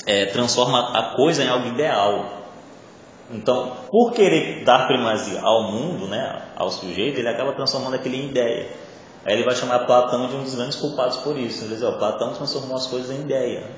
é, 0.05 0.25
transforma 0.25 0.97
a 0.97 1.15
coisa 1.15 1.43
em 1.43 1.47
algo 1.47 1.69
ideal. 1.69 2.44
Então, 3.31 3.75
por 3.89 4.11
querer 4.11 4.63
dar 4.63 4.87
primazia 4.87 5.41
ao 5.41 5.71
mundo, 5.71 6.07
né, 6.07 6.43
ao 6.55 6.69
sujeito, 6.69 7.19
ele 7.19 7.27
acaba 7.27 7.53
transformando 7.53 7.95
aquilo 7.95 8.15
em 8.15 8.29
ideia. 8.29 8.69
Aí 9.25 9.33
ele 9.33 9.43
vai 9.43 9.55
chamar 9.55 9.79
Platão 9.79 10.27
de 10.27 10.35
um 10.35 10.43
dos 10.43 10.53
grandes 10.53 10.75
culpados 10.75 11.17
por 11.17 11.35
isso. 11.37 11.63
Ele 11.63 11.73
diz, 11.73 11.83
ó, 11.83 11.93
Platão 11.93 12.33
transformou 12.33 12.75
as 12.75 12.85
coisas 12.85 13.09
em 13.09 13.21
ideia. 13.21 13.71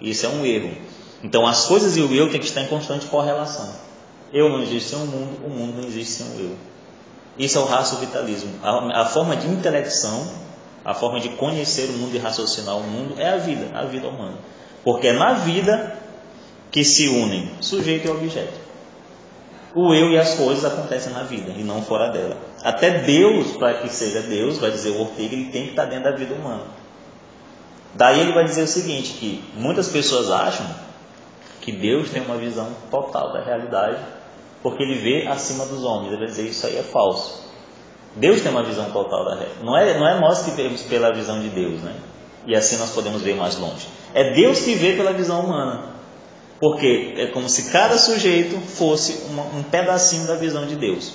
Isso 0.00 0.26
é 0.26 0.28
um 0.28 0.44
erro. 0.44 0.76
Então 1.22 1.46
as 1.46 1.64
coisas 1.64 1.96
e 1.96 2.00
o 2.02 2.14
eu 2.14 2.30
têm 2.30 2.38
que 2.38 2.46
estar 2.46 2.60
em 2.60 2.66
constante 2.66 3.06
correlação. 3.06 3.72
Eu 4.32 4.50
não 4.50 4.60
existe 4.60 4.90
sem 4.90 4.98
o 4.98 5.06
mundo, 5.06 5.46
o 5.46 5.48
mundo 5.48 5.80
não 5.80 5.88
existe 5.88 6.22
sem 6.22 6.26
o 6.36 6.50
eu. 6.50 6.56
Isso 7.38 7.58
é 7.58 7.60
o 7.60 7.64
racio-vitalismo. 7.64 8.52
A, 8.62 9.02
a, 9.02 9.06
forma 9.06 9.36
de 9.36 9.46
intelecção, 9.46 10.26
a 10.84 10.92
forma 10.92 11.20
de 11.20 11.30
conhecer 11.30 11.88
o 11.90 11.92
mundo 11.94 12.14
e 12.14 12.18
raciocinar 12.18 12.76
o 12.76 12.82
mundo 12.82 13.14
é 13.18 13.30
a 13.30 13.36
vida, 13.36 13.70
a 13.74 13.84
vida 13.84 14.08
humana. 14.08 14.38
Porque 14.84 15.08
é 15.08 15.12
na 15.12 15.32
vida 15.34 15.96
que 16.76 16.84
se 16.84 17.08
unem 17.08 17.48
sujeito 17.58 18.06
e 18.06 18.10
objeto. 18.10 18.52
O 19.74 19.94
eu 19.94 20.10
e 20.10 20.18
as 20.18 20.34
coisas 20.34 20.62
acontecem 20.62 21.10
na 21.10 21.22
vida 21.22 21.50
e 21.56 21.64
não 21.64 21.80
fora 21.80 22.10
dela. 22.10 22.36
Até 22.62 22.98
Deus, 22.98 23.56
para 23.56 23.78
que 23.78 23.88
seja 23.88 24.20
Deus, 24.20 24.58
vai 24.58 24.70
dizer 24.70 24.90
o 24.90 25.00
Ortega, 25.00 25.34
ele 25.34 25.50
tem 25.50 25.62
que 25.62 25.70
estar 25.70 25.86
dentro 25.86 26.04
da 26.04 26.10
vida 26.10 26.34
humana. 26.34 26.64
Daí 27.94 28.20
ele 28.20 28.32
vai 28.32 28.44
dizer 28.44 28.64
o 28.64 28.66
seguinte, 28.66 29.14
que 29.14 29.42
muitas 29.54 29.88
pessoas 29.88 30.30
acham 30.30 30.66
que 31.62 31.72
Deus 31.72 32.10
tem 32.10 32.20
uma 32.20 32.36
visão 32.36 32.68
total 32.90 33.32
da 33.32 33.42
realidade, 33.42 33.96
porque 34.62 34.82
ele 34.82 34.96
vê 34.96 35.26
acima 35.26 35.64
dos 35.64 35.82
homens. 35.82 36.08
Ele 36.08 36.18
vai 36.18 36.26
dizer 36.26 36.42
isso 36.42 36.66
aí 36.66 36.76
é 36.76 36.82
falso. 36.82 37.42
Deus 38.16 38.42
tem 38.42 38.52
uma 38.52 38.64
visão 38.64 38.90
total 38.90 39.24
da 39.24 39.34
realidade. 39.34 39.64
Não 39.64 39.74
é, 39.78 39.98
não 39.98 40.06
é 40.06 40.20
nós 40.20 40.42
que 40.42 40.50
vemos 40.50 40.82
pela 40.82 41.10
visão 41.10 41.40
de 41.40 41.48
Deus, 41.48 41.80
né? 41.80 41.96
E 42.44 42.54
assim 42.54 42.76
nós 42.76 42.90
podemos 42.90 43.22
ver 43.22 43.34
mais 43.34 43.56
longe. 43.56 43.88
É 44.12 44.34
Deus 44.34 44.60
que 44.60 44.74
vê 44.74 44.92
pela 44.92 45.14
visão 45.14 45.40
humana. 45.40 45.95
Porque 46.60 47.14
é 47.16 47.26
como 47.26 47.48
se 47.48 47.70
cada 47.70 47.98
sujeito 47.98 48.58
fosse 48.60 49.26
uma, 49.30 49.42
um 49.42 49.62
pedacinho 49.62 50.26
da 50.26 50.34
visão 50.34 50.66
de 50.66 50.76
Deus. 50.76 51.12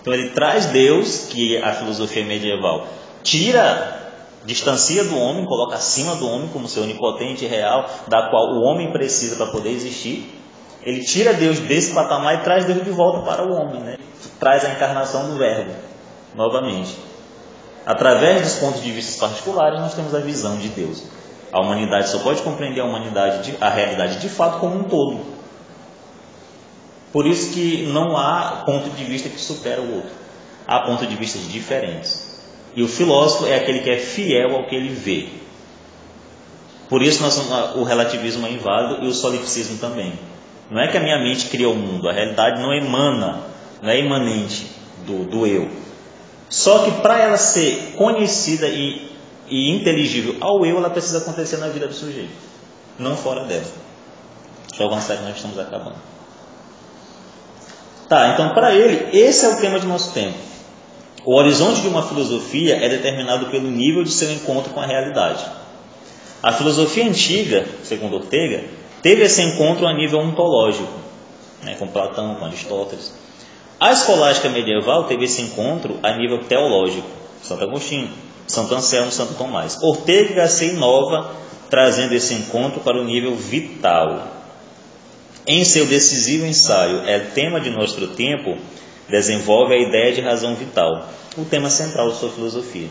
Então 0.00 0.12
ele 0.12 0.30
traz 0.30 0.66
Deus, 0.66 1.26
que 1.30 1.56
a 1.58 1.72
filosofia 1.72 2.24
medieval 2.24 2.86
tira, 3.22 4.12
distancia 4.44 5.04
do 5.04 5.18
homem, 5.18 5.44
coloca 5.46 5.76
acima 5.76 6.16
do 6.16 6.26
homem 6.28 6.48
como 6.48 6.68
seu 6.68 6.82
onipotente 6.82 7.46
real, 7.46 7.88
da 8.08 8.28
qual 8.30 8.54
o 8.54 8.62
homem 8.62 8.92
precisa 8.92 9.36
para 9.36 9.52
poder 9.52 9.70
existir. 9.70 10.38
Ele 10.82 11.04
tira 11.04 11.34
Deus 11.34 11.58
desse 11.60 11.92
patamar 11.92 12.36
e 12.36 12.44
traz 12.44 12.64
Deus 12.64 12.82
de 12.82 12.90
volta 12.90 13.20
para 13.20 13.46
o 13.46 13.52
homem, 13.52 13.82
né? 13.82 13.98
traz 14.38 14.64
a 14.64 14.70
encarnação 14.70 15.28
do 15.28 15.36
Verbo, 15.36 15.72
novamente. 16.34 16.96
Através 17.84 18.42
dos 18.42 18.54
pontos 18.54 18.82
de 18.82 18.90
vista 18.90 19.20
particulares, 19.20 19.80
nós 19.80 19.94
temos 19.94 20.14
a 20.14 20.20
visão 20.20 20.56
de 20.56 20.68
Deus. 20.68 21.04
A 21.52 21.60
humanidade 21.60 22.08
só 22.08 22.18
pode 22.18 22.42
compreender 22.42 22.80
a 22.80 22.84
humanidade, 22.84 23.54
a 23.60 23.68
realidade 23.68 24.20
de 24.20 24.28
fato 24.28 24.58
como 24.58 24.76
um 24.76 24.84
todo. 24.84 25.20
Por 27.12 27.26
isso 27.26 27.52
que 27.52 27.86
não 27.86 28.16
há 28.16 28.62
ponto 28.64 28.88
de 28.90 29.04
vista 29.04 29.28
que 29.28 29.40
supera 29.40 29.80
o 29.80 29.96
outro. 29.96 30.10
Há 30.66 30.80
pontos 30.80 31.08
de 31.08 31.16
vista 31.16 31.38
diferentes. 31.38 32.30
E 32.76 32.82
o 32.82 32.88
filósofo 32.88 33.46
é 33.46 33.56
aquele 33.56 33.80
que 33.80 33.90
é 33.90 33.96
fiel 33.96 34.54
ao 34.54 34.66
que 34.66 34.76
ele 34.76 34.90
vê. 34.90 35.28
Por 36.88 37.02
isso 37.02 37.22
nós, 37.22 37.36
o 37.76 37.82
relativismo 37.82 38.46
é 38.46 38.50
inválido 38.50 39.04
e 39.04 39.08
o 39.08 39.12
solipsismo 39.12 39.78
também. 39.78 40.12
Não 40.70 40.80
é 40.80 40.86
que 40.86 40.96
a 40.96 41.00
minha 41.00 41.18
mente 41.18 41.46
cria 41.46 41.68
o 41.68 41.74
mundo, 41.74 42.08
a 42.08 42.12
realidade 42.12 42.62
não 42.62 42.72
emana, 42.72 43.40
não 43.82 43.90
é 43.90 43.98
imanente 43.98 44.66
do, 45.04 45.24
do 45.24 45.46
eu. 45.46 45.68
Só 46.48 46.84
que 46.84 46.90
para 47.00 47.18
ela 47.18 47.36
ser 47.36 47.94
conhecida 47.96 48.68
e, 48.68 49.09
e 49.50 49.70
inteligível 49.70 50.36
ao 50.40 50.64
eu, 50.64 50.78
ela 50.78 50.88
precisa 50.88 51.18
acontecer 51.18 51.56
na 51.58 51.68
vida 51.68 51.86
do 51.86 51.94
sujeito, 51.94 52.32
não 52.98 53.16
fora 53.16 53.44
dela. 53.44 53.64
Deixa 54.68 54.82
eu 54.82 54.86
avançar 54.86 55.16
que 55.16 55.24
nós 55.24 55.36
estamos 55.36 55.58
acabando. 55.58 55.96
Tá, 58.08 58.32
então 58.32 58.54
para 58.54 58.74
ele, 58.74 59.16
esse 59.16 59.44
é 59.44 59.48
o 59.48 59.60
tema 59.60 59.78
de 59.78 59.86
nosso 59.86 60.12
tempo. 60.12 60.38
O 61.24 61.36
horizonte 61.36 61.82
de 61.82 61.88
uma 61.88 62.02
filosofia 62.02 62.76
é 62.76 62.88
determinado 62.88 63.46
pelo 63.46 63.70
nível 63.70 64.02
de 64.02 64.10
seu 64.10 64.32
encontro 64.32 64.72
com 64.72 64.80
a 64.80 64.86
realidade. 64.86 65.44
A 66.42 66.52
filosofia 66.52 67.04
antiga, 67.04 67.66
segundo 67.82 68.16
Ortega, 68.16 68.64
teve 69.02 69.22
esse 69.22 69.42
encontro 69.42 69.86
a 69.86 69.92
nível 69.92 70.20
ontológico, 70.20 70.92
né, 71.62 71.76
com 71.78 71.86
Platão, 71.88 72.36
com 72.36 72.46
Aristóteles. 72.46 73.12
A 73.78 73.92
escolástica 73.92 74.48
medieval 74.48 75.04
teve 75.04 75.24
esse 75.24 75.42
encontro 75.42 75.98
a 76.02 76.12
nível 76.16 76.38
teológico, 76.44 77.06
Santo 77.42 77.64
Agostinho, 77.64 78.10
Santo 78.50 78.74
Anselmo, 78.74 79.10
Santo 79.10 79.34
Tomás. 79.34 79.78
Ortega 79.80 80.32
e 80.32 80.34
Gasset 80.34 80.74
inova, 80.74 81.34
trazendo 81.70 82.14
esse 82.14 82.34
encontro 82.34 82.80
para 82.80 83.00
o 83.00 83.04
nível 83.04 83.34
vital. 83.36 84.40
Em 85.46 85.64
seu 85.64 85.86
decisivo 85.86 86.44
ensaio 86.44 87.02
É 87.06 87.18
Tema 87.18 87.60
de 87.60 87.70
Nosso 87.70 88.06
Tempo, 88.08 88.58
desenvolve 89.08 89.74
a 89.74 89.78
ideia 89.78 90.12
de 90.12 90.20
razão 90.20 90.54
vital, 90.54 91.08
o 91.36 91.44
tema 91.44 91.70
central 91.70 92.10
de 92.10 92.18
sua 92.18 92.30
filosofia, 92.30 92.88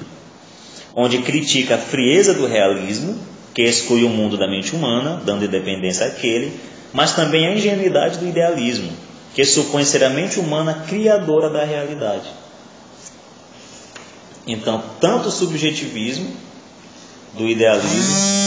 onde 0.95 1.19
critica 1.19 1.76
a 1.76 1.78
frieza 1.78 2.34
do 2.34 2.45
realismo, 2.45 3.17
que 3.54 3.62
exclui 3.62 4.04
o 4.04 4.10
mundo 4.10 4.38
da 4.38 4.48
mente 4.48 4.76
humana, 4.76 5.22
dando 5.26 5.45
independência 5.45 6.06
àquele, 6.06 6.52
mas 6.91 7.13
também 7.13 7.48
a 7.48 7.54
ingenuidade 7.54 8.17
do 8.17 8.28
idealismo, 8.28 8.91
que 9.34 9.45
supõe 9.45 9.86
ser 9.86 10.04
a 10.04 10.10
mente 10.10 10.39
humana 10.39 10.86
criadora 10.88 11.50
da 11.50 11.63
realidade. 11.63 12.30
Então, 14.47 14.84
tanto 14.99 15.30
o 15.30 15.32
subjetivismo 15.32 16.32
do 17.34 17.47
idealismo 17.47 18.39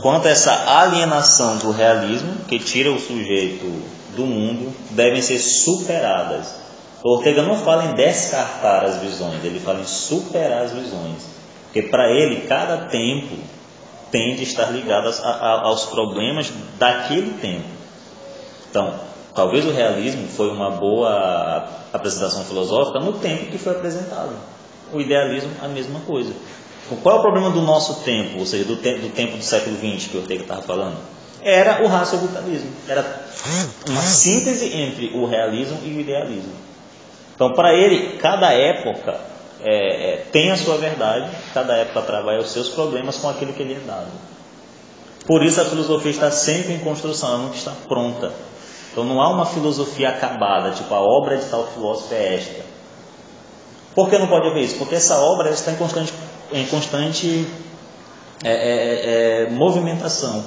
quanto 0.00 0.28
essa 0.28 0.52
alienação 0.80 1.58
do 1.58 1.70
realismo, 1.70 2.32
que 2.46 2.58
tira 2.58 2.90
o 2.92 3.00
sujeito 3.00 3.66
do 4.14 4.26
mundo, 4.26 4.72
devem 4.90 5.22
ser 5.22 5.38
superadas. 5.38 6.54
Ortega 7.02 7.42
não 7.42 7.56
fala 7.56 7.86
em 7.86 7.94
descartar 7.94 8.84
as 8.84 8.96
visões, 8.96 9.44
ele 9.44 9.60
fala 9.60 9.80
em 9.80 9.84
superar 9.84 10.62
as 10.62 10.72
visões. 10.72 11.22
Porque 11.64 11.82
para 11.82 12.10
ele, 12.10 12.46
cada 12.46 12.88
tempo 12.88 13.36
tem 14.10 14.36
de 14.36 14.42
estar 14.42 14.70
ligado 14.70 15.08
a, 15.08 15.30
a, 15.30 15.60
aos 15.66 15.86
problemas 15.86 16.50
daquele 16.78 17.32
tempo. 17.38 17.68
Então, 18.70 18.94
talvez 19.34 19.64
o 19.66 19.70
realismo 19.70 20.26
foi 20.28 20.50
uma 20.50 20.70
boa 20.70 21.68
apresentação 21.92 22.44
filosófica 22.44 22.98
no 22.98 23.12
tempo 23.14 23.46
que 23.46 23.58
foi 23.58 23.72
apresentado. 23.72 24.32
O 24.92 25.00
idealismo, 25.00 25.50
a 25.62 25.68
mesma 25.68 26.00
coisa. 26.00 26.32
Qual 27.02 27.16
é 27.16 27.18
o 27.18 27.22
problema 27.22 27.50
do 27.50 27.60
nosso 27.60 28.02
tempo, 28.02 28.38
ou 28.38 28.46
seja, 28.46 28.64
do, 28.64 28.76
te 28.76 28.94
do 28.94 29.10
tempo 29.10 29.36
do 29.36 29.44
século 29.44 29.76
XX 29.76 30.10
que 30.10 30.16
o 30.16 30.20
Ortega 30.20 30.42
estava 30.42 30.62
falando? 30.62 30.96
Era 31.42 31.84
o 31.84 31.86
racionalismo, 31.86 32.70
era 32.88 33.04
uma 33.88 34.02
síntese 34.02 34.74
entre 34.74 35.10
o 35.14 35.26
realismo 35.26 35.78
e 35.84 35.90
o 35.90 36.00
idealismo. 36.00 36.52
Então, 37.34 37.52
para 37.52 37.74
ele, 37.74 38.16
cada 38.18 38.52
época 38.52 39.20
é, 39.60 40.14
é, 40.14 40.16
tem 40.32 40.50
a 40.50 40.56
sua 40.56 40.76
verdade, 40.76 41.30
cada 41.52 41.76
época 41.76 42.02
trabalha 42.02 42.40
os 42.40 42.50
seus 42.50 42.68
problemas 42.70 43.16
com 43.18 43.28
aquilo 43.28 43.52
que 43.52 43.62
lhe 43.62 43.74
é 43.74 43.80
dado. 43.80 44.10
Por 45.26 45.44
isso 45.44 45.60
a 45.60 45.64
filosofia 45.64 46.10
está 46.10 46.30
sempre 46.30 46.72
em 46.72 46.78
construção, 46.78 47.28
ela 47.28 47.38
nunca 47.38 47.56
está 47.56 47.72
pronta. 47.86 48.32
Então 48.90 49.04
não 49.04 49.20
há 49.20 49.30
uma 49.30 49.46
filosofia 49.46 50.08
acabada, 50.08 50.70
tipo 50.70 50.92
a 50.94 51.00
obra 51.00 51.36
de 51.36 51.44
tal 51.44 51.66
filósofo 51.66 52.14
é 52.14 52.36
esta. 52.36 52.67
Por 53.98 54.08
que 54.08 54.16
não 54.16 54.28
pode 54.28 54.46
haver 54.46 54.62
isso? 54.62 54.76
Porque 54.76 54.94
essa 54.94 55.18
obra 55.18 55.50
está 55.50 55.72
em 55.72 55.74
constante 55.74 56.12
em 56.52 56.64
constante 56.66 57.44
é, 58.44 58.52
é, 58.52 59.46
é, 59.48 59.50
movimentação. 59.50 60.44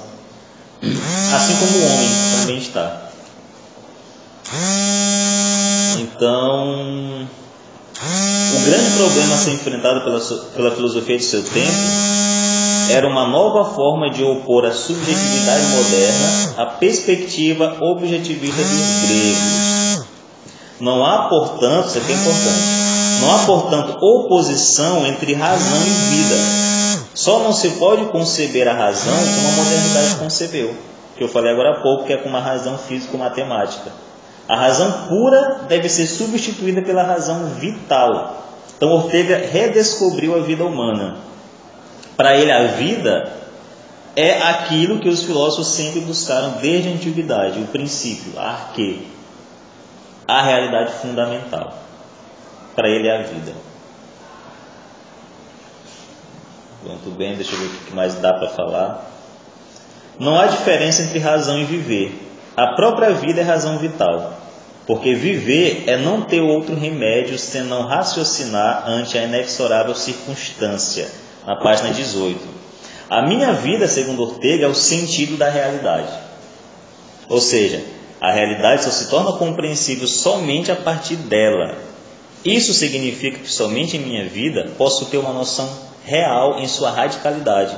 Assim 0.80 1.56
como 1.56 1.76
o 1.76 1.84
homem 1.84 2.08
também 2.40 2.56
está. 2.56 3.10
Então, 6.00 7.28
o 8.56 8.64
grande 8.64 8.90
problema 8.96 9.34
a 9.34 9.36
ser 9.36 9.50
enfrentado 9.50 10.00
pela, 10.02 10.20
pela 10.56 10.70
filosofia 10.70 11.18
de 11.18 11.24
seu 11.24 11.42
tempo 11.42 11.76
era 12.88 13.06
uma 13.06 13.28
nova 13.28 13.74
forma 13.74 14.08
de 14.08 14.24
opor 14.24 14.64
a 14.64 14.72
subjetividade 14.72 15.66
moderna 15.66 16.54
à 16.56 16.66
perspectiva 16.78 17.76
objetivista 17.82 18.62
dos 18.62 19.10
gregos. 19.10 20.06
Não 20.80 21.04
há, 21.04 21.28
portanto, 21.28 21.88
isso 21.88 21.98
aqui 21.98 22.12
é 22.12 22.14
importante, 22.14 22.91
não 23.22 23.34
há, 23.34 23.38
portanto, 23.46 23.96
oposição 24.00 25.06
entre 25.06 25.32
razão 25.32 25.78
e 25.78 25.90
vida. 25.90 26.34
Só 27.14 27.38
não 27.38 27.52
se 27.52 27.70
pode 27.70 28.06
conceber 28.06 28.66
a 28.66 28.72
razão 28.72 29.14
como 29.14 29.48
a 29.48 29.52
modernidade 29.52 30.16
concebeu, 30.16 30.74
que 31.16 31.22
eu 31.22 31.28
falei 31.28 31.52
agora 31.52 31.78
há 31.78 31.80
pouco, 31.80 32.04
que 32.04 32.12
é 32.12 32.16
como 32.16 32.36
a 32.36 32.40
razão 32.40 32.76
físico-matemática. 32.76 33.92
A 34.48 34.56
razão 34.56 35.06
pura 35.08 35.60
deve 35.68 35.88
ser 35.88 36.06
substituída 36.06 36.82
pela 36.82 37.04
razão 37.04 37.46
vital. 37.60 38.44
Então 38.76 38.90
Ortega 38.90 39.38
redescobriu 39.38 40.34
a 40.36 40.40
vida 40.40 40.64
humana. 40.64 41.18
Para 42.16 42.36
ele, 42.36 42.50
a 42.50 42.66
vida 42.66 43.32
é 44.16 44.42
aquilo 44.42 44.98
que 44.98 45.08
os 45.08 45.22
filósofos 45.22 45.68
sempre 45.68 46.00
buscaram 46.00 46.54
desde 46.60 46.88
a 46.88 46.92
antiguidade, 46.92 47.60
o 47.60 47.66
princípio, 47.66 48.32
a 48.36 48.50
arque, 48.50 49.06
a 50.26 50.42
realidade 50.42 50.92
fundamental. 50.94 51.72
Para 52.74 52.88
ele 52.88 53.08
é 53.08 53.18
a 53.18 53.22
vida. 53.22 53.52
Muito 56.84 57.10
bem, 57.16 57.36
deixa 57.36 57.54
eu 57.54 57.58
ver 57.58 57.66
o 57.66 57.70
que 57.86 57.94
mais 57.94 58.14
dá 58.16 58.32
para 58.32 58.48
falar. 58.48 59.10
Não 60.18 60.38
há 60.38 60.46
diferença 60.46 61.02
entre 61.02 61.18
razão 61.18 61.58
e 61.58 61.64
viver. 61.64 62.12
A 62.56 62.74
própria 62.74 63.12
vida 63.12 63.40
é 63.40 63.44
razão 63.44 63.78
vital. 63.78 64.38
Porque 64.86 65.14
viver 65.14 65.84
é 65.86 65.96
não 65.96 66.22
ter 66.22 66.40
outro 66.40 66.74
remédio 66.74 67.38
senão 67.38 67.86
raciocinar 67.86 68.84
ante 68.86 69.16
a 69.16 69.24
inexorável 69.24 69.94
circunstância. 69.94 71.08
Na 71.46 71.56
página 71.56 71.90
18. 71.90 72.40
A 73.08 73.22
minha 73.22 73.52
vida, 73.52 73.86
segundo 73.86 74.22
Ortega, 74.22 74.64
é 74.64 74.68
o 74.68 74.74
sentido 74.74 75.36
da 75.36 75.48
realidade. 75.48 76.12
Ou 77.28 77.40
seja, 77.40 77.82
a 78.20 78.32
realidade 78.32 78.84
só 78.84 78.90
se 78.90 79.08
torna 79.08 79.32
compreensível 79.32 80.06
somente 80.08 80.72
a 80.72 80.76
partir 80.76 81.16
dela. 81.16 81.91
Isso 82.44 82.74
significa 82.74 83.38
que 83.38 83.50
somente 83.50 83.96
em 83.96 84.00
minha 84.00 84.24
vida 84.28 84.70
posso 84.76 85.06
ter 85.06 85.18
uma 85.18 85.32
noção 85.32 85.68
real 86.04 86.58
em 86.58 86.66
sua 86.66 86.90
radicalidade. 86.90 87.76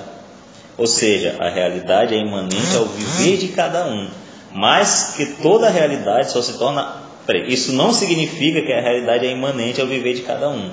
Ou 0.77 0.87
seja, 0.87 1.37
a 1.39 1.49
realidade 1.49 2.15
é 2.15 2.19
imanente 2.19 2.75
ao 2.77 2.87
viver 2.87 3.37
de 3.37 3.49
cada 3.49 3.87
um, 3.87 4.09
mas 4.53 5.13
que 5.17 5.27
toda 5.43 5.67
a 5.67 5.71
realidade 5.71 6.33
só 6.33 6.43
se 6.43 6.55
torna. 6.55 7.05
Isso 7.47 7.73
não 7.73 7.93
significa 7.93 8.63
que 8.63 8.73
a 8.73 8.81
realidade 8.81 9.27
é 9.27 9.31
imanente 9.31 9.81
ao 9.81 9.87
viver 9.87 10.15
de 10.15 10.23
cada 10.23 10.49
um, 10.49 10.71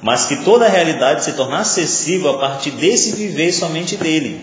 mas 0.00 0.26
que 0.26 0.36
toda 0.44 0.66
a 0.66 0.68
realidade 0.68 1.24
se 1.24 1.34
torna 1.34 1.58
acessível 1.58 2.30
a 2.30 2.38
partir 2.38 2.70
desse 2.72 3.12
viver 3.12 3.52
somente 3.52 3.96
dele. 3.96 4.40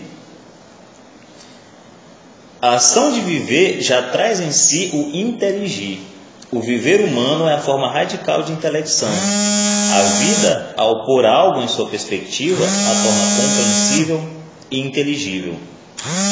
A 2.60 2.74
ação 2.74 3.12
de 3.12 3.20
viver 3.20 3.82
já 3.82 4.00
traz 4.02 4.40
em 4.40 4.50
si 4.52 4.90
o 4.94 5.14
inteligir. 5.14 6.13
O 6.54 6.60
viver 6.60 7.00
humano 7.00 7.48
é 7.48 7.54
a 7.54 7.58
forma 7.58 7.90
radical 7.90 8.44
de 8.44 8.52
intelecção. 8.52 9.08
A 9.08 10.02
vida, 10.20 10.74
ao 10.76 11.04
pôr 11.04 11.26
algo 11.26 11.60
em 11.60 11.66
sua 11.66 11.88
perspectiva, 11.88 12.64
a 12.64 13.02
torna 13.02 13.24
compreensível 13.42 14.24
e 14.70 14.78
inteligível. 14.78 15.56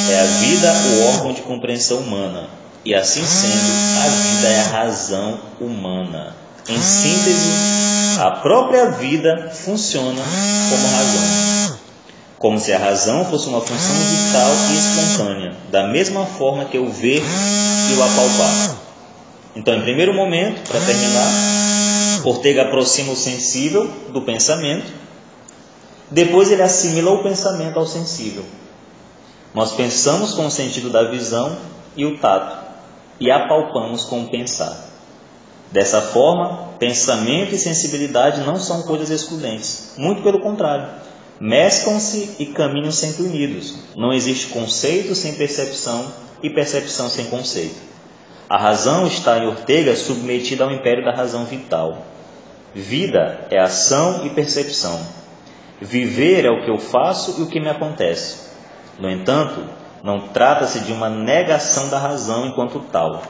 É 0.09 0.21
a 0.21 0.25
vida 0.25 0.73
o 0.73 1.09
órgão 1.09 1.33
de 1.33 1.43
compreensão 1.43 1.99
humana, 1.99 2.49
e 2.85 2.95
assim 2.95 3.25
sendo, 3.25 3.73
a 3.99 4.09
vida 4.11 4.49
é 4.49 4.61
a 4.61 4.69
razão 4.69 5.41
humana. 5.61 6.37
Em 6.69 6.81
síntese, 6.81 8.21
a 8.21 8.31
própria 8.31 8.93
vida 8.93 9.51
funciona 9.53 10.23
como 10.71 10.87
razão. 10.87 11.79
Como 12.39 12.61
se 12.61 12.73
a 12.73 12.79
razão 12.79 13.25
fosse 13.25 13.49
uma 13.49 13.61
função 13.61 13.97
vital 13.97 14.51
e 14.71 14.79
espontânea, 14.79 15.57
da 15.73 15.89
mesma 15.89 16.25
forma 16.27 16.65
que 16.67 16.79
o 16.79 16.89
ver 16.89 17.25
e 17.91 17.95
o 17.95 18.03
apalpar. 18.05 18.92
Então, 19.55 19.75
em 19.75 19.83
primeiro 19.83 20.15
momento, 20.15 20.67
para 20.69 20.81
terminar, 20.81 21.29
Ortega 22.25 22.63
aproxima 22.63 23.13
o 23.13 23.17
sensível 23.17 23.91
do 24.13 24.23
pensamento, 24.23 24.87
depois 26.11 26.51
ele 26.51 26.63
assimila 26.63 27.11
o 27.11 27.23
pensamento 27.23 27.79
ao 27.79 27.87
sensível. 27.87 28.45
Nós 29.55 29.73
pensamos 29.73 30.33
com 30.33 30.47
o 30.47 30.51
sentido 30.51 30.89
da 30.89 31.11
visão 31.11 31.57
e 31.97 32.07
o 32.07 32.19
tato, 32.19 32.65
e 33.21 33.31
apalpamos 33.31 34.05
com 34.05 34.23
o 34.23 34.31
pensar. 34.31 34.89
Dessa 35.71 36.01
forma, 36.01 36.71
pensamento 36.79 37.55
e 37.55 37.59
sensibilidade 37.59 38.43
não 38.43 38.59
são 38.59 38.83
coisas 38.83 39.11
excludentes, 39.11 39.95
muito 39.97 40.23
pelo 40.23 40.41
contrário. 40.41 40.89
Mesclam-se 41.41 42.37
e 42.39 42.47
caminham 42.47 42.93
sempre 42.93 43.25
unidos. 43.25 43.75
Não 43.97 44.13
existe 44.13 44.47
conceito 44.49 45.15
sem 45.15 45.35
percepção 45.35 46.13
e 46.43 46.49
percepção 46.51 47.09
sem 47.09 47.27
conceito. 47.27 47.92
A 48.53 48.59
razão 48.59 49.07
está 49.07 49.39
em 49.39 49.47
Ortega 49.47 49.97
submetida 49.97 50.63
ao 50.63 50.71
império 50.71 51.03
da 51.03 51.11
razão 51.11 51.47
vital. 51.47 52.05
Vida 52.75 53.47
é 53.51 53.59
ação 53.59 54.27
e 54.27 54.29
percepção. 54.29 55.01
Viver 55.81 56.45
é 56.45 56.51
o 56.51 56.63
que 56.63 56.71
eu 56.71 56.77
faço 56.77 57.41
e 57.41 57.45
o 57.45 57.47
que 57.47 57.59
me 57.59 57.71
acontece. 57.71 58.51
No 58.99 59.09
entanto, 59.09 59.65
não 60.05 60.29
trata-se 60.29 60.81
de 60.81 60.93
uma 60.93 61.09
negação 61.09 61.89
da 61.89 61.97
razão 61.97 62.45
enquanto 62.45 62.79
tal. 62.93 63.23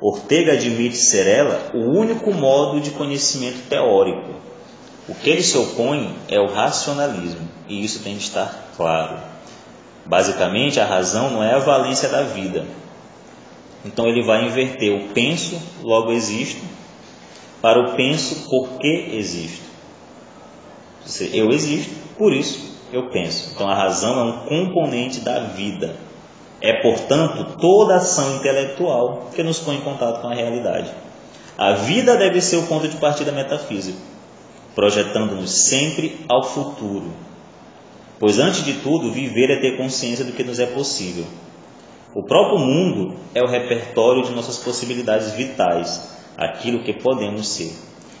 Ortega 0.00 0.52
admite 0.52 0.98
ser 0.98 1.26
ela 1.26 1.60
o 1.74 1.90
único 1.98 2.32
modo 2.32 2.80
de 2.80 2.92
conhecimento 2.92 3.68
teórico. 3.68 4.36
O 5.08 5.16
que 5.16 5.30
ele 5.30 5.42
se 5.42 5.58
opõe 5.58 6.14
é 6.28 6.38
o 6.38 6.46
racionalismo, 6.46 7.48
e 7.66 7.82
isso 7.82 8.04
tem 8.04 8.16
de 8.16 8.22
estar 8.22 8.54
claro. 8.76 9.16
Basicamente, 10.06 10.78
a 10.78 10.86
razão 10.86 11.28
não 11.28 11.42
é 11.42 11.54
a 11.54 11.58
valência 11.58 12.08
da 12.08 12.22
vida. 12.22 12.64
Então, 13.84 14.06
ele 14.06 14.22
vai 14.22 14.46
inverter 14.46 14.92
o 14.92 15.08
penso, 15.08 15.60
logo 15.82 16.12
existo, 16.12 16.60
para 17.60 17.80
o 17.80 17.96
penso 17.96 18.48
porque 18.48 19.10
existo. 19.12 19.70
Eu 21.32 21.50
existo, 21.50 21.94
por 22.16 22.32
isso 22.32 22.70
eu 22.92 23.08
penso. 23.10 23.50
Então 23.54 23.68
a 23.68 23.74
razão 23.74 24.20
é 24.20 24.24
um 24.24 24.66
componente 24.66 25.20
da 25.20 25.40
vida. 25.40 25.96
É, 26.60 26.82
portanto, 26.82 27.56
toda 27.58 27.96
ação 27.96 28.36
intelectual 28.36 29.30
que 29.34 29.42
nos 29.42 29.58
põe 29.58 29.76
em 29.76 29.80
contato 29.80 30.20
com 30.20 30.28
a 30.28 30.34
realidade. 30.34 30.90
A 31.56 31.72
vida 31.72 32.16
deve 32.16 32.40
ser 32.40 32.56
o 32.56 32.66
ponto 32.66 32.88
de 32.88 32.96
partida 32.96 33.32
metafísico, 33.32 33.98
projetando-nos 34.74 35.50
sempre 35.68 36.20
ao 36.28 36.42
futuro. 36.42 37.12
Pois, 38.18 38.38
antes 38.38 38.64
de 38.64 38.74
tudo, 38.74 39.10
viver 39.10 39.50
é 39.50 39.56
ter 39.56 39.76
consciência 39.76 40.24
do 40.24 40.32
que 40.32 40.44
nos 40.44 40.58
é 40.58 40.66
possível. 40.66 41.24
O 42.14 42.24
próprio 42.24 42.58
mundo 42.58 43.14
é 43.34 43.40
o 43.40 43.46
repertório 43.46 44.24
de 44.24 44.32
nossas 44.32 44.58
possibilidades 44.58 45.32
vitais, 45.32 46.10
aquilo 46.36 46.82
que 46.82 46.92
podemos 46.92 47.48
ser. 47.48 47.72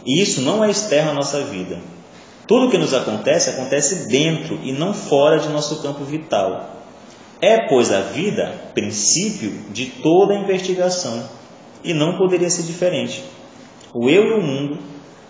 E 0.06 0.22
isso 0.22 0.42
não 0.42 0.62
é 0.64 0.70
externo 0.70 1.10
à 1.10 1.14
nossa 1.14 1.40
vida. 1.42 1.78
Tudo 2.46 2.70
que 2.70 2.78
nos 2.78 2.94
acontece 2.94 3.50
acontece 3.50 4.08
dentro 4.08 4.58
e 4.62 4.72
não 4.72 4.94
fora 4.94 5.40
de 5.40 5.48
nosso 5.48 5.82
campo 5.82 6.04
vital. 6.04 6.76
É, 7.40 7.68
pois, 7.68 7.92
a 7.92 8.00
vida 8.00 8.54
princípio 8.74 9.50
de 9.72 9.86
toda 9.86 10.34
a 10.34 10.38
investigação 10.38 11.24
e 11.82 11.92
não 11.92 12.16
poderia 12.16 12.50
ser 12.50 12.62
diferente. 12.62 13.24
O 13.92 14.08
eu 14.08 14.24
e 14.24 14.32
o 14.34 14.42
mundo, 14.42 14.78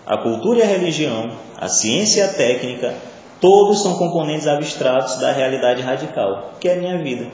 a 0.05 0.17
cultura 0.17 0.59
e 0.59 0.63
a 0.63 0.67
religião, 0.67 1.31
a 1.57 1.67
ciência 1.67 2.21
e 2.21 2.23
a 2.23 2.33
técnica, 2.33 2.93
todos 3.39 3.81
são 3.81 3.97
componentes 3.97 4.47
abstratos 4.47 5.17
da 5.17 5.31
realidade 5.31 5.81
radical, 5.81 6.53
que 6.59 6.67
é 6.67 6.73
a 6.73 6.77
minha 6.77 7.01
vida. 7.01 7.27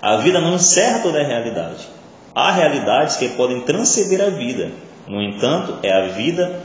A 0.00 0.16
vida 0.16 0.40
não 0.40 0.54
encerra 0.54 1.00
toda 1.00 1.20
a 1.20 1.26
realidade. 1.26 1.88
Há 2.34 2.52
realidades 2.52 3.16
que 3.16 3.28
podem 3.30 3.60
transcender 3.60 4.20
a 4.20 4.30
vida. 4.30 4.70
No 5.06 5.22
entanto, 5.22 5.78
é 5.82 5.92
a 5.92 6.08
vida, 6.08 6.60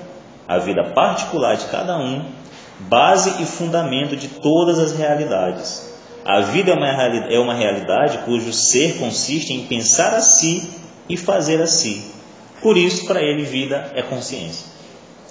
a 0.47 0.57
vida 0.57 0.83
particular 0.93 1.55
de 1.55 1.65
cada 1.65 1.97
um, 1.97 2.25
base 2.79 3.41
e 3.41 3.45
fundamento 3.45 4.15
de 4.15 4.27
todas 4.27 4.79
as 4.79 4.93
realidades. 4.93 5.89
A 6.25 6.41
vida 6.41 6.71
é 6.71 7.39
uma, 7.39 7.53
é 7.53 7.57
realidade 7.57 8.19
cujo 8.19 8.51
ser 8.51 8.97
consiste 8.97 9.53
em 9.53 9.65
pensar 9.65 10.13
a 10.13 10.21
si 10.21 10.69
e 11.07 11.17
fazer 11.17 11.61
a 11.61 11.67
si. 11.67 12.03
Por 12.61 12.77
isso, 12.77 13.05
para 13.05 13.21
ele, 13.21 13.43
vida 13.43 13.91
é 13.95 14.01
consciência. 14.01 14.67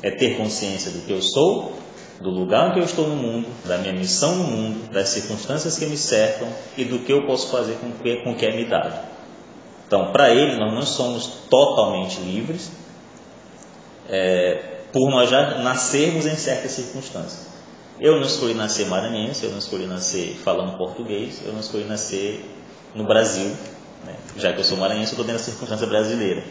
É 0.02 0.10
ter 0.10 0.36
consciência 0.36 0.90
do 0.90 1.00
que 1.00 1.12
eu 1.12 1.20
sou, 1.20 1.72
do 2.20 2.30
lugar 2.30 2.70
em 2.70 2.72
que 2.72 2.80
eu 2.80 2.84
estou 2.84 3.06
no 3.06 3.16
mundo, 3.16 3.46
da 3.64 3.78
minha 3.78 3.92
missão 3.92 4.34
no 4.34 4.44
mundo, 4.44 4.90
das 4.90 5.08
circunstâncias 5.08 5.78
que 5.78 5.86
me 5.86 5.96
cercam 5.96 6.48
e 6.76 6.84
do 6.84 6.98
que 6.98 7.12
eu 7.12 7.26
posso 7.26 7.48
fazer 7.48 7.74
com 7.74 7.92
que, 7.92 8.16
com 8.22 8.34
que 8.34 8.44
é 8.44 8.54
me 8.54 8.64
dado. 8.64 8.98
Então, 9.86 10.12
para 10.12 10.30
ele, 10.30 10.56
nós 10.56 10.72
não 10.72 10.82
somos 10.82 11.26
totalmente 11.48 12.20
livres 12.20 12.70
é, 14.08 14.80
por 14.92 15.10
nós 15.10 15.30
já 15.30 15.58
nascermos 15.58 16.26
em 16.26 16.34
certas 16.34 16.72
circunstâncias. 16.72 17.46
Eu 18.00 18.16
não 18.16 18.26
escolhi 18.26 18.54
nascer 18.54 18.86
maranhense, 18.86 19.44
eu 19.44 19.50
não 19.50 19.58
escolhi 19.58 19.86
nascer 19.86 20.36
falando 20.44 20.76
português, 20.76 21.40
eu 21.44 21.52
não 21.52 21.60
escolhi 21.60 21.84
nascer 21.84 22.44
no 22.94 23.04
Brasil, 23.04 23.50
né? 24.04 24.14
já 24.36 24.52
que 24.52 24.60
eu 24.60 24.64
sou 24.64 24.76
maranhense, 24.76 25.12
eu 25.12 25.20
estou 25.20 25.24
dentro 25.24 25.40
da 25.40 25.44
circunstância 25.44 25.86
brasileira. 25.86 26.42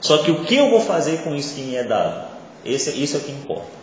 Só 0.00 0.18
que 0.18 0.30
o 0.30 0.44
que 0.44 0.56
eu 0.56 0.70
vou 0.70 0.80
fazer 0.80 1.22
com 1.22 1.34
isso 1.34 1.54
que 1.54 1.62
me 1.62 1.76
é 1.76 1.84
dado? 1.84 2.26
Esse, 2.64 2.90
isso 2.90 3.16
é 3.16 3.20
o 3.20 3.22
que 3.22 3.30
importa. 3.30 3.81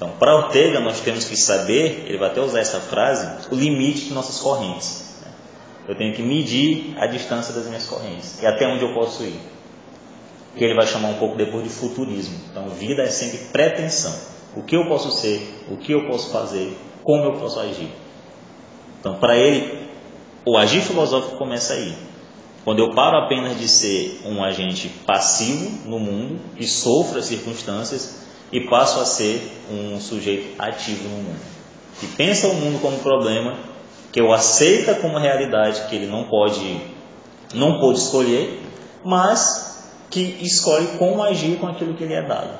Então, 0.00 0.12
para 0.18 0.34
Ortega, 0.34 0.80
nós 0.80 1.00
temos 1.00 1.26
que 1.26 1.36
saber, 1.36 2.06
ele 2.06 2.16
vai 2.16 2.30
até 2.30 2.40
usar 2.40 2.60
essa 2.60 2.80
frase, 2.80 3.46
o 3.52 3.54
limite 3.54 4.06
de 4.06 4.14
nossas 4.14 4.40
correntes. 4.40 5.14
Eu 5.86 5.94
tenho 5.94 6.14
que 6.14 6.22
medir 6.22 6.94
a 6.96 7.06
distância 7.06 7.52
das 7.52 7.66
minhas 7.66 7.86
correntes 7.86 8.40
e 8.40 8.46
até 8.46 8.66
onde 8.66 8.82
eu 8.82 8.94
posso 8.94 9.22
ir. 9.24 9.38
Que 10.56 10.64
ele 10.64 10.74
vai 10.74 10.86
chamar 10.86 11.10
um 11.10 11.18
pouco 11.18 11.36
depois 11.36 11.64
de 11.64 11.68
futurismo. 11.68 12.34
Então, 12.50 12.70
vida 12.70 13.02
é 13.02 13.10
sempre 13.10 13.40
pretensão. 13.52 14.14
O 14.56 14.62
que 14.62 14.74
eu 14.74 14.86
posso 14.86 15.10
ser, 15.10 15.66
o 15.70 15.76
que 15.76 15.92
eu 15.92 16.06
posso 16.06 16.30
fazer, 16.30 16.74
como 17.04 17.24
eu 17.24 17.32
posso 17.34 17.60
agir. 17.60 17.92
Então, 19.00 19.16
para 19.16 19.36
ele, 19.36 19.86
o 20.46 20.56
agir 20.56 20.80
filosófico 20.80 21.36
começa 21.36 21.74
aí. 21.74 21.94
Quando 22.64 22.78
eu 22.78 22.94
paro 22.94 23.18
apenas 23.18 23.58
de 23.58 23.68
ser 23.68 24.22
um 24.24 24.42
agente 24.42 24.88
passivo 25.06 25.86
no 25.86 25.98
mundo, 25.98 26.40
que 26.56 26.66
sofre 26.66 27.18
as 27.18 27.26
circunstâncias, 27.26 28.29
e 28.52 28.60
passo 28.68 29.00
a 29.00 29.04
ser 29.04 29.40
um 29.70 30.00
sujeito 30.00 30.60
ativo 30.60 31.08
no 31.08 31.16
mundo. 31.16 31.50
que 32.00 32.06
pensa 32.06 32.48
o 32.48 32.54
mundo 32.54 32.80
como 32.80 32.98
problema, 32.98 33.58
que 34.10 34.20
o 34.22 34.32
aceita 34.32 34.94
como 34.94 35.18
realidade, 35.18 35.86
que 35.88 35.96
ele 35.96 36.06
não 36.06 36.24
pode, 36.24 36.80
não 37.54 37.78
pode 37.78 37.98
escolher, 37.98 38.60
mas 39.04 39.84
que 40.08 40.38
escolhe 40.40 40.86
como 40.98 41.22
agir 41.22 41.58
com 41.58 41.66
aquilo 41.66 41.94
que 41.94 42.04
lhe 42.04 42.14
é 42.14 42.22
dado. 42.22 42.58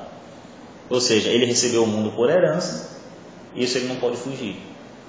Ou 0.89 1.01
seja, 1.01 1.29
ele 1.29 1.45
recebeu 1.45 1.83
o 1.83 1.87
mundo 1.87 2.11
por 2.11 2.29
herança, 2.29 2.89
isso 3.55 3.77
ele 3.77 3.87
não 3.87 3.95
pode 3.95 4.17
fugir. 4.17 4.57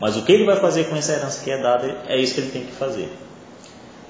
Mas 0.00 0.16
o 0.16 0.22
que 0.22 0.32
ele 0.32 0.44
vai 0.44 0.56
fazer 0.56 0.84
com 0.88 0.96
essa 0.96 1.12
herança 1.12 1.44
que 1.44 1.50
é 1.50 1.62
dada, 1.62 2.04
é 2.08 2.18
isso 2.18 2.34
que 2.34 2.40
ele 2.40 2.50
tem 2.50 2.64
que 2.64 2.72
fazer. 2.72 3.12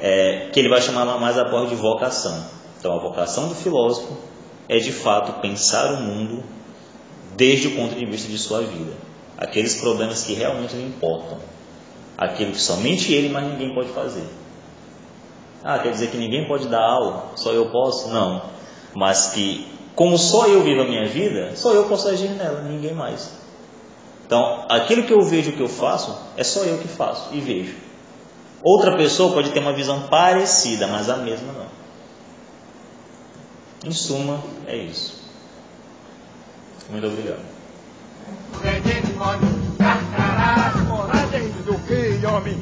É, 0.01 0.49
que 0.53 0.59
ele 0.59 0.68
vai 0.68 0.81
chamar 0.81 1.05
mais 1.18 1.37
a 1.37 1.45
porta 1.45 1.68
de 1.68 1.75
vocação. 1.75 2.45
Então, 2.79 2.95
a 2.95 2.99
vocação 2.99 3.49
do 3.49 3.55
filósofo 3.55 4.16
é 4.68 4.79
de 4.79 4.91
fato 4.91 5.41
pensar 5.41 5.93
o 5.93 5.97
mundo 6.01 6.43
desde 7.37 7.68
o 7.68 7.76
ponto 7.76 7.95
de 7.95 8.05
vista 8.05 8.30
de 8.30 8.39
sua 8.39 8.62
vida. 8.62 8.93
Aqueles 9.37 9.74
problemas 9.74 10.22
que 10.22 10.35
realmente 10.35 10.74
lhe 10.74 10.85
importam. 10.85 11.39
Aquilo 12.16 12.53
que 12.53 12.61
somente 12.61 13.12
ele, 13.12 13.28
mas 13.28 13.45
ninguém 13.45 13.74
pode 13.74 13.89
fazer. 13.89 14.24
Ah, 15.64 15.78
quer 15.78 15.93
dizer 15.93 16.11
que 16.11 16.16
ninguém 16.16 16.47
pode 16.47 16.68
dar 16.68 16.83
aula? 16.83 17.33
Só 17.37 17.53
eu 17.53 17.70
posso? 17.70 18.09
Não. 18.09 18.43
Mas 18.95 19.28
que, 19.28 19.66
como 19.95 20.18
só 20.18 20.47
eu 20.47 20.62
vivo 20.62 20.83
a 20.83 20.85
minha 20.85 21.07
vida, 21.07 21.53
só 21.55 21.72
eu 21.72 21.85
posso 21.85 22.09
agir 22.09 22.30
nela, 22.30 22.62
ninguém 22.62 22.93
mais. 22.93 23.33
Então, 24.26 24.66
aquilo 24.68 25.05
que 25.05 25.12
eu 25.12 25.22
vejo 25.22 25.53
que 25.53 25.61
eu 25.61 25.68
faço, 25.68 26.16
é 26.37 26.45
só 26.45 26.64
eu 26.64 26.78
que 26.78 26.89
faço 26.89 27.28
e 27.33 27.41
vejo. 27.41 27.74
Outra 28.62 28.97
pessoa 28.97 29.35
pode 29.35 29.51
ter 29.51 29.61
uma 29.61 29.72
visão 29.72 30.03
parecida, 30.09 30.87
mas 30.87 31.09
a 31.11 31.16
mesma 31.16 31.53
não. 31.53 31.66
Em 33.85 33.93
suma, 33.93 34.41
é 34.66 34.76
isso. 34.76 35.22
Muito 36.93 37.07
obrigado. 37.07 37.40
do 41.64 41.78
que 41.86 42.26
homem 42.26 42.59